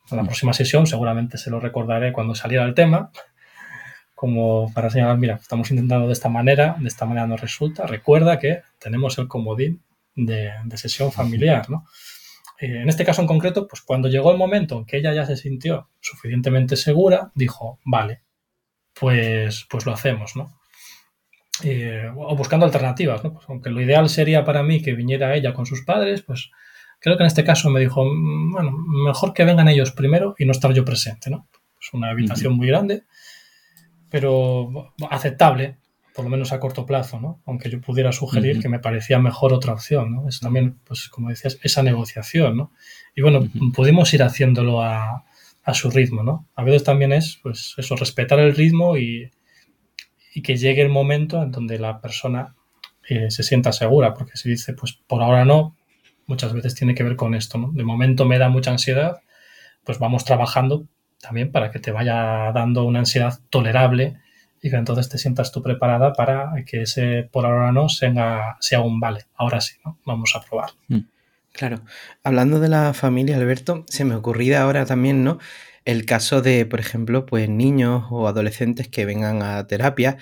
En 0.09 0.17
la 0.17 0.23
mm. 0.23 0.25
próxima 0.25 0.53
sesión 0.53 0.87
seguramente 0.87 1.37
se 1.37 1.51
lo 1.51 1.59
recordaré 1.59 2.13
cuando 2.13 2.33
saliera 2.33 2.65
el 2.65 2.73
tema, 2.73 3.11
como 4.15 4.73
para 4.73 4.89
señalar, 4.89 5.19
mira, 5.19 5.35
estamos 5.35 5.69
intentando 5.69 6.07
de 6.07 6.13
esta 6.13 6.29
manera, 6.29 6.77
de 6.79 6.87
esta 6.87 7.05
manera 7.05 7.27
nos 7.27 7.41
resulta. 7.41 7.85
Recuerda 7.85 8.39
que 8.39 8.63
tenemos 8.79 9.19
el 9.19 9.27
comodín 9.27 9.83
de, 10.15 10.51
sesión 10.77 11.11
familiar, 11.11 11.69
¿no? 11.69 11.85
Eh, 12.59 12.81
en 12.81 12.89
este 12.89 13.05
caso 13.05 13.21
en 13.21 13.27
concreto, 13.27 13.67
pues 13.67 13.83
cuando 13.83 14.07
llegó 14.07 14.31
el 14.31 14.39
momento 14.39 14.79
en 14.79 14.85
que 14.85 14.97
ella 14.97 15.13
ya 15.13 15.27
se 15.27 15.37
sintió 15.37 15.89
suficientemente 15.99 16.75
segura, 16.75 17.31
dijo, 17.35 17.79
vale, 17.83 18.21
pues, 18.99 19.67
pues 19.69 19.85
lo 19.85 19.93
hacemos, 19.93 20.35
¿no? 20.35 20.57
Eh, 21.63 22.09
o 22.15 22.35
buscando 22.35 22.65
alternativas, 22.65 23.23
¿no? 23.23 23.33
Pues 23.33 23.45
aunque 23.47 23.69
lo 23.69 23.81
ideal 23.81 24.09
sería 24.09 24.43
para 24.43 24.63
mí 24.63 24.81
que 24.81 24.93
viniera 24.93 25.35
ella 25.35 25.53
con 25.53 25.65
sus 25.65 25.83
padres, 25.83 26.21
pues 26.21 26.51
creo 26.99 27.17
que 27.17 27.23
en 27.23 27.27
este 27.27 27.45
caso 27.45 27.69
me 27.69 27.79
dijo, 27.79 28.03
mm, 28.03 28.51
bueno, 28.51 28.71
mejor 28.71 29.33
que 29.33 29.45
vengan 29.45 29.69
ellos 29.69 29.91
primero 29.91 30.35
y 30.37 30.45
no 30.45 30.51
estar 30.51 30.73
yo 30.73 30.83
presente, 30.83 31.29
¿no? 31.29 31.47
Es 31.79 31.93
una 31.93 32.09
habitación 32.09 32.57
muy 32.57 32.67
grande, 32.67 33.03
pero 34.09 34.93
aceptable, 35.09 35.77
por 36.13 36.25
lo 36.25 36.31
menos 36.31 36.51
a 36.51 36.59
corto 36.59 36.85
plazo, 36.85 37.19
¿no? 37.19 37.41
Aunque 37.45 37.69
yo 37.69 37.79
pudiera 37.79 38.11
sugerir 38.11 38.59
que 38.59 38.69
me 38.69 38.79
parecía 38.79 39.19
mejor 39.19 39.53
otra 39.53 39.73
opción, 39.73 40.13
¿no? 40.13 40.27
Es 40.27 40.39
también, 40.41 40.79
pues 40.83 41.07
como 41.07 41.29
decías, 41.29 41.57
esa 41.63 41.83
negociación, 41.83 42.57
¿no? 42.57 42.71
Y 43.15 43.21
bueno, 43.21 43.47
pudimos 43.73 44.13
ir 44.13 44.23
haciéndolo 44.23 44.81
a, 44.81 45.25
a, 45.63 45.73
su 45.73 45.89
ritmo, 45.89 46.23
¿no? 46.23 46.47
A 46.55 46.63
veces 46.63 46.83
también 46.83 47.13
es, 47.13 47.39
pues 47.41 47.75
eso, 47.77 47.95
respetar 47.95 48.39
el 48.39 48.55
ritmo 48.55 48.97
y, 48.97 49.29
y 50.35 50.41
que 50.41 50.57
llegue 50.57 50.81
el 50.81 50.89
momento 50.89 51.41
en 51.41 51.51
donde 51.51 51.79
la 51.79 52.01
persona 52.01 52.55
eh, 53.07 53.31
se 53.31 53.41
sienta 53.41 53.71
segura, 53.71 54.13
porque 54.13 54.35
si 54.35 54.49
dice, 54.49 54.73
pues 54.73 54.91
por 55.07 55.23
ahora 55.23 55.45
no, 55.45 55.77
muchas 56.27 56.51
veces 56.51 56.75
tiene 56.75 56.93
que 56.93 57.03
ver 57.03 57.15
con 57.15 57.35
esto, 57.35 57.57
¿no? 57.57 57.71
De 57.71 57.85
momento 57.85 58.25
me 58.25 58.37
da 58.37 58.49
mucha 58.49 58.69
ansiedad, 58.69 59.21
pues 59.85 59.97
vamos 59.97 60.25
trabajando 60.25 60.87
también 61.21 61.53
para 61.53 61.71
que 61.71 61.79
te 61.79 61.91
vaya 61.91 62.51
dando 62.51 62.83
una 62.83 62.99
ansiedad 62.99 63.39
tolerable 63.49 64.17
y 64.61 64.69
que 64.69 64.75
entonces 64.75 65.07
te 65.07 65.17
sientas 65.17 65.53
tú 65.53 65.63
preparada 65.63 66.11
para 66.11 66.51
que 66.65 66.81
ese 66.81 67.29
por 67.31 67.45
ahora 67.45 67.71
no 67.71 67.87
sea, 67.87 68.57
sea 68.59 68.81
un 68.81 68.99
vale. 68.99 69.27
Ahora 69.35 69.61
sí, 69.61 69.75
¿no? 69.85 69.99
Vamos 70.05 70.35
a 70.35 70.41
probar. 70.41 70.71
Mm. 70.89 70.99
Claro. 71.53 71.79
Hablando 72.25 72.59
de 72.59 72.67
la 72.67 72.93
familia, 72.93 73.37
Alberto, 73.37 73.85
se 73.87 74.03
me 74.03 74.15
ocurría 74.15 74.63
ahora 74.63 74.85
también, 74.85 75.23
¿no? 75.23 75.39
El 75.85 76.05
caso 76.05 76.41
de, 76.41 76.65
por 76.65 76.79
ejemplo, 76.79 77.25
pues 77.25 77.47
niños 77.47 78.05
o 78.09 78.27
adolescentes 78.27 78.87
que 78.89 79.05
vengan 79.05 79.43
a 79.43 79.65
terapia, 79.67 80.17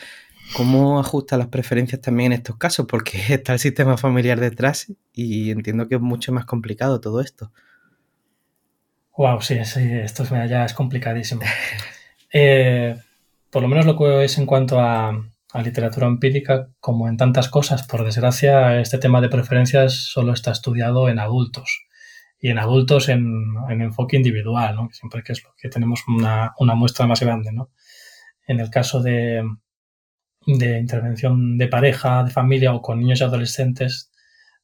¿cómo 0.55 0.99
ajusta 0.99 1.37
las 1.37 1.47
preferencias 1.47 2.01
también 2.01 2.33
en 2.33 2.39
estos 2.39 2.57
casos? 2.57 2.85
Porque 2.87 3.17
está 3.33 3.53
el 3.53 3.59
sistema 3.59 3.97
familiar 3.97 4.39
detrás 4.39 4.91
y 5.13 5.51
entiendo 5.51 5.87
que 5.87 5.95
es 5.95 6.01
mucho 6.01 6.33
más 6.33 6.45
complicado 6.45 6.99
todo 6.99 7.21
esto. 7.21 7.51
Wow, 9.15 9.41
sí, 9.41 9.63
sí 9.63 9.81
esto 9.91 10.23
ya 10.45 10.65
es 10.65 10.73
complicadísimo. 10.73 11.41
Eh, 12.35 12.97
por 13.51 13.61
lo 13.61 13.67
menos 13.67 13.85
lo 13.85 13.95
que 13.95 14.23
es 14.23 14.39
en 14.39 14.47
cuanto 14.47 14.79
a 14.79 15.13
literatura 15.63 16.07
empírica, 16.07 16.67
como 16.79 17.07
en 17.07 17.15
tantas 17.15 17.47
cosas, 17.47 17.83
por 17.83 18.03
desgracia, 18.03 18.79
este 18.81 18.97
tema 18.97 19.21
de 19.21 19.29
preferencias 19.29 19.93
solo 19.93 20.33
está 20.33 20.51
estudiado 20.51 21.09
en 21.09 21.19
adultos 21.19 21.85
y 22.43 22.49
en 22.49 22.59
adultos 22.59 23.07
en, 23.07 23.55
enfoque 23.69 24.17
individual, 24.17 24.75
¿no? 24.75 24.89
siempre 24.91 25.23
que 25.23 25.31
es 25.31 25.41
lo 25.45 25.55
que 25.57 25.69
tenemos 25.69 26.03
una, 26.09 26.53
muestra 26.75 27.07
más 27.07 27.21
grande. 27.21 27.53
¿no? 27.53 27.71
En 28.45 28.59
el 28.59 28.69
caso 28.69 29.01
de, 29.01 29.49
de, 30.45 30.77
intervención 30.77 31.57
de 31.57 31.69
pareja, 31.69 32.21
de 32.25 32.31
familia 32.31 32.73
o 32.73 32.81
con 32.81 32.99
niños 32.99 33.21
y 33.21 33.23
adolescentes, 33.23 34.11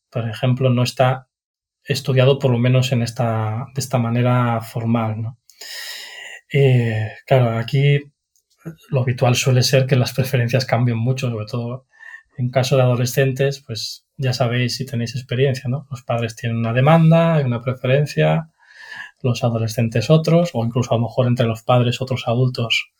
por 0.09 0.29
ejemplo, 0.29 0.69
no 0.69 0.83
está 0.83 1.29
estudiado 1.85 2.37
por 2.37 2.51
lo 2.51 2.59
menos 2.59 2.91
en 2.91 3.01
esta, 3.01 3.67
de 3.73 3.79
esta 3.79 3.97
manera 3.97 4.59
formal. 4.59 5.21
¿no? 5.21 5.39
Eh, 6.51 7.13
claro, 7.25 7.57
aquí 7.57 8.11
lo 8.89 9.03
habitual 9.03 9.35
suele 9.35 9.63
ser 9.63 9.85
que 9.85 9.95
las 9.95 10.11
preferencias 10.11 10.65
cambien 10.65 10.97
mucho, 10.97 11.29
sobre 11.29 11.45
todo 11.45 11.85
en 12.37 12.49
caso 12.49 12.75
de 12.75 12.81
adolescentes, 12.81 13.63
pues 13.65 14.05
ya 14.19 14.33
sabéis 14.33 14.75
si 14.75 14.85
tenéis 14.85 15.15
experiencia, 15.15 15.69
¿no? 15.69 15.87
Los 15.89 16.03
padres 16.03 16.35
tienen 16.35 16.57
una 16.57 16.73
demanda, 16.73 17.41
una 17.43 17.61
preferencia, 17.61 18.51
los 19.21 19.43
adolescentes 19.43 20.09
otros, 20.09 20.51
o 20.53 20.63
incluso 20.65 20.93
a 20.93 20.97
lo 20.97 21.03
mejor 21.03 21.27
entre 21.27 21.47
los 21.47 21.63
padres 21.63 22.01
otros 22.01 22.27
adultos 22.27 22.91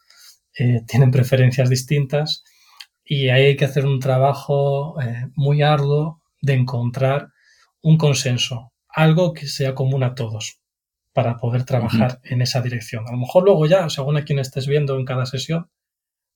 eh, 0.58 0.82
tienen 0.88 1.12
preferencias 1.12 1.70
distintas 1.70 2.44
y 3.04 3.30
ahí 3.30 3.48
hay 3.48 3.58
que 3.58 3.66
hacer 3.66 3.86
un 3.86 4.00
trabajo 4.00 5.00
eh, 5.02 5.28
muy 5.36 5.62
arduo 5.62 6.22
de 6.42 6.54
encontrar 6.54 7.30
un 7.82 7.98
consenso, 7.98 8.72
algo 8.88 9.34
que 9.34 9.48
sea 9.48 9.76
común 9.76 10.04
a 10.04 10.16
todos 10.16 10.62
para 11.12 11.38
poder 11.38 11.66
trabajar 11.66 12.22
en 12.24 12.42
esa 12.42 12.62
dirección. 12.62 13.06
A 13.08 13.12
lo 13.12 13.18
mejor 13.18 13.44
luego 13.44 13.66
ya, 13.66 13.90
según 13.90 14.16
a 14.16 14.24
quien 14.24 14.40
estés 14.40 14.68
viendo 14.68 14.98
en 14.98 15.06
cada 15.06 15.26
sesión, 15.26 15.70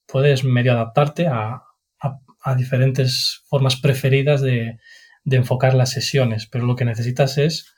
puedes 0.08 0.44
medio 0.44 0.74
adaptarte 0.74 1.28
a, 1.28 1.64
a 2.02 2.20
diferentes 2.56 3.44
formas 3.48 3.76
preferidas 3.76 4.42
de, 4.42 4.80
enfocar 5.26 5.74
las 5.74 5.92
sesiones, 5.92 6.48
pero 6.48 6.66
lo 6.66 6.76
que 6.76 6.86
necesitas 6.86 7.38
es 7.38 7.74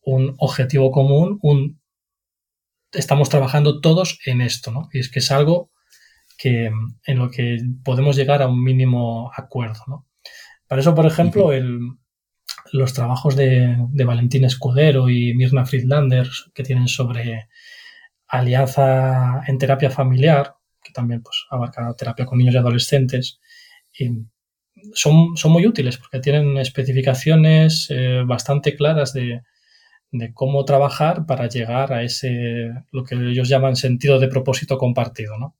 un 0.00 0.34
objetivo 0.38 0.90
común, 0.92 1.38
un 1.42 1.80
estamos 2.92 3.28
trabajando 3.28 3.80
todos 3.80 4.20
en 4.24 4.40
esto, 4.40 4.70
¿no? 4.70 4.88
Y 4.92 5.00
es 5.00 5.10
que 5.10 5.18
es 5.18 5.32
algo 5.32 5.72
que 6.38 6.70
en 7.06 7.18
lo 7.18 7.30
que 7.30 7.58
podemos 7.84 8.14
llegar 8.14 8.42
a 8.42 8.46
un 8.46 8.62
mínimo 8.62 9.32
acuerdo, 9.34 9.82
¿no? 9.88 10.06
Para 10.68 10.80
eso, 10.80 10.94
por 10.94 11.06
ejemplo, 11.06 11.52
el, 11.52 11.80
los 12.72 12.92
trabajos 12.92 13.34
de, 13.34 13.76
de, 13.90 14.04
Valentín 14.04 14.44
Escudero 14.44 15.08
y 15.10 15.34
Mirna 15.34 15.66
Friedlander 15.66 16.28
que 16.54 16.62
tienen 16.62 16.88
sobre 16.88 17.48
alianza 18.28 19.42
en 19.46 19.58
terapia 19.58 19.90
familiar, 19.90 20.56
que 20.82 20.92
también 20.92 21.22
pues, 21.22 21.44
abarca 21.50 21.94
terapia 21.96 22.26
con 22.26 22.38
niños 22.38 22.54
y 22.54 22.58
adolescentes, 22.58 23.40
son, 24.94 25.36
son 25.36 25.52
muy 25.52 25.66
útiles 25.66 25.98
porque 25.98 26.20
tienen 26.20 26.56
especificaciones 26.58 27.88
eh, 27.90 28.22
bastante 28.26 28.76
claras 28.76 29.12
de, 29.12 29.42
cómo 30.32 30.64
trabajar 30.64 31.26
para 31.26 31.48
llegar 31.48 31.92
a 31.92 32.04
ese, 32.04 32.70
lo 32.92 33.02
que 33.02 33.16
ellos 33.16 33.48
llaman 33.48 33.74
sentido 33.74 34.20
de 34.20 34.28
propósito 34.28 34.78
compartido, 34.78 35.38
¿no? 35.38 35.56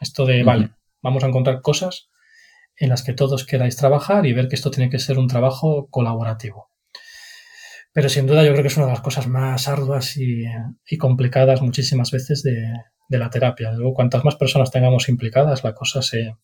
Esto 0.00 0.26
de, 0.26 0.42
vale, 0.42 0.70
vamos 1.02 1.22
a 1.22 1.28
encontrar 1.28 1.60
cosas 1.60 2.10
en 2.76 2.88
las 2.88 3.04
que 3.04 3.12
todos 3.12 3.46
queráis 3.46 3.76
trabajar 3.76 4.26
y 4.26 4.32
ver 4.32 4.48
que 4.48 4.56
esto 4.56 4.72
tiene 4.72 4.90
que 4.90 4.98
ser 4.98 5.18
un 5.20 5.28
trabajo 5.28 5.86
colaborativo. 5.88 6.68
Pero 7.92 8.08
sin 8.08 8.26
duda 8.26 8.42
yo 8.42 8.50
creo 8.50 8.62
que 8.62 8.68
es 8.68 8.76
una 8.76 8.86
de 8.86 8.92
las 8.92 9.02
cosas 9.02 9.28
más 9.28 9.68
arduas 9.68 10.16
y, 10.16 10.46
complicadas 10.98 11.62
muchísimas 11.62 12.10
veces 12.10 12.42
de, 12.42 12.72
de 13.08 13.18
la 13.18 13.30
terapia. 13.30 13.70
Luego, 13.70 13.94
cuantas 13.94 14.24
más 14.24 14.34
personas 14.34 14.72
tengamos 14.72 15.08
implicadas, 15.08 15.62
la 15.62 15.74
cosa 15.74 16.02
se, 16.02 16.34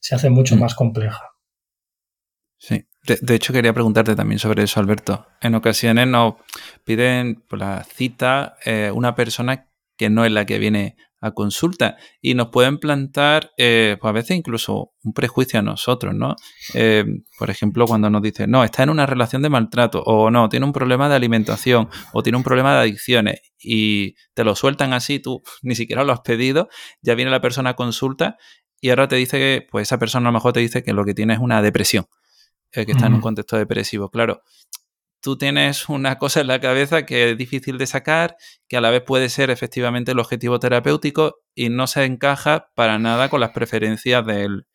se 0.00 0.14
hace 0.14 0.30
mucho 0.30 0.56
mm. 0.56 0.60
más 0.60 0.74
compleja. 0.74 1.30
Sí, 2.58 2.84
de, 3.06 3.34
hecho 3.34 3.52
quería 3.52 3.72
preguntarte 3.72 4.14
también 4.14 4.38
sobre 4.38 4.64
eso, 4.64 4.80
Alberto. 4.80 5.26
En 5.40 5.54
ocasiones 5.54 6.06
nos 6.06 6.34
piden 6.84 7.42
por 7.48 7.58
la 7.58 7.84
cita 7.84 8.56
eh, 8.64 8.90
una 8.94 9.14
persona 9.14 9.70
que 9.96 10.10
no 10.10 10.24
es 10.24 10.32
la 10.32 10.44
que 10.44 10.58
viene 10.58 10.96
a 11.22 11.32
consulta 11.32 11.96
y 12.20 12.34
nos 12.34 12.48
pueden 12.48 12.78
plantar 12.78 13.50
eh, 13.58 13.96
pues 14.00 14.08
a 14.08 14.12
veces 14.12 14.36
incluso 14.36 14.92
un 15.02 15.12
prejuicio 15.12 15.58
a 15.58 15.62
nosotros, 15.62 16.14
¿no? 16.14 16.36
Eh, 16.74 17.04
por 17.38 17.50
ejemplo, 17.50 17.86
cuando 17.86 18.08
nos 18.08 18.22
dicen, 18.22 18.50
no, 18.50 18.64
está 18.64 18.82
en 18.82 18.90
una 18.90 19.06
relación 19.06 19.42
de 19.42 19.50
maltrato 19.50 20.02
o 20.02 20.30
no, 20.30 20.48
tiene 20.48 20.66
un 20.66 20.72
problema 20.72 21.08
de 21.08 21.16
alimentación 21.16 21.88
o 22.12 22.22
tiene 22.22 22.38
un 22.38 22.44
problema 22.44 22.74
de 22.74 22.80
adicciones 22.80 23.40
y 23.58 24.14
te 24.34 24.44
lo 24.44 24.54
sueltan 24.54 24.92
así, 24.94 25.20
tú 25.20 25.42
ni 25.62 25.74
siquiera 25.74 26.04
lo 26.04 26.12
has 26.12 26.20
pedido, 26.20 26.68
ya 27.02 27.14
viene 27.14 27.30
la 27.30 27.42
persona 27.42 27.70
a 27.70 27.76
consulta 27.76 28.38
y 28.80 28.90
ahora 28.90 29.08
te 29.08 29.16
dice 29.16 29.38
que, 29.38 29.66
pues 29.70 29.88
esa 29.88 29.98
persona 29.98 30.28
a 30.28 30.32
lo 30.32 30.38
mejor 30.38 30.52
te 30.52 30.60
dice 30.60 30.82
que 30.82 30.92
lo 30.92 31.04
que 31.04 31.14
tiene 31.14 31.34
es 31.34 31.40
una 31.40 31.62
depresión, 31.62 32.06
eh, 32.72 32.86
que 32.86 32.92
está 32.92 33.06
en 33.06 33.14
un 33.14 33.20
contexto 33.20 33.56
depresivo. 33.56 34.10
Claro, 34.10 34.42
tú 35.20 35.36
tienes 35.36 35.88
una 35.88 36.18
cosa 36.18 36.40
en 36.40 36.46
la 36.46 36.60
cabeza 36.60 37.04
que 37.04 37.30
es 37.30 37.38
difícil 37.38 37.78
de 37.78 37.86
sacar, 37.86 38.36
que 38.68 38.76
a 38.76 38.80
la 38.80 38.90
vez 38.90 39.02
puede 39.02 39.28
ser 39.28 39.50
efectivamente 39.50 40.12
el 40.12 40.18
objetivo 40.18 40.58
terapéutico 40.58 41.40
y 41.54 41.68
no 41.68 41.86
se 41.86 42.04
encaja 42.04 42.70
para 42.74 42.98
nada 42.98 43.28
con 43.28 43.40
las 43.40 43.50
preferencias 43.50 44.24
del, 44.24 44.66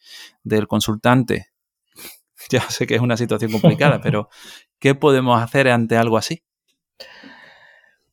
del 0.44 0.68
consultante. 0.68 1.48
Ya 2.50 2.62
sé 2.70 2.86
que 2.86 2.94
es 2.94 3.02
una 3.02 3.18
situación 3.18 3.52
complicada, 3.52 4.02
pero 4.04 4.30
¿qué 4.78 4.94
podemos 4.94 5.42
hacer 5.42 5.68
ante 5.68 5.98
algo 5.98 6.16
así? 6.16 6.44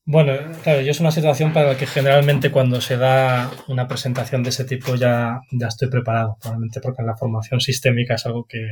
Bueno, 0.04 0.32
claro, 0.64 0.80
yo 0.80 0.90
es 0.90 0.98
una 1.00 1.12
situación 1.12 1.52
para 1.52 1.68
la 1.68 1.76
que 1.76 1.86
generalmente 1.86 2.50
cuando 2.50 2.80
se 2.80 2.96
da 2.96 3.50
una 3.68 3.86
presentación 3.86 4.42
de 4.42 4.50
ese 4.50 4.64
tipo 4.64 4.96
ya, 4.96 5.42
ya 5.52 5.68
estoy 5.68 5.88
preparado, 5.88 6.36
probablemente 6.40 6.80
porque 6.80 7.02
en 7.02 7.06
la 7.06 7.16
formación 7.16 7.60
sistémica 7.60 8.14
es 8.14 8.26
algo 8.26 8.44
que, 8.44 8.66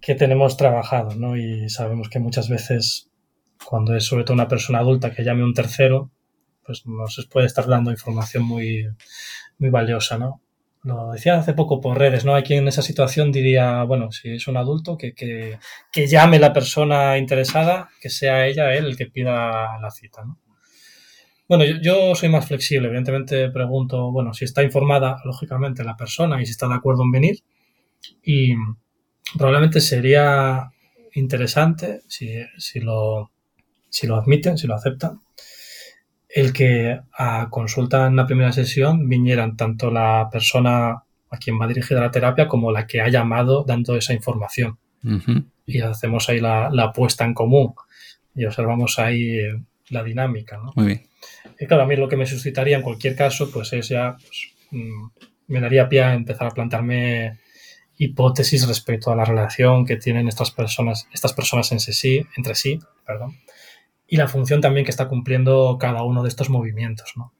que 0.00 0.14
tenemos 0.14 0.56
trabajado, 0.56 1.14
¿no? 1.16 1.36
Y 1.36 1.68
sabemos 1.68 2.08
que 2.08 2.20
muchas 2.20 2.48
veces 2.48 3.10
cuando 3.64 3.94
es 3.94 4.04
sobre 4.04 4.24
todo 4.24 4.34
una 4.34 4.48
persona 4.48 4.78
adulta 4.78 5.12
que 5.12 5.24
llame 5.24 5.44
un 5.44 5.54
tercero, 5.54 6.10
pues 6.64 6.86
nos 6.86 7.28
puede 7.30 7.46
estar 7.46 7.66
dando 7.66 7.90
información 7.90 8.44
muy, 8.44 8.86
muy 9.58 9.68
valiosa, 9.70 10.16
¿no? 10.16 10.40
Lo 10.84 11.12
decía 11.12 11.36
hace 11.38 11.54
poco 11.54 11.80
por 11.80 11.98
redes, 11.98 12.24
¿no? 12.24 12.34
Hay 12.34 12.42
quien 12.42 12.60
en 12.60 12.68
esa 12.68 12.82
situación 12.82 13.30
diría, 13.30 13.84
bueno, 13.84 14.10
si 14.10 14.34
es 14.34 14.48
un 14.48 14.56
adulto, 14.56 14.96
que, 14.98 15.14
que, 15.14 15.58
que 15.92 16.06
llame 16.08 16.40
la 16.40 16.52
persona 16.52 17.18
interesada, 17.18 17.90
que 18.00 18.10
sea 18.10 18.46
ella 18.46 18.74
él 18.74 18.86
el 18.86 18.96
que 18.96 19.06
pida 19.06 19.78
la 19.80 19.90
cita, 19.90 20.24
¿no? 20.24 20.38
Bueno, 21.48 21.64
yo, 21.64 21.76
yo, 21.80 22.14
soy 22.14 22.30
más 22.30 22.46
flexible, 22.46 22.88
evidentemente 22.88 23.50
pregunto, 23.50 24.10
bueno, 24.10 24.32
si 24.32 24.44
está 24.44 24.62
informada, 24.62 25.20
lógicamente, 25.24 25.84
la 25.84 25.96
persona 25.96 26.40
y 26.40 26.46
si 26.46 26.52
está 26.52 26.66
de 26.66 26.74
acuerdo 26.74 27.02
en 27.02 27.10
venir. 27.12 27.42
Y 28.22 28.54
probablemente 29.36 29.80
sería 29.80 30.70
interesante, 31.14 32.00
si, 32.08 32.38
si, 32.56 32.80
lo, 32.80 33.30
si 33.88 34.06
lo 34.06 34.16
admiten, 34.16 34.56
si 34.58 34.66
lo 34.66 34.74
aceptan, 34.74 35.20
el 36.34 36.52
que 36.52 37.00
a 37.12 37.48
consulta 37.50 38.06
en 38.06 38.16
la 38.16 38.26
primera 38.26 38.52
sesión 38.52 39.08
vinieran 39.08 39.56
tanto 39.56 39.90
la 39.90 40.28
persona 40.32 41.02
a 41.30 41.38
quien 41.38 41.60
va 41.60 41.66
dirigida 41.66 42.00
la 42.00 42.10
terapia 42.10 42.48
como 42.48 42.72
la 42.72 42.86
que 42.86 43.00
ha 43.00 43.08
llamado 43.08 43.64
dando 43.66 43.96
esa 43.96 44.12
información. 44.12 44.78
Y 45.66 45.80
hacemos 45.80 46.28
ahí 46.28 46.40
la, 46.40 46.70
la, 46.70 46.92
puesta 46.92 47.24
en 47.24 47.34
común 47.34 47.74
y 48.34 48.44
observamos 48.44 48.98
ahí 48.98 49.38
la 49.88 50.02
dinámica. 50.04 50.58
¿no? 50.58 50.72
Muy 50.76 50.86
bien. 50.86 51.02
Y 51.58 51.66
claro, 51.66 51.82
a 51.82 51.86
mí 51.86 51.96
lo 51.96 52.08
que 52.08 52.16
me 52.16 52.26
suscitaría 52.26 52.76
en 52.76 52.82
cualquier 52.82 53.16
caso, 53.16 53.50
pues 53.50 53.72
es 53.72 53.88
ya, 53.88 54.16
pues, 54.16 54.52
mm, 54.70 55.06
me 55.48 55.60
daría 55.60 55.88
pie 55.88 56.02
a 56.02 56.14
empezar 56.14 56.46
a 56.48 56.50
plantearme 56.50 57.38
hipótesis 57.98 58.66
respecto 58.66 59.10
a 59.10 59.16
la 59.16 59.24
relación 59.24 59.84
que 59.84 59.96
tienen 59.96 60.28
estas 60.28 60.50
personas, 60.50 61.08
estas 61.12 61.32
personas 61.32 61.70
en 61.72 61.80
sí, 61.80 62.24
entre 62.36 62.54
sí, 62.54 62.78
perdón, 63.06 63.36
y 64.12 64.18
la 64.18 64.28
función 64.28 64.60
también 64.60 64.84
que 64.84 64.90
está 64.90 65.08
cumpliendo 65.08 65.78
cada 65.80 66.02
uno 66.02 66.22
de 66.22 66.28
estos 66.28 66.50
movimientos, 66.50 67.14
¿no? 67.16 67.32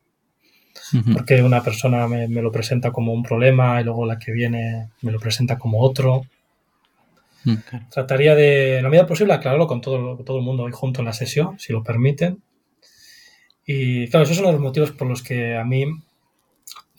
Porque 1.13 1.43
una 1.43 1.63
persona 1.63 2.09
me, 2.09 2.27
lo 2.29 2.51
presenta 2.51 2.93
como 2.93 3.13
un 3.13 3.23
problema 3.23 3.79
y 3.79 3.85
luego 3.85 4.07
la 4.07 4.19
que 4.19 4.33
viene 4.33 4.89
me 5.03 5.13
lo 5.13 5.21
presenta 5.21 5.59
como 5.59 5.83
otro. 5.83 6.23
Mm, 7.45 7.57
Trataría 7.91 8.35
de, 8.35 8.79
en 8.79 8.85
la 8.85 8.89
medida 8.89 9.07
posible, 9.07 9.35
aclararlo 9.35 9.67
con 9.67 9.83
todo, 9.83 10.17
todo 10.25 10.39
el 10.39 10.45
mundo 10.45 10.63
hoy 10.63 10.73
junto 10.73 11.03
en 11.03 11.05
la 11.05 11.13
sesión, 11.13 11.59
si 11.59 11.75
lo 11.75 11.83
permiten. 11.83 12.41
Y 13.67 14.09
claro, 14.09 14.25
eso 14.25 14.33
es 14.33 14.39
uno 14.39 14.49
de 14.49 14.55
los 14.55 14.63
motivos 14.63 14.93
por 14.93 15.07
los 15.07 15.23
que 15.23 15.57
a 15.57 15.65
mí 15.65 15.85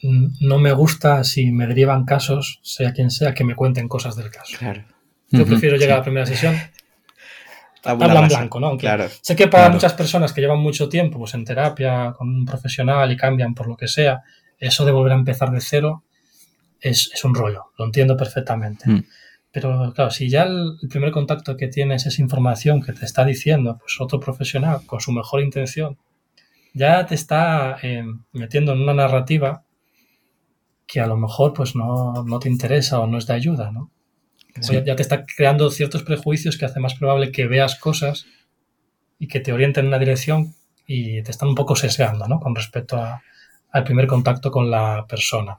no 0.04 0.60
me 0.60 0.72
gusta 0.72 1.24
si 1.24 1.52
me 1.52 1.66
derivan 1.66 2.06
casos, 2.06 2.60
sea 2.62 2.94
quien 2.94 3.10
sea, 3.10 3.34
que 3.34 3.44
me 3.44 3.56
cuenten 3.56 3.88
cosas 3.88 4.16
del 4.16 4.30
caso. 4.30 4.56
Claro. 4.56 4.84
Yo 5.32 5.48
prefiero 5.48 5.78
llegar 5.78 5.96
a 5.96 5.98
la 6.02 6.04
primera 6.04 6.28
sesión. 6.28 6.54
Habla 7.84 8.22
en 8.22 8.28
blanco, 8.28 8.60
¿no? 8.60 8.78
claro, 8.78 9.08
sé 9.22 9.36
que 9.36 9.48
para 9.48 9.70
muchas 9.70 9.94
personas 9.94 10.32
que 10.32 10.42
llevan 10.42 10.60
mucho 10.60 10.88
tiempo 10.88 11.20
pues, 11.20 11.34
en 11.34 11.44
terapia 11.44 12.14
con 12.18 12.30
un 12.30 12.46
profesional 12.46 13.12
y 13.12 13.18
cambian 13.18 13.54
por 13.54 13.68
lo 13.68 13.76
que 13.76 13.88
sea, 13.88 14.24
eso 14.58 14.86
de 14.86 14.92
volver 14.92 15.12
a 15.12 15.16
empezar 15.16 15.52
de 15.52 15.60
cero 15.60 16.04
es, 16.80 17.12
un 17.24 17.36
rollo, 17.36 17.72
lo 17.78 17.86
entiendo 17.86 18.16
perfectamente. 18.16 18.90
Mm. 18.90 19.04
Pero 19.52 19.94
claro, 19.94 20.12
si 20.12 20.30
ya 20.30 20.44
el, 20.44 20.78
primer 20.90 21.12
contacto 21.12 21.56
que 21.56 21.68
tienes 21.68 22.06
es 22.06 22.20
información 22.20 22.82
que 22.82 22.92
te 22.92 23.06
está 23.06 23.24
diciendo 23.24 23.78
pues 23.80 24.02
otro 24.02 24.20
profesional 24.20 24.86
con 24.86 25.00
su 25.00 25.12
mejor 25.12 25.42
intención, 25.42 25.98
ya 26.74 27.06
te 27.06 27.16
está 27.16 27.78
eh, 27.84 28.04
metiendo 28.32 28.74
en 28.74 28.82
una 28.82 28.94
narrativa 28.94 29.64
que 30.88 31.00
a 31.00 31.08
lo 31.08 31.18
mejor 31.18 31.54
pues 31.54 31.76
no, 31.76 32.26
te 32.42 32.50
interesa 32.50 33.00
o 33.00 33.08
no 33.08 33.18
es 33.18 33.28
de 33.28 33.34
ayuda, 33.34 33.72
¿no? 33.72 33.92
Ya, 34.62 34.96
te 34.96 35.02
está 35.02 35.26
creando 35.26 35.72
ciertos 35.72 36.04
prejuicios 36.04 36.58
que 36.58 36.66
hace 36.66 36.80
más 36.80 36.94
probable 36.94 37.32
que 37.32 37.48
veas 37.48 37.76
cosas 37.76 38.28
y 39.18 39.28
que 39.28 39.40
te 39.40 39.52
orienten 39.52 39.86
en 39.86 39.88
una 39.88 40.00
dirección 40.00 40.54
y 40.86 41.24
te 41.24 41.32
están 41.32 41.50
un 41.50 41.56
poco 41.56 41.76
sesgando, 41.76 42.28
¿no? 42.28 42.40
Con 42.40 42.56
respecto 42.56 43.02
al 43.72 43.84
primer 43.84 44.06
contacto 44.06 44.52
con 44.52 44.70
la 44.70 45.06
persona. 45.08 45.58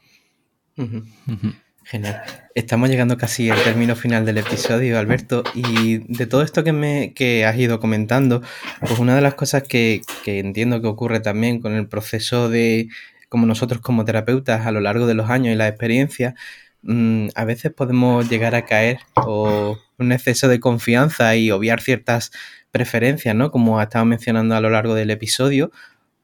Genial. 1.85 2.23
Estamos 2.55 2.89
llegando 2.89 3.19
casi 3.19 3.51
al 3.51 3.63
término 3.63 3.95
final 3.97 4.25
del 4.25 4.39
episodio, 4.39 4.99
Alberto, 4.99 5.45
y 5.55 5.99
de 5.99 6.27
todo 6.27 6.43
esto 6.43 6.65
que, 6.65 6.73
me, 6.73 7.13
que 7.15 7.45
has 7.45 7.57
ido 7.59 7.81
comentando, 7.81 8.43
pues 8.81 8.99
una 8.99 9.15
de 9.17 9.21
las 9.21 9.35
cosas 9.35 9.65
que, 9.65 10.01
que 10.25 10.39
entiendo 10.39 10.81
que 10.81 10.87
ocurre 10.87 11.21
también 11.21 11.61
con 11.61 11.75
el 11.75 11.89
proceso 11.89 12.49
de 12.49 12.89
como 13.29 13.47
nosotros 13.47 13.81
como 13.81 14.05
terapeutas 14.05 14.65
a 14.65 14.71
lo 14.71 14.81
largo 14.81 15.07
de 15.09 15.15
los 15.15 15.29
años 15.29 15.53
y 15.53 15.57
la 15.57 15.67
experiencia, 15.67 16.37
mm, 16.85 17.29
a 17.35 17.45
veces 17.45 17.73
podemos 17.73 18.29
llegar 18.29 18.55
a 18.55 18.65
caer 18.65 19.01
o 19.17 19.79
un 19.99 20.13
exceso 20.13 20.49
de 20.49 20.61
confianza 20.61 21.37
y 21.37 21.51
obviar 21.51 21.81
ciertas 21.81 22.31
preferencias, 22.71 23.35
¿no? 23.35 23.51
Como 23.51 23.79
ha 23.79 23.85
estado 23.85 24.05
mencionando 24.05 24.55
a 24.57 24.61
lo 24.61 24.71
largo 24.71 24.95
del 24.95 25.11
episodio, 25.11 25.71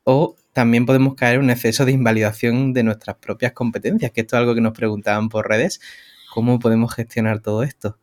o 0.04 0.36
también 0.52 0.86
podemos 0.86 1.14
caer 1.14 1.36
en 1.36 1.44
un 1.44 1.50
exceso 1.50 1.84
de 1.84 1.92
invalidación 1.92 2.72
de 2.72 2.82
nuestras 2.82 3.16
propias 3.16 3.52
competencias, 3.52 4.10
que 4.12 4.22
esto 4.22 4.36
es 4.36 4.40
algo 4.40 4.54
que 4.54 4.60
nos 4.60 4.72
preguntaban 4.72 5.28
por 5.28 5.48
redes. 5.48 5.80
¿Cómo 6.32 6.58
podemos 6.58 6.94
gestionar 6.94 7.40
todo 7.40 7.62
esto? 7.62 7.98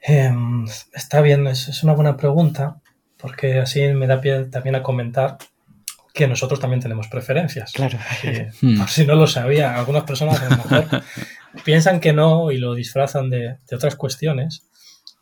Em, 0.00 0.66
está 0.92 1.20
bien, 1.20 1.46
es, 1.46 1.68
es, 1.68 1.82
una 1.82 1.94
buena 1.94 2.16
pregunta, 2.16 2.80
porque 3.16 3.58
así 3.58 3.80
me 3.94 4.06
da 4.06 4.20
pie 4.20 4.44
también 4.44 4.74
a 4.74 4.82
comentar 4.82 5.38
que 6.14 6.28
nosotros 6.28 6.60
también 6.60 6.80
tenemos 6.80 7.08
preferencias. 7.08 7.72
Claro. 7.72 7.98
Hmm. 8.62 8.78
por 8.78 8.88
si 8.88 9.04
no 9.04 9.16
lo 9.16 9.26
sabía, 9.26 9.76
algunas 9.76 10.04
personas 10.04 10.40
a 10.40 10.48
lo 10.48 10.56
mejor 10.56 11.02
piensan 11.64 11.98
que 12.00 12.12
no 12.12 12.52
y 12.52 12.58
lo 12.58 12.74
disfrazan 12.74 13.28
de, 13.30 13.58
otras 13.72 13.96
cuestiones. 13.96 14.66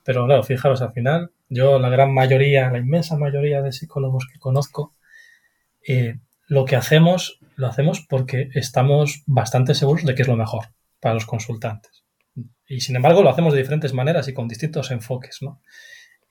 Pero 0.04 0.26
claro, 0.26 0.42
fijaros, 0.42 0.82
al 0.82 0.92
final, 0.92 1.30
yo 1.48 1.78
la 1.78 1.88
gran 1.88 2.12
mayoría, 2.12 2.70
la 2.70 2.78
inmensa 2.78 3.16
mayoría 3.16 3.62
de 3.62 3.72
psicólogos 3.72 4.26
que 4.30 4.38
conozco, 4.38 4.94
eh, 5.86 6.18
lo 6.46 6.64
que 6.66 6.76
hacemos, 6.76 7.38
lo 7.56 7.68
hacemos 7.68 8.04
porque 8.06 8.50
estamos 8.54 9.22
bastante 9.26 9.74
seguros 9.74 10.04
de 10.04 10.14
que 10.14 10.22
es 10.22 10.28
lo 10.28 10.36
mejor 10.36 10.66
para 11.00 11.14
los 11.14 11.24
consultantes. 11.24 12.04
Y 12.68 12.80
sin 12.80 12.96
embargo, 12.96 13.22
lo 13.22 13.30
hacemos 13.30 13.54
de 13.54 13.60
diferentes 13.60 13.94
maneras 13.94 14.28
y 14.28 14.34
con 14.34 14.48
distintos 14.48 14.90
enfoques, 14.90 15.38
¿no? 15.40 15.60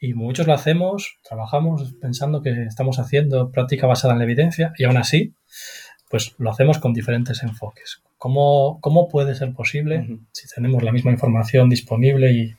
Y 0.04 0.16
muchos 0.16 0.48
lo 0.48 0.56
hacemos, 0.56 1.20
trabajamos 1.22 1.94
pensando 2.02 2.42
que 2.42 2.64
estamos 2.64 2.98
haciendo 2.98 3.52
práctica 3.52 3.86
basada 3.86 4.14
en 4.14 4.18
la 4.18 4.26
evidencia 4.26 4.74
y 4.76 4.86
aún 4.86 4.98
así, 4.98 5.36
pues 6.10 6.34
lo 6.40 6.50
hacemos 6.50 6.80
con 6.80 6.92
diferentes 6.92 7.44
enfoques. 7.44 8.02
¿Cómo, 8.18 8.80
cómo 8.82 9.08
puede 9.08 9.36
ser 9.36 9.54
posible 9.54 10.20
si 10.32 10.48
tenemos 10.48 10.82
la 10.82 10.92
misma 10.92 11.12
información 11.12 11.70
disponible 11.70 12.32
y 12.32 12.56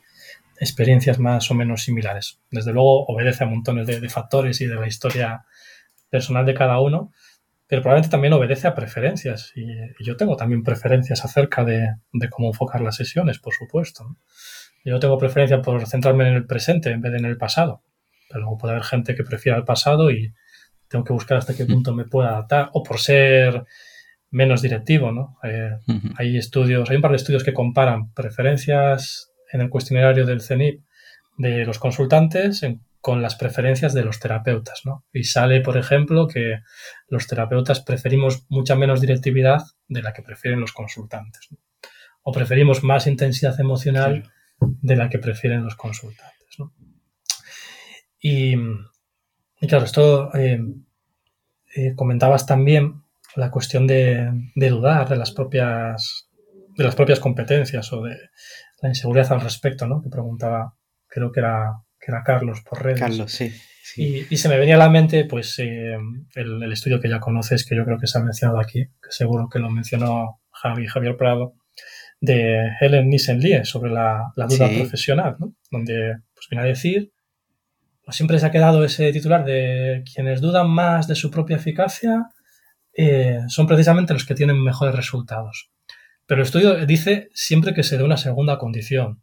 experiencias 0.61 1.19
más 1.19 1.51
o 1.51 1.55
menos 1.55 1.83
similares? 1.83 2.39
Desde 2.53 2.73
luego 2.73 3.07
obedece 3.07 3.43
a 3.43 3.49
montones 3.49 3.89
de, 3.89 4.09
factores 4.09 4.61
y 4.61 4.67
de 4.67 4.77
la 4.77 4.87
historia 4.87 5.45
personal 6.11 6.47
de 6.47 6.55
cada 6.55 6.79
uno, 6.79 7.11
pero 7.67 7.83
probablemente 7.83 8.13
también 8.13 8.35
obedece 8.35 8.69
a 8.69 8.75
preferencias. 8.77 9.51
Y, 9.57 9.67
yo 10.05 10.17
tengo 10.17 10.37
también 10.37 10.63
preferencias 10.63 11.25
acerca 11.25 11.65
de, 11.65 11.89
de, 12.13 12.31
cómo 12.31 12.51
enfocar 12.51 12.83
las 12.83 12.95
sesiones, 12.95 13.41
por 13.41 13.53
supuesto. 13.53 14.17
Yo 14.85 14.99
tengo 14.99 15.19
preferencia 15.19 15.63
por 15.63 15.87
centrarme 15.87 16.29
en 16.29 16.35
el 16.35 16.47
presente 16.47 16.91
en 16.91 17.01
vez 17.01 17.13
de 17.13 17.19
en 17.19 17.25
el 17.25 17.37
pasado. 17.37 17.83
Pero 18.29 18.41
luego 18.41 18.59
puede 18.59 18.73
haber 18.73 18.85
gente 18.85 19.15
que 19.15 19.25
prefiera 19.25 19.59
el 19.59 19.65
pasado 19.65 20.11
y 20.11 20.33
tengo 20.89 21.05
que 21.05 21.13
buscar 21.13 21.39
hasta 21.39 21.55
qué 21.55 21.65
punto 21.67 21.95
me 21.95 22.05
pueda 22.05 22.31
adaptar. 22.31 22.71
O 22.73 22.83
por 22.83 22.99
ser 22.99 23.65
menos 24.31 24.63
directivo, 24.63 25.13
¿no? 25.13 25.39
Eh, 25.45 25.77
hay 26.17 26.37
estudios, 26.37 26.89
hay 26.91 26.97
un 26.97 27.03
par 27.03 27.11
de 27.13 27.19
estudios 27.19 27.45
que 27.45 27.53
comparan 27.53 28.13
preferencias 28.13 29.31
en 29.53 29.61
el 29.61 29.69
cuestionario 29.69 30.27
del 30.27 30.41
CENIP 30.41 30.83
de 31.37 31.65
los 31.65 31.79
consultantes 31.79 32.63
con 33.01 33.21
las 33.21 33.35
preferencias 33.35 33.95
de 33.95 34.05
los 34.05 34.21
terapeutas, 34.21 34.83
¿no? 34.85 35.05
Y 35.13 35.25
sale, 35.25 35.61
por 35.61 35.77
ejemplo, 35.77 36.29
que 36.29 36.61
los 37.09 37.27
terapeutas 37.27 37.81
preferimos 37.81 38.47
mucha 38.49 38.75
menos 38.75 39.01
directividad 39.01 39.61
de 39.89 40.03
la 40.03 40.13
que 40.13 40.23
prefieren 40.23 40.61
los 40.61 40.73
consultantes. 40.73 41.49
O 42.23 42.33
preferimos 42.33 42.85
más 42.85 43.07
intensidad 43.07 43.59
emocional 43.61 44.31
de 44.81 44.97
la 44.97 45.09
que 45.09 45.19
prefieren 45.19 45.65
los 45.65 45.77
consultantes. 45.77 46.43
Y, 48.25 48.55
claro, 49.67 49.85
esto 49.85 50.33
eh, 50.35 50.61
eh, 51.75 51.95
comentabas 51.97 52.47
también 52.47 53.03
la 53.35 53.51
cuestión 53.51 53.87
de, 53.87 54.31
dudar 54.55 55.09
de 55.09 55.17
las 55.17 55.33
propias 55.33 56.29
de 56.77 56.85
las 56.85 56.95
propias 56.95 57.21
competencias 57.21 57.93
o 57.93 58.03
de 58.03 58.17
la 58.81 58.89
inseguridad 58.89 59.33
al 59.33 59.41
respecto, 59.43 59.87
¿no? 59.87 60.01
Que 60.03 60.09
preguntaba, 60.09 60.75
creo 61.07 61.31
que 61.31 61.41
era, 61.41 61.83
que 62.01 62.11
era 62.11 62.23
Carlos 62.23 62.63
por 62.63 62.83
redes. 62.83 63.01
Carlos, 63.01 63.31
sí. 63.31 63.53
Y, 63.97 64.37
se 64.37 64.49
me 64.49 64.57
venía 64.57 64.77
a 64.77 64.79
la 64.79 64.89
mente, 64.89 65.27
pues, 65.27 65.59
eh, 65.59 65.97
el, 66.35 66.63
el, 66.63 66.73
estudio 66.73 66.99
que 66.99 67.11
ya 67.11 67.21
conoces, 67.21 67.67
que 67.67 67.77
yo 67.77 67.85
creo 67.85 67.99
que 67.99 68.07
se 68.07 68.19
ha 68.19 68.23
mencionado 68.23 68.59
aquí, 68.59 68.87
que 68.87 69.11
seguro 69.11 69.49
que 69.51 69.59
lo 69.59 69.69
mencionó 69.69 70.41
Javi, 70.51 70.87
Javier 70.87 71.17
Prado, 71.19 71.55
de 72.23 72.71
Helen 72.81 73.11
Nissen-Lie 73.11 73.65
sobre 73.65 73.91
la, 73.91 74.33
duda 74.37 74.69
profesional, 74.69 75.37
¿no? 75.41 75.57
donde 75.73 76.19
pues, 76.33 76.47
viene 76.49 76.65
a 76.65 76.69
decir, 76.69 77.13
pues, 78.05 78.17
siempre 78.17 78.39
se 78.39 78.47
ha 78.47 78.53
quedado 78.53 78.85
ese 78.85 79.13
titular 79.13 79.45
de 79.45 80.05
quienes 80.15 80.41
dudan 80.41 80.71
más 80.71 81.09
de 81.09 81.17
su 81.17 81.33
propia 81.33 81.57
eficacia 81.57 82.29
eh, 82.95 83.41
son 83.49 83.67
precisamente 83.67 84.13
los 84.13 84.25
que 84.25 84.37
tienen 84.37 84.63
mejores 84.63 84.95
resultados. 84.95 85.73
Pero 86.27 86.41
el 86.41 86.47
estudio 86.47 86.87
dice 86.87 87.29
siempre 87.35 87.75
que 87.75 87.83
se 87.83 87.99
dé 87.99 88.05
una 88.05 88.17
segunda 88.17 88.57
condición, 88.57 89.21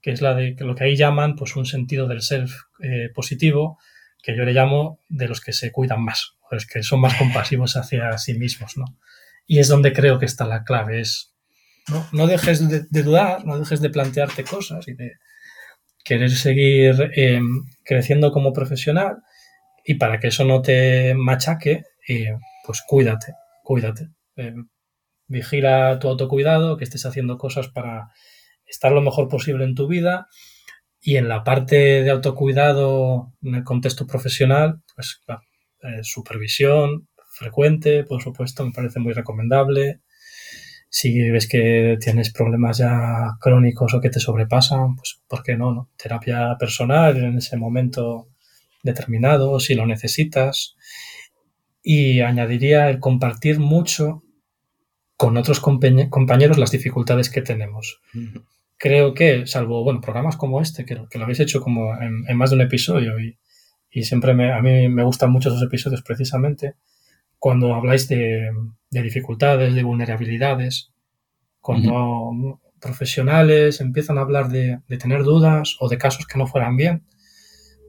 que 0.00 0.12
es 0.12 0.22
la 0.22 0.34
de 0.34 0.54
lo 0.60 0.76
que 0.76 0.84
ahí 0.84 0.94
llaman 0.94 1.34
pues, 1.34 1.56
un 1.56 1.66
sentido 1.66 2.06
del 2.06 2.22
self 2.22 2.54
eh, 2.80 3.10
positivo, 3.12 3.78
que 4.22 4.36
yo 4.36 4.44
le 4.44 4.52
llamo 4.52 5.00
de 5.08 5.26
los 5.26 5.40
que 5.40 5.52
se 5.52 5.72
cuidan 5.72 6.04
más, 6.04 6.36
o 6.42 6.54
los 6.54 6.66
que 6.66 6.84
son 6.84 7.00
más 7.00 7.14
compasivos 7.16 7.76
hacia 7.76 8.16
sí 8.16 8.34
mismos. 8.34 8.76
¿no? 8.76 8.84
Y 9.44 9.58
es 9.58 9.66
donde 9.66 9.92
creo 9.92 10.20
que 10.20 10.26
está 10.26 10.46
la 10.46 10.62
clave, 10.62 11.00
es 11.00 11.34
no, 12.12 12.26
dejes 12.26 12.68
de, 12.68 13.02
dudar, 13.02 13.44
no 13.44 13.58
dejes 13.58 13.80
de 13.80 13.90
plantearte 13.90 14.44
cosas 14.44 14.86
y 14.88 14.94
de 14.94 15.12
querer 16.04 16.30
seguir 16.30 17.10
em, 17.14 17.64
creciendo 17.84 18.32
como 18.32 18.52
profesional 18.52 19.18
y 19.84 19.94
para 19.94 20.18
que 20.18 20.28
eso 20.28 20.44
no 20.44 20.62
te 20.62 21.14
machaque, 21.14 21.84
eh, 22.08 22.36
pues 22.64 22.82
cuídate, 22.86 23.32
cuídate. 23.62 24.08
Em, 24.36 24.68
vigila 25.26 25.98
tu 25.98 26.08
autocuidado, 26.08 26.76
que 26.76 26.84
estés 26.84 27.06
haciendo 27.06 27.38
cosas 27.38 27.68
para 27.68 28.08
estar 28.66 28.92
lo 28.92 29.02
mejor 29.02 29.28
posible 29.28 29.64
en 29.64 29.74
tu 29.74 29.86
vida 29.86 30.28
y 31.00 31.16
en 31.16 31.28
la 31.28 31.44
parte 31.44 32.02
de 32.02 32.10
autocuidado 32.10 33.32
en 33.42 33.54
el 33.54 33.64
contexto 33.64 34.06
profesional, 34.06 34.82
pues 34.94 35.22
eh, 35.82 36.00
supervisión 36.02 37.08
frecuente, 37.30 38.04
por 38.04 38.22
supuesto, 38.22 38.64
me 38.64 38.72
parece 38.72 38.98
muy 39.00 39.12
recomendable 39.12 40.00
Si 40.90 41.30
ves 41.30 41.48
que 41.48 41.98
tienes 42.00 42.32
problemas 42.32 42.78
ya 42.78 43.36
crónicos 43.40 43.94
o 43.94 44.00
que 44.00 44.10
te 44.10 44.20
sobrepasan, 44.20 44.96
pues 44.96 45.20
¿por 45.28 45.42
qué 45.42 45.56
no? 45.56 45.72
no? 45.72 45.90
Terapia 45.96 46.56
personal 46.58 47.16
en 47.16 47.36
ese 47.38 47.56
momento 47.56 48.28
determinado, 48.82 49.60
si 49.60 49.74
lo 49.74 49.86
necesitas. 49.86 50.76
Y 51.82 52.20
añadiría 52.20 52.88
el 52.90 53.00
compartir 53.00 53.58
mucho 53.58 54.22
con 55.16 55.36
otros 55.36 55.60
compañeros 55.60 56.58
las 56.58 56.70
dificultades 56.70 57.28
que 57.28 57.42
tenemos. 57.42 58.00
Creo 58.76 59.14
que, 59.14 59.46
salvo, 59.46 59.82
bueno, 59.82 60.00
programas 60.00 60.36
como 60.36 60.60
este, 60.60 60.84
que, 60.84 60.96
que 61.10 61.18
lo 61.18 61.24
habéis 61.24 61.40
hecho 61.40 61.60
como 61.60 61.92
en, 62.00 62.36
más 62.36 62.50
de 62.50 62.56
un 62.56 62.62
episodio 62.62 63.18
y, 63.18 63.36
y 63.90 64.04
siempre 64.04 64.32
me, 64.32 64.52
a 64.52 64.62
mí 64.62 64.88
me 64.88 65.02
gustan 65.02 65.32
mucho 65.32 65.48
esos 65.48 65.62
episodios 65.62 66.02
precisamente, 66.02 66.74
cuando 67.38 67.74
habláis 67.74 68.08
de, 68.08 68.50
de 68.90 69.02
dificultades, 69.02 69.74
de 69.74 69.82
vulnerabilidades, 69.82 70.90
cuando 71.60 72.60
profesionales 72.80 73.80
empiezan 73.80 74.18
a 74.18 74.22
hablar 74.22 74.48
de, 74.48 74.78
de, 74.86 74.96
tener 74.98 75.24
dudas 75.24 75.76
o 75.80 75.88
de 75.88 75.98
casos 75.98 76.26
que 76.26 76.38
no 76.38 76.46
fueran 76.46 76.76
bien, 76.76 77.04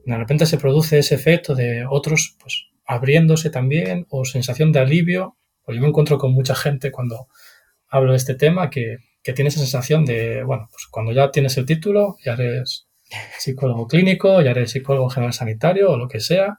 de 0.04 0.16
repente 0.16 0.46
se 0.46 0.58
produce 0.58 0.98
ese 0.98 1.14
efecto 1.14 1.54
de 1.54 1.84
otros 1.88 2.36
pues 2.40 2.66
abriéndose 2.86 3.50
también 3.50 4.06
o 4.10 4.24
sensación 4.24 4.72
de 4.72 4.80
alivio. 4.80 5.36
Pues 5.64 5.76
yo 5.76 5.82
me 5.82 5.88
encuentro 5.88 6.18
con 6.18 6.32
mucha 6.32 6.54
gente 6.54 6.90
cuando 6.90 7.28
hablo 7.88 8.12
de 8.12 8.16
este 8.16 8.34
tema 8.34 8.70
que, 8.70 8.96
que 9.22 9.32
tiene 9.32 9.48
esa 9.48 9.60
sensación 9.60 10.04
de, 10.04 10.42
bueno, 10.42 10.68
pues 10.70 10.86
cuando 10.90 11.12
ya 11.12 11.30
tienes 11.30 11.56
el 11.58 11.66
título, 11.66 12.16
ya 12.24 12.32
eres 12.32 12.88
psicólogo 13.38 13.86
clínico, 13.86 14.40
ya 14.40 14.50
eres 14.50 14.72
psicólogo 14.72 15.10
general 15.10 15.32
sanitario 15.32 15.90
o 15.90 15.96
lo 15.96 16.08
que 16.08 16.20
sea, 16.20 16.58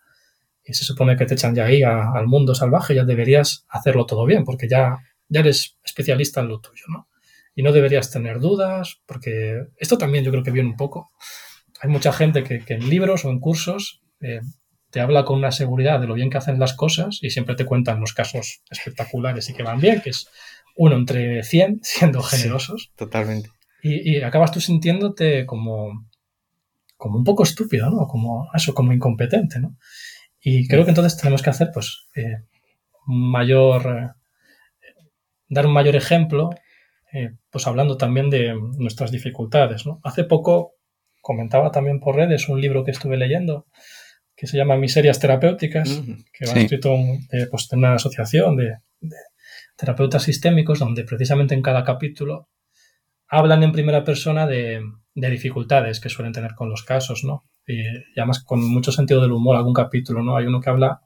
y 0.72 0.74
se 0.74 0.86
supone 0.86 1.18
que 1.18 1.26
te 1.26 1.34
echan 1.34 1.54
ya 1.54 1.66
ahí 1.66 1.84
al 1.84 2.28
mundo 2.28 2.56
salvaje, 2.56 2.96
ya 2.96 3.04
deberías 3.04 3.66
hacerlo 3.68 4.06
todo 4.06 4.26
bien, 4.26 4.46
porque 4.46 4.70
ya, 4.70 5.00
ya 5.28 5.42
eres 5.42 5.78
especialista 5.84 6.40
en 6.40 6.48
lo 6.48 6.62
tuyo, 6.62 6.86
¿no? 6.88 7.10
Y 7.54 7.62
no 7.62 7.74
deberías 7.74 8.10
tener 8.10 8.40
dudas, 8.40 9.02
porque 9.06 9.66
esto 9.76 9.98
también 9.98 10.24
yo 10.24 10.32
creo 10.32 10.44
que 10.44 10.52
viene 10.52 10.70
un 10.70 10.78
poco. 10.78 11.12
Hay 11.82 11.90
mucha 11.90 12.14
gente 12.14 12.46
que, 12.46 12.64
en 12.66 12.90
libros 12.90 13.26
o 13.26 13.32
en 13.32 13.42
cursos 13.42 14.02
eh, 14.22 14.40
te 14.92 15.02
habla 15.02 15.26
con 15.26 15.40
una 15.40 15.52
seguridad 15.52 16.00
de 16.00 16.08
lo 16.08 16.14
bien 16.14 16.30
que 16.30 16.38
hacen 16.38 16.58
las 16.58 16.74
cosas 16.74 17.20
y 17.22 17.32
siempre 17.32 17.56
te 17.56 17.66
cuentan 17.66 18.00
los 18.00 18.14
casos 18.14 18.62
espectaculares 18.70 19.50
y 19.50 19.54
que 19.54 19.64
van 19.64 19.82
bien, 19.82 20.00
que 20.00 20.12
es 20.12 20.30
uno 20.78 20.96
entre 20.96 21.44
100 21.44 21.80
siendo 21.84 22.22
generosos. 22.24 22.94
totalmente. 22.96 23.50
Y, 23.84 24.10
y, 24.10 24.22
acabas 24.22 24.54
tú 24.54 24.62
sintiéndote 24.62 25.46
como, 25.46 26.08
como 26.96 27.18
un 27.18 27.26
poco 27.26 27.44
estúpido, 27.44 27.90
¿no? 27.90 28.08
Como 28.08 28.48
eso, 28.54 28.74
como 28.74 28.94
incompetente, 28.94 29.60
¿no? 29.60 29.76
Y 30.42 30.68
creo 30.68 30.84
que 30.84 30.92
entonces 30.92 31.18
tenemos 31.18 31.42
que 31.42 31.52
hacer, 31.52 31.70
pues, 31.74 32.08
eh, 32.16 32.44
mayor, 33.06 34.16
eh, 34.82 34.94
dar 35.48 35.68
un 35.68 35.74
mayor 35.74 35.96
ejemplo, 35.96 36.50
eh, 37.14 37.36
pues 37.50 37.68
hablando 37.68 37.98
también 37.98 38.30
de 38.30 38.56
nuestras 38.78 39.12
dificultades, 39.12 39.86
¿no? 39.86 40.00
Hace 40.04 40.24
poco 40.24 40.74
comentaba 41.22 41.72
también 41.72 42.00
por 42.00 42.16
redes 42.16 42.50
un 42.50 42.60
libro 42.60 42.84
que 42.84 42.92
estuve 42.92 43.18
leyendo 43.18 43.68
que 44.36 44.48
se 44.48 44.58
llama 44.58 44.76
Miserias 44.76 45.20
Terapéuticas, 45.20 46.02
que 46.34 46.48
va 46.48 46.54
escrito 46.54 46.98
pues, 47.52 47.72
en 47.72 47.80
una 47.80 47.94
asociación 47.94 48.56
de, 48.56 48.78
de 49.00 49.18
terapeutas 49.76 50.24
sistémicos 50.24 50.80
donde 50.80 51.04
precisamente 51.04 51.54
en 51.54 51.62
cada 51.62 51.84
capítulo 51.84 52.50
hablan 53.28 53.62
en 53.62 53.72
primera 53.72 54.04
persona 54.04 54.48
de, 54.48 54.82
de 55.14 55.30
dificultades 55.30 56.00
que 56.00 56.10
suelen 56.10 56.34
tener 56.34 56.56
con 56.56 56.70
los 56.70 56.84
casos, 56.84 57.24
¿no? 57.24 57.46
Y, 57.68 57.84
además 58.18 58.44
con 58.44 58.64
mucho 58.64 58.92
sentido 58.92 59.22
del 59.22 59.32
humor, 59.32 59.56
algún 59.56 59.74
capítulo, 59.74 60.24
¿no? 60.24 60.38
Hay 60.38 60.46
uno 60.46 60.62
que 60.62 60.70
habla, 60.70 61.02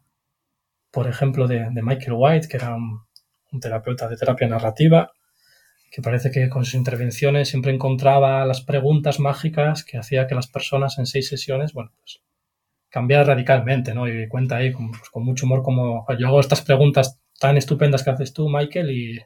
por 0.92 1.08
ejemplo, 1.08 1.48
de, 1.48 1.70
Michael 1.72 2.16
White, 2.16 2.48
que 2.48 2.58
era 2.58 2.76
un, 2.76 3.06
terapeuta 3.60 4.10
de 4.10 4.18
terapia 4.18 4.48
narrativa, 4.48 5.12
que 5.92 6.02
parece 6.02 6.30
que 6.30 6.50
con 6.50 6.66
sus 6.66 6.76
intervenciones 6.76 7.48
siempre 7.48 7.74
encontraba 7.74 8.46
las 8.46 8.62
preguntas 8.62 9.20
mágicas 9.20 9.86
que 9.86 9.98
hacía 9.98 10.28
que 10.28 10.36
las 10.36 10.48
personas 10.48 10.98
en 10.98 11.06
seis 11.06 11.30
sesiones, 11.30 11.72
bueno, 11.72 11.94
pues 12.00 12.22
cambiar 12.90 13.28
radicalmente, 13.28 13.94
¿no? 13.94 14.08
Y 14.08 14.28
cuenta 14.28 14.58
ahí 14.58 14.74
con, 14.74 14.92
pues, 14.92 15.10
con 15.10 15.24
mucho 15.24 15.46
humor 15.46 15.64
como 15.64 16.06
yo 16.20 16.28
hago 16.28 16.40
estas 16.40 16.62
preguntas 16.62 17.20
tan 17.40 17.58
estupendas 17.58 18.04
que 18.04 18.10
haces 18.10 18.34
tú, 18.34 18.50
Michael, 18.50 18.92
y, 18.92 19.20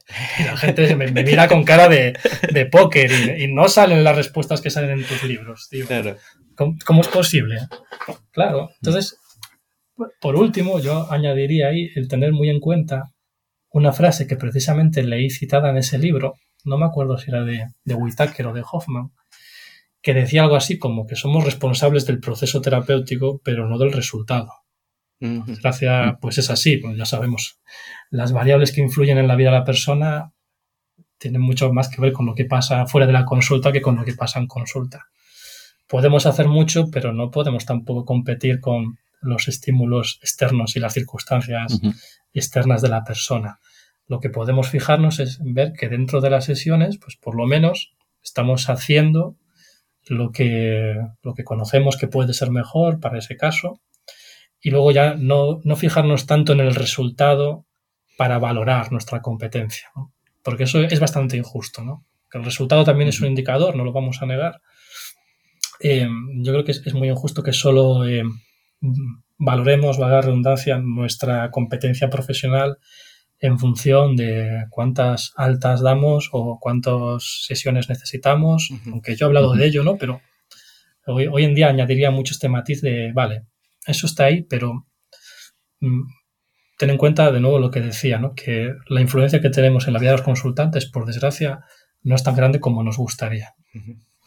la 0.44 0.56
gente 0.56 0.94
me, 0.96 1.10
mira 1.10 1.48
con 1.48 1.64
cara 1.64 1.88
de, 1.88 2.18
de 2.52 2.66
póker 2.66 3.10
y, 3.38 3.46
no 3.52 3.68
salen 3.68 4.04
las 4.04 4.16
respuestas 4.16 4.60
que 4.60 4.70
salen 4.70 4.90
en 4.90 5.04
tus 5.04 5.22
libros, 5.24 5.68
tío. 5.70 5.86
Claro. 5.86 6.16
¿Cómo, 6.84 7.00
es 7.00 7.08
posible? 7.08 7.58
Claro. 8.32 8.70
Entonces, 8.82 9.18
por 10.20 10.36
último, 10.36 10.78
yo 10.78 11.10
añadiría 11.10 11.68
ahí 11.68 11.90
el 11.94 12.06
tener 12.06 12.32
muy 12.32 12.50
en 12.50 12.60
cuenta 12.60 13.12
una 13.72 13.92
frase 13.92 14.26
que 14.26 14.36
precisamente 14.36 15.02
leí 15.02 15.30
citada 15.30 15.70
en 15.70 15.78
ese 15.78 15.98
libro, 15.98 16.34
no 16.64 16.76
me 16.76 16.84
acuerdo 16.84 17.16
si 17.16 17.30
era 17.30 17.44
de, 17.44 17.66
de 17.84 17.94
Whitaker 17.94 18.48
o 18.48 18.52
de 18.52 18.64
Hoffman, 18.70 19.12
que 20.02 20.12
decía 20.12 20.42
algo 20.42 20.56
así 20.56 20.78
como 20.78 21.06
que 21.06 21.16
somos 21.16 21.44
responsables 21.44 22.04
del 22.06 22.20
proceso 22.20 22.60
terapéutico, 22.60 23.40
pero 23.42 23.68
no 23.68 23.78
del 23.78 23.92
resultado. 23.92 24.52
Gracias, 25.20 26.14
pues 26.20 26.38
es 26.38 26.48
así, 26.48 26.78
pues 26.78 26.96
ya 26.96 27.04
sabemos. 27.04 27.60
Las 28.10 28.32
variables 28.32 28.72
que 28.72 28.80
influyen 28.80 29.18
en 29.18 29.28
la 29.28 29.36
vida 29.36 29.50
de 29.50 29.58
la 29.58 29.64
persona 29.64 30.32
tienen 31.18 31.42
mucho 31.42 31.70
más 31.74 31.90
que 31.90 32.00
ver 32.00 32.14
con 32.14 32.24
lo 32.24 32.34
que 32.34 32.46
pasa 32.46 32.86
fuera 32.86 33.06
de 33.06 33.12
la 33.12 33.26
consulta 33.26 33.70
que 33.70 33.82
con 33.82 33.96
lo 33.96 34.04
que 34.04 34.14
pasa 34.14 34.40
en 34.40 34.46
consulta. 34.46 35.08
Podemos 35.90 36.24
hacer 36.24 36.46
mucho, 36.46 36.88
pero 36.92 37.12
no 37.12 37.32
podemos 37.32 37.66
tampoco 37.66 38.04
competir 38.04 38.60
con 38.60 38.98
los 39.20 39.48
estímulos 39.48 40.20
externos 40.22 40.76
y 40.76 40.80
las 40.80 40.94
circunstancias 40.94 41.80
externas 42.32 42.80
de 42.80 42.88
la 42.88 43.02
persona. 43.02 43.58
Lo 44.06 44.20
que 44.20 44.30
podemos 44.30 44.68
fijarnos 44.68 45.18
es 45.18 45.40
ver 45.42 45.72
que 45.72 45.88
dentro 45.88 46.20
de 46.20 46.30
las 46.30 46.44
sesiones, 46.44 46.96
pues 46.96 47.16
por 47.16 47.34
lo 47.34 47.46
menos 47.46 47.92
estamos 48.22 48.70
haciendo 48.70 49.36
lo 50.06 50.30
que, 50.30 50.94
lo 51.22 51.34
que 51.34 51.44
conocemos 51.44 51.96
que 51.96 52.06
puede 52.06 52.34
ser 52.34 52.50
mejor 52.50 53.00
para 53.00 53.18
ese 53.18 53.36
caso 53.36 53.80
y 54.62 54.70
luego 54.70 54.92
ya 54.92 55.14
no, 55.14 55.60
no 55.64 55.74
fijarnos 55.74 56.26
tanto 56.26 56.52
en 56.52 56.60
el 56.60 56.74
resultado 56.74 57.66
para 58.16 58.38
valorar 58.38 58.92
nuestra 58.92 59.22
competencia, 59.22 59.88
¿no? 59.96 60.12
porque 60.42 60.64
eso 60.64 60.80
es 60.80 61.00
bastante 61.00 61.36
injusto, 61.36 61.82
¿no? 61.82 62.04
Que 62.30 62.38
el 62.38 62.44
resultado 62.44 62.84
también 62.84 63.08
es 63.08 63.20
un 63.20 63.26
indicador, 63.26 63.76
no 63.76 63.84
lo 63.84 63.92
vamos 63.92 64.22
a 64.22 64.26
negar. 64.26 64.60
Eh, 65.80 66.08
yo 66.36 66.52
creo 66.52 66.64
que 66.64 66.72
es, 66.72 66.94
muy 66.94 67.08
injusto 67.08 67.42
que 67.42 67.52
solo 67.52 68.06
eh, 68.06 68.22
valoremos, 69.38 69.98
valga 69.98 70.20
redundancia, 70.20 70.78
nuestra 70.78 71.50
competencia 71.50 72.10
profesional 72.10 72.78
en 73.38 73.58
función 73.58 74.16
de 74.16 74.66
cuántas 74.68 75.32
altas 75.36 75.80
damos 75.80 76.28
o 76.32 76.58
cuántas 76.60 77.44
sesiones 77.46 77.88
necesitamos, 77.88 78.70
aunque 78.86 79.16
yo 79.16 79.24
he 79.24 79.28
hablado 79.28 79.54
de 79.54 79.66
ello, 79.66 79.82
¿no? 79.82 79.96
Pero 79.96 80.20
hoy, 81.06 81.26
hoy, 81.26 81.44
en 81.44 81.54
día 81.54 81.68
añadiría 81.68 82.10
mucho 82.10 82.34
este 82.34 82.50
matiz 82.50 82.82
de, 82.82 83.12
vale, 83.14 83.46
eso 83.86 84.06
está 84.06 84.24
ahí, 84.24 84.42
pero 84.42 84.86
mm, 85.80 86.02
ten 86.80 86.90
en 86.90 86.96
cuenta 86.96 87.30
de 87.30 87.40
nuevo 87.40 87.58
lo 87.58 87.70
que 87.70 87.80
decía, 87.80 88.18
¿no? 88.18 88.34
que 88.34 88.74
la 88.88 89.02
influencia 89.02 89.42
que 89.42 89.50
tenemos 89.50 89.86
en 89.86 89.92
la 89.92 89.98
vida 89.98 90.12
de 90.12 90.16
los 90.16 90.24
consultantes, 90.24 90.86
por 90.86 91.04
desgracia, 91.04 91.64
no 92.02 92.14
es 92.14 92.22
tan 92.22 92.34
grande 92.34 92.58
como 92.58 92.82
nos 92.82 92.96
gustaría. 92.96 93.54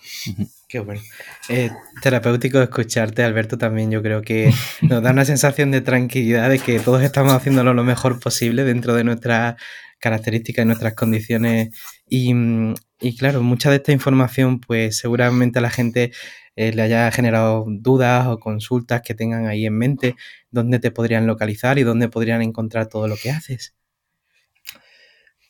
Qué 0.68 0.80
bueno. 0.80 1.02
Eh, 1.50 1.70
terapéutico 2.02 2.62
escucharte, 2.62 3.24
Alberto, 3.24 3.58
también 3.58 3.92
yo 3.92 4.02
creo 4.02 4.22
que 4.22 4.52
nos 4.82 5.04
da 5.04 5.12
una 5.12 5.26
sensación 5.26 5.72
de 5.72 5.82
tranquilidad 5.82 6.50
de 6.50 6.60
que 6.60 6.80
todos 6.80 7.04
estamos 7.04 7.34
haciéndolo 7.34 7.74
lo 7.74 7.84
mejor 7.84 8.20
posible 8.20 8.64
dentro 8.64 8.94
de 8.96 9.04
nuestras 9.04 9.56
características 10.00 10.64
y 10.64 10.66
nuestras 10.66 10.94
condiciones. 10.96 11.70
Y, 12.10 12.34
y 13.00 13.18
claro, 13.18 13.42
mucha 13.42 13.70
de 13.70 13.78
esta 13.78 13.92
información, 13.92 14.60
pues 14.60 14.98
seguramente 14.98 15.60
a 15.60 15.62
la 15.62 15.70
gente 15.70 16.12
eh, 16.56 16.72
le 16.74 16.82
haya 16.84 17.12
generado 17.12 17.66
dudas 17.68 18.28
o 18.28 18.40
consultas 18.40 19.02
que 19.02 19.16
tengan 19.16 19.48
ahí 19.48 19.66
en 19.66 19.78
mente, 19.78 20.16
dónde 20.52 20.80
te 20.80 20.92
podrían 20.92 21.26
localizar 21.26 21.80
y 21.80 21.84
dónde 21.84 22.10
podrían 22.10 22.42
encontrar 22.42 22.88
todo 22.88 23.08
lo 23.08 23.16
que 23.16 23.32
haces. 23.32 23.74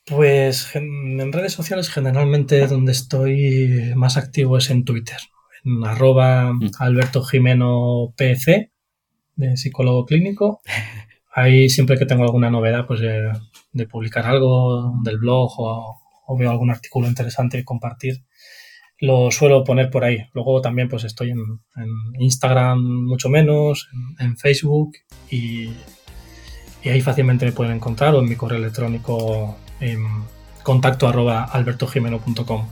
Pues 0.06 0.76
en 0.76 1.32
redes 1.32 1.54
sociales 1.54 1.90
generalmente 1.90 2.68
donde 2.68 2.92
estoy 2.92 3.94
más 3.96 4.18
activo 4.18 4.58
es 4.58 4.70
en 4.70 4.84
Twitter, 4.84 5.18
en 5.64 5.86
arroba 5.86 6.54
mm. 6.54 6.72
Alberto 6.80 7.24
Jimeno 7.24 8.14
PC, 8.18 8.72
de 9.36 9.58
psicólogo 9.58 10.06
clínico. 10.06 10.62
Ahí 11.36 11.70
siempre 11.70 11.98
que 11.98 12.06
tengo 12.06 12.24
alguna 12.24 12.52
novedad, 12.52 12.86
pues 12.86 13.00
de, 13.00 13.88
publicar 13.88 14.28
algo 14.28 14.94
del 15.04 15.18
blog 15.18 15.52
o, 15.58 16.00
o, 16.28 16.38
veo 16.38 16.52
algún 16.52 16.70
artículo 16.70 17.08
interesante 17.08 17.58
que 17.58 17.66
compartir, 17.66 18.24
lo 19.00 19.32
suelo 19.32 19.64
poner 19.64 19.90
por 19.90 20.04
ahí. 20.04 20.26
Luego 20.34 20.62
también 20.62 20.90
pues 20.90 21.04
estoy 21.04 21.32
en, 21.32 21.40
Instagram 22.20 22.80
mucho 22.80 23.30
menos, 23.30 23.90
en, 24.20 24.38
Facebook 24.38 24.94
y, 25.30 25.70
ahí 26.86 27.02
fácilmente 27.02 27.46
me 27.46 27.52
pueden 27.52 27.76
encontrar 27.76 28.14
o 28.16 28.20
en 28.20 28.30
mi 28.30 28.36
correo 28.36 28.60
electrónico 28.60 29.58
en 29.84 30.24
contacto 30.64 31.08
arroba 31.08 31.44
albertojimeno.com. 31.44 32.68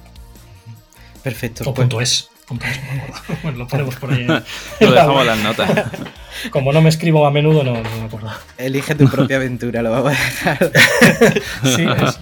Perfecto. 1.24 1.70
O 1.70 1.74
pues. 1.74 1.84
punto 1.84 2.02
es. 2.02 2.30
bueno, 3.44 3.60
lo 3.60 3.68
ponemos 3.68 3.96
por 3.96 4.12
ahí. 4.12 4.26
lo 4.26 4.92
dejamos 4.92 5.26
las 5.26 5.38
notas. 5.40 5.70
Como 6.52 6.74
no 6.74 6.82
me 6.82 6.90
escribo 6.90 7.26
a 7.26 7.32
menudo, 7.32 7.64
no, 7.64 7.74
me 7.74 8.06
acuerdo. 8.06 8.32
Elige 8.58 8.96
tu 8.96 9.08
propia 9.10 9.38
aventura, 9.38 9.82
lo 9.82 9.92
vamos 9.92 10.14
a 10.14 10.16
dejar. 10.16 10.58
sí, 11.64 11.86
es. 11.86 12.20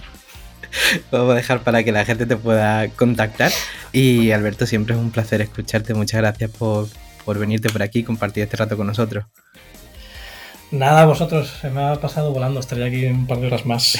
vamos 1.10 1.32
a 1.32 1.34
dejar 1.34 1.62
para 1.62 1.82
que 1.82 1.92
la 1.92 2.04
gente 2.04 2.26
te 2.26 2.36
pueda 2.36 2.88
contactar. 2.90 3.50
Y 3.92 4.30
Alberto, 4.30 4.66
siempre 4.66 4.94
es 4.94 5.00
un 5.00 5.10
placer 5.10 5.40
escucharte. 5.40 5.94
Muchas 5.94 6.20
gracias 6.20 6.50
por, 6.50 6.88
por 7.24 7.38
venirte 7.38 7.70
por 7.70 7.82
aquí 7.82 8.00
y 8.00 8.04
compartir 8.04 8.44
este 8.44 8.56
rato 8.56 8.76
con 8.76 8.86
nosotros. 8.86 9.24
Nada, 10.70 11.04
vosotros, 11.04 11.52
se 11.60 11.68
me 11.68 11.82
ha 11.82 11.96
pasado 11.96 12.32
volando, 12.32 12.60
estaría 12.60 12.86
aquí 12.86 13.04
un 13.06 13.26
par 13.26 13.40
de 13.40 13.48
horas 13.48 13.66
más. 13.66 13.98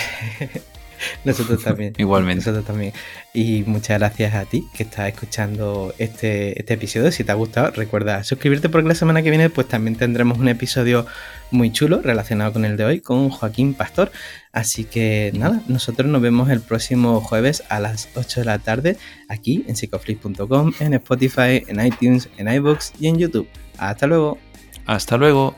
Nosotros 1.25 1.63
también. 1.63 1.95
Igualmente. 1.99 2.41
Nosotros 2.41 2.65
también. 2.65 2.93
Y 3.33 3.63
muchas 3.67 3.99
gracias 3.99 4.35
a 4.35 4.45
ti 4.45 4.67
que 4.75 4.83
estás 4.83 5.09
escuchando 5.09 5.95
este, 5.99 6.59
este 6.59 6.75
episodio. 6.75 7.13
Si 7.13 7.25
te 7.25 7.33
ha 7.33 7.35
gustado, 7.35 7.71
recuerda 7.71 8.25
suscribirte 8.25 8.69
porque 8.69 8.89
la 8.89 8.95
semana 8.95 9.23
que 9.23 9.31
viene 9.31 9.51
pues 9.51 9.69
también 9.69 9.97
tendremos 9.97 10.39
un 10.39 10.49
episodio 10.49 11.07
muy 11.51 11.73
chulo 11.73 12.01
relacionado 12.03 12.53
con 12.53 12.65
el 12.65 12.77
de 12.77 12.85
hoy 12.85 13.01
con 13.01 13.31
Joaquín 13.31 13.75
Pastor. 13.75 14.11
Así 14.53 14.85
que 14.85 15.33
nada, 15.35 15.63
nosotros 15.69 16.09
nos 16.09 16.23
vemos 16.23 16.51
el 16.51 16.61
próximo 16.61 17.21
jueves 17.21 17.63
a 17.69 17.81
las 17.81 18.09
8 18.15 18.41
de 18.41 18.47
la 18.47 18.59
tarde 18.59 18.97
aquí 19.29 19.65
en 19.69 19.77
psicoflix.com, 19.77 20.73
en 20.81 20.95
Spotify, 20.95 21.65
en 21.67 21.85
iTunes, 21.85 22.29
en 22.37 22.53
iBooks 22.53 22.93
y 22.99 23.09
en 23.09 23.19
YouTube. 23.19 23.49
Hasta 23.79 24.07
luego. 24.07 24.39
Hasta 24.87 25.17
luego. 25.17 25.57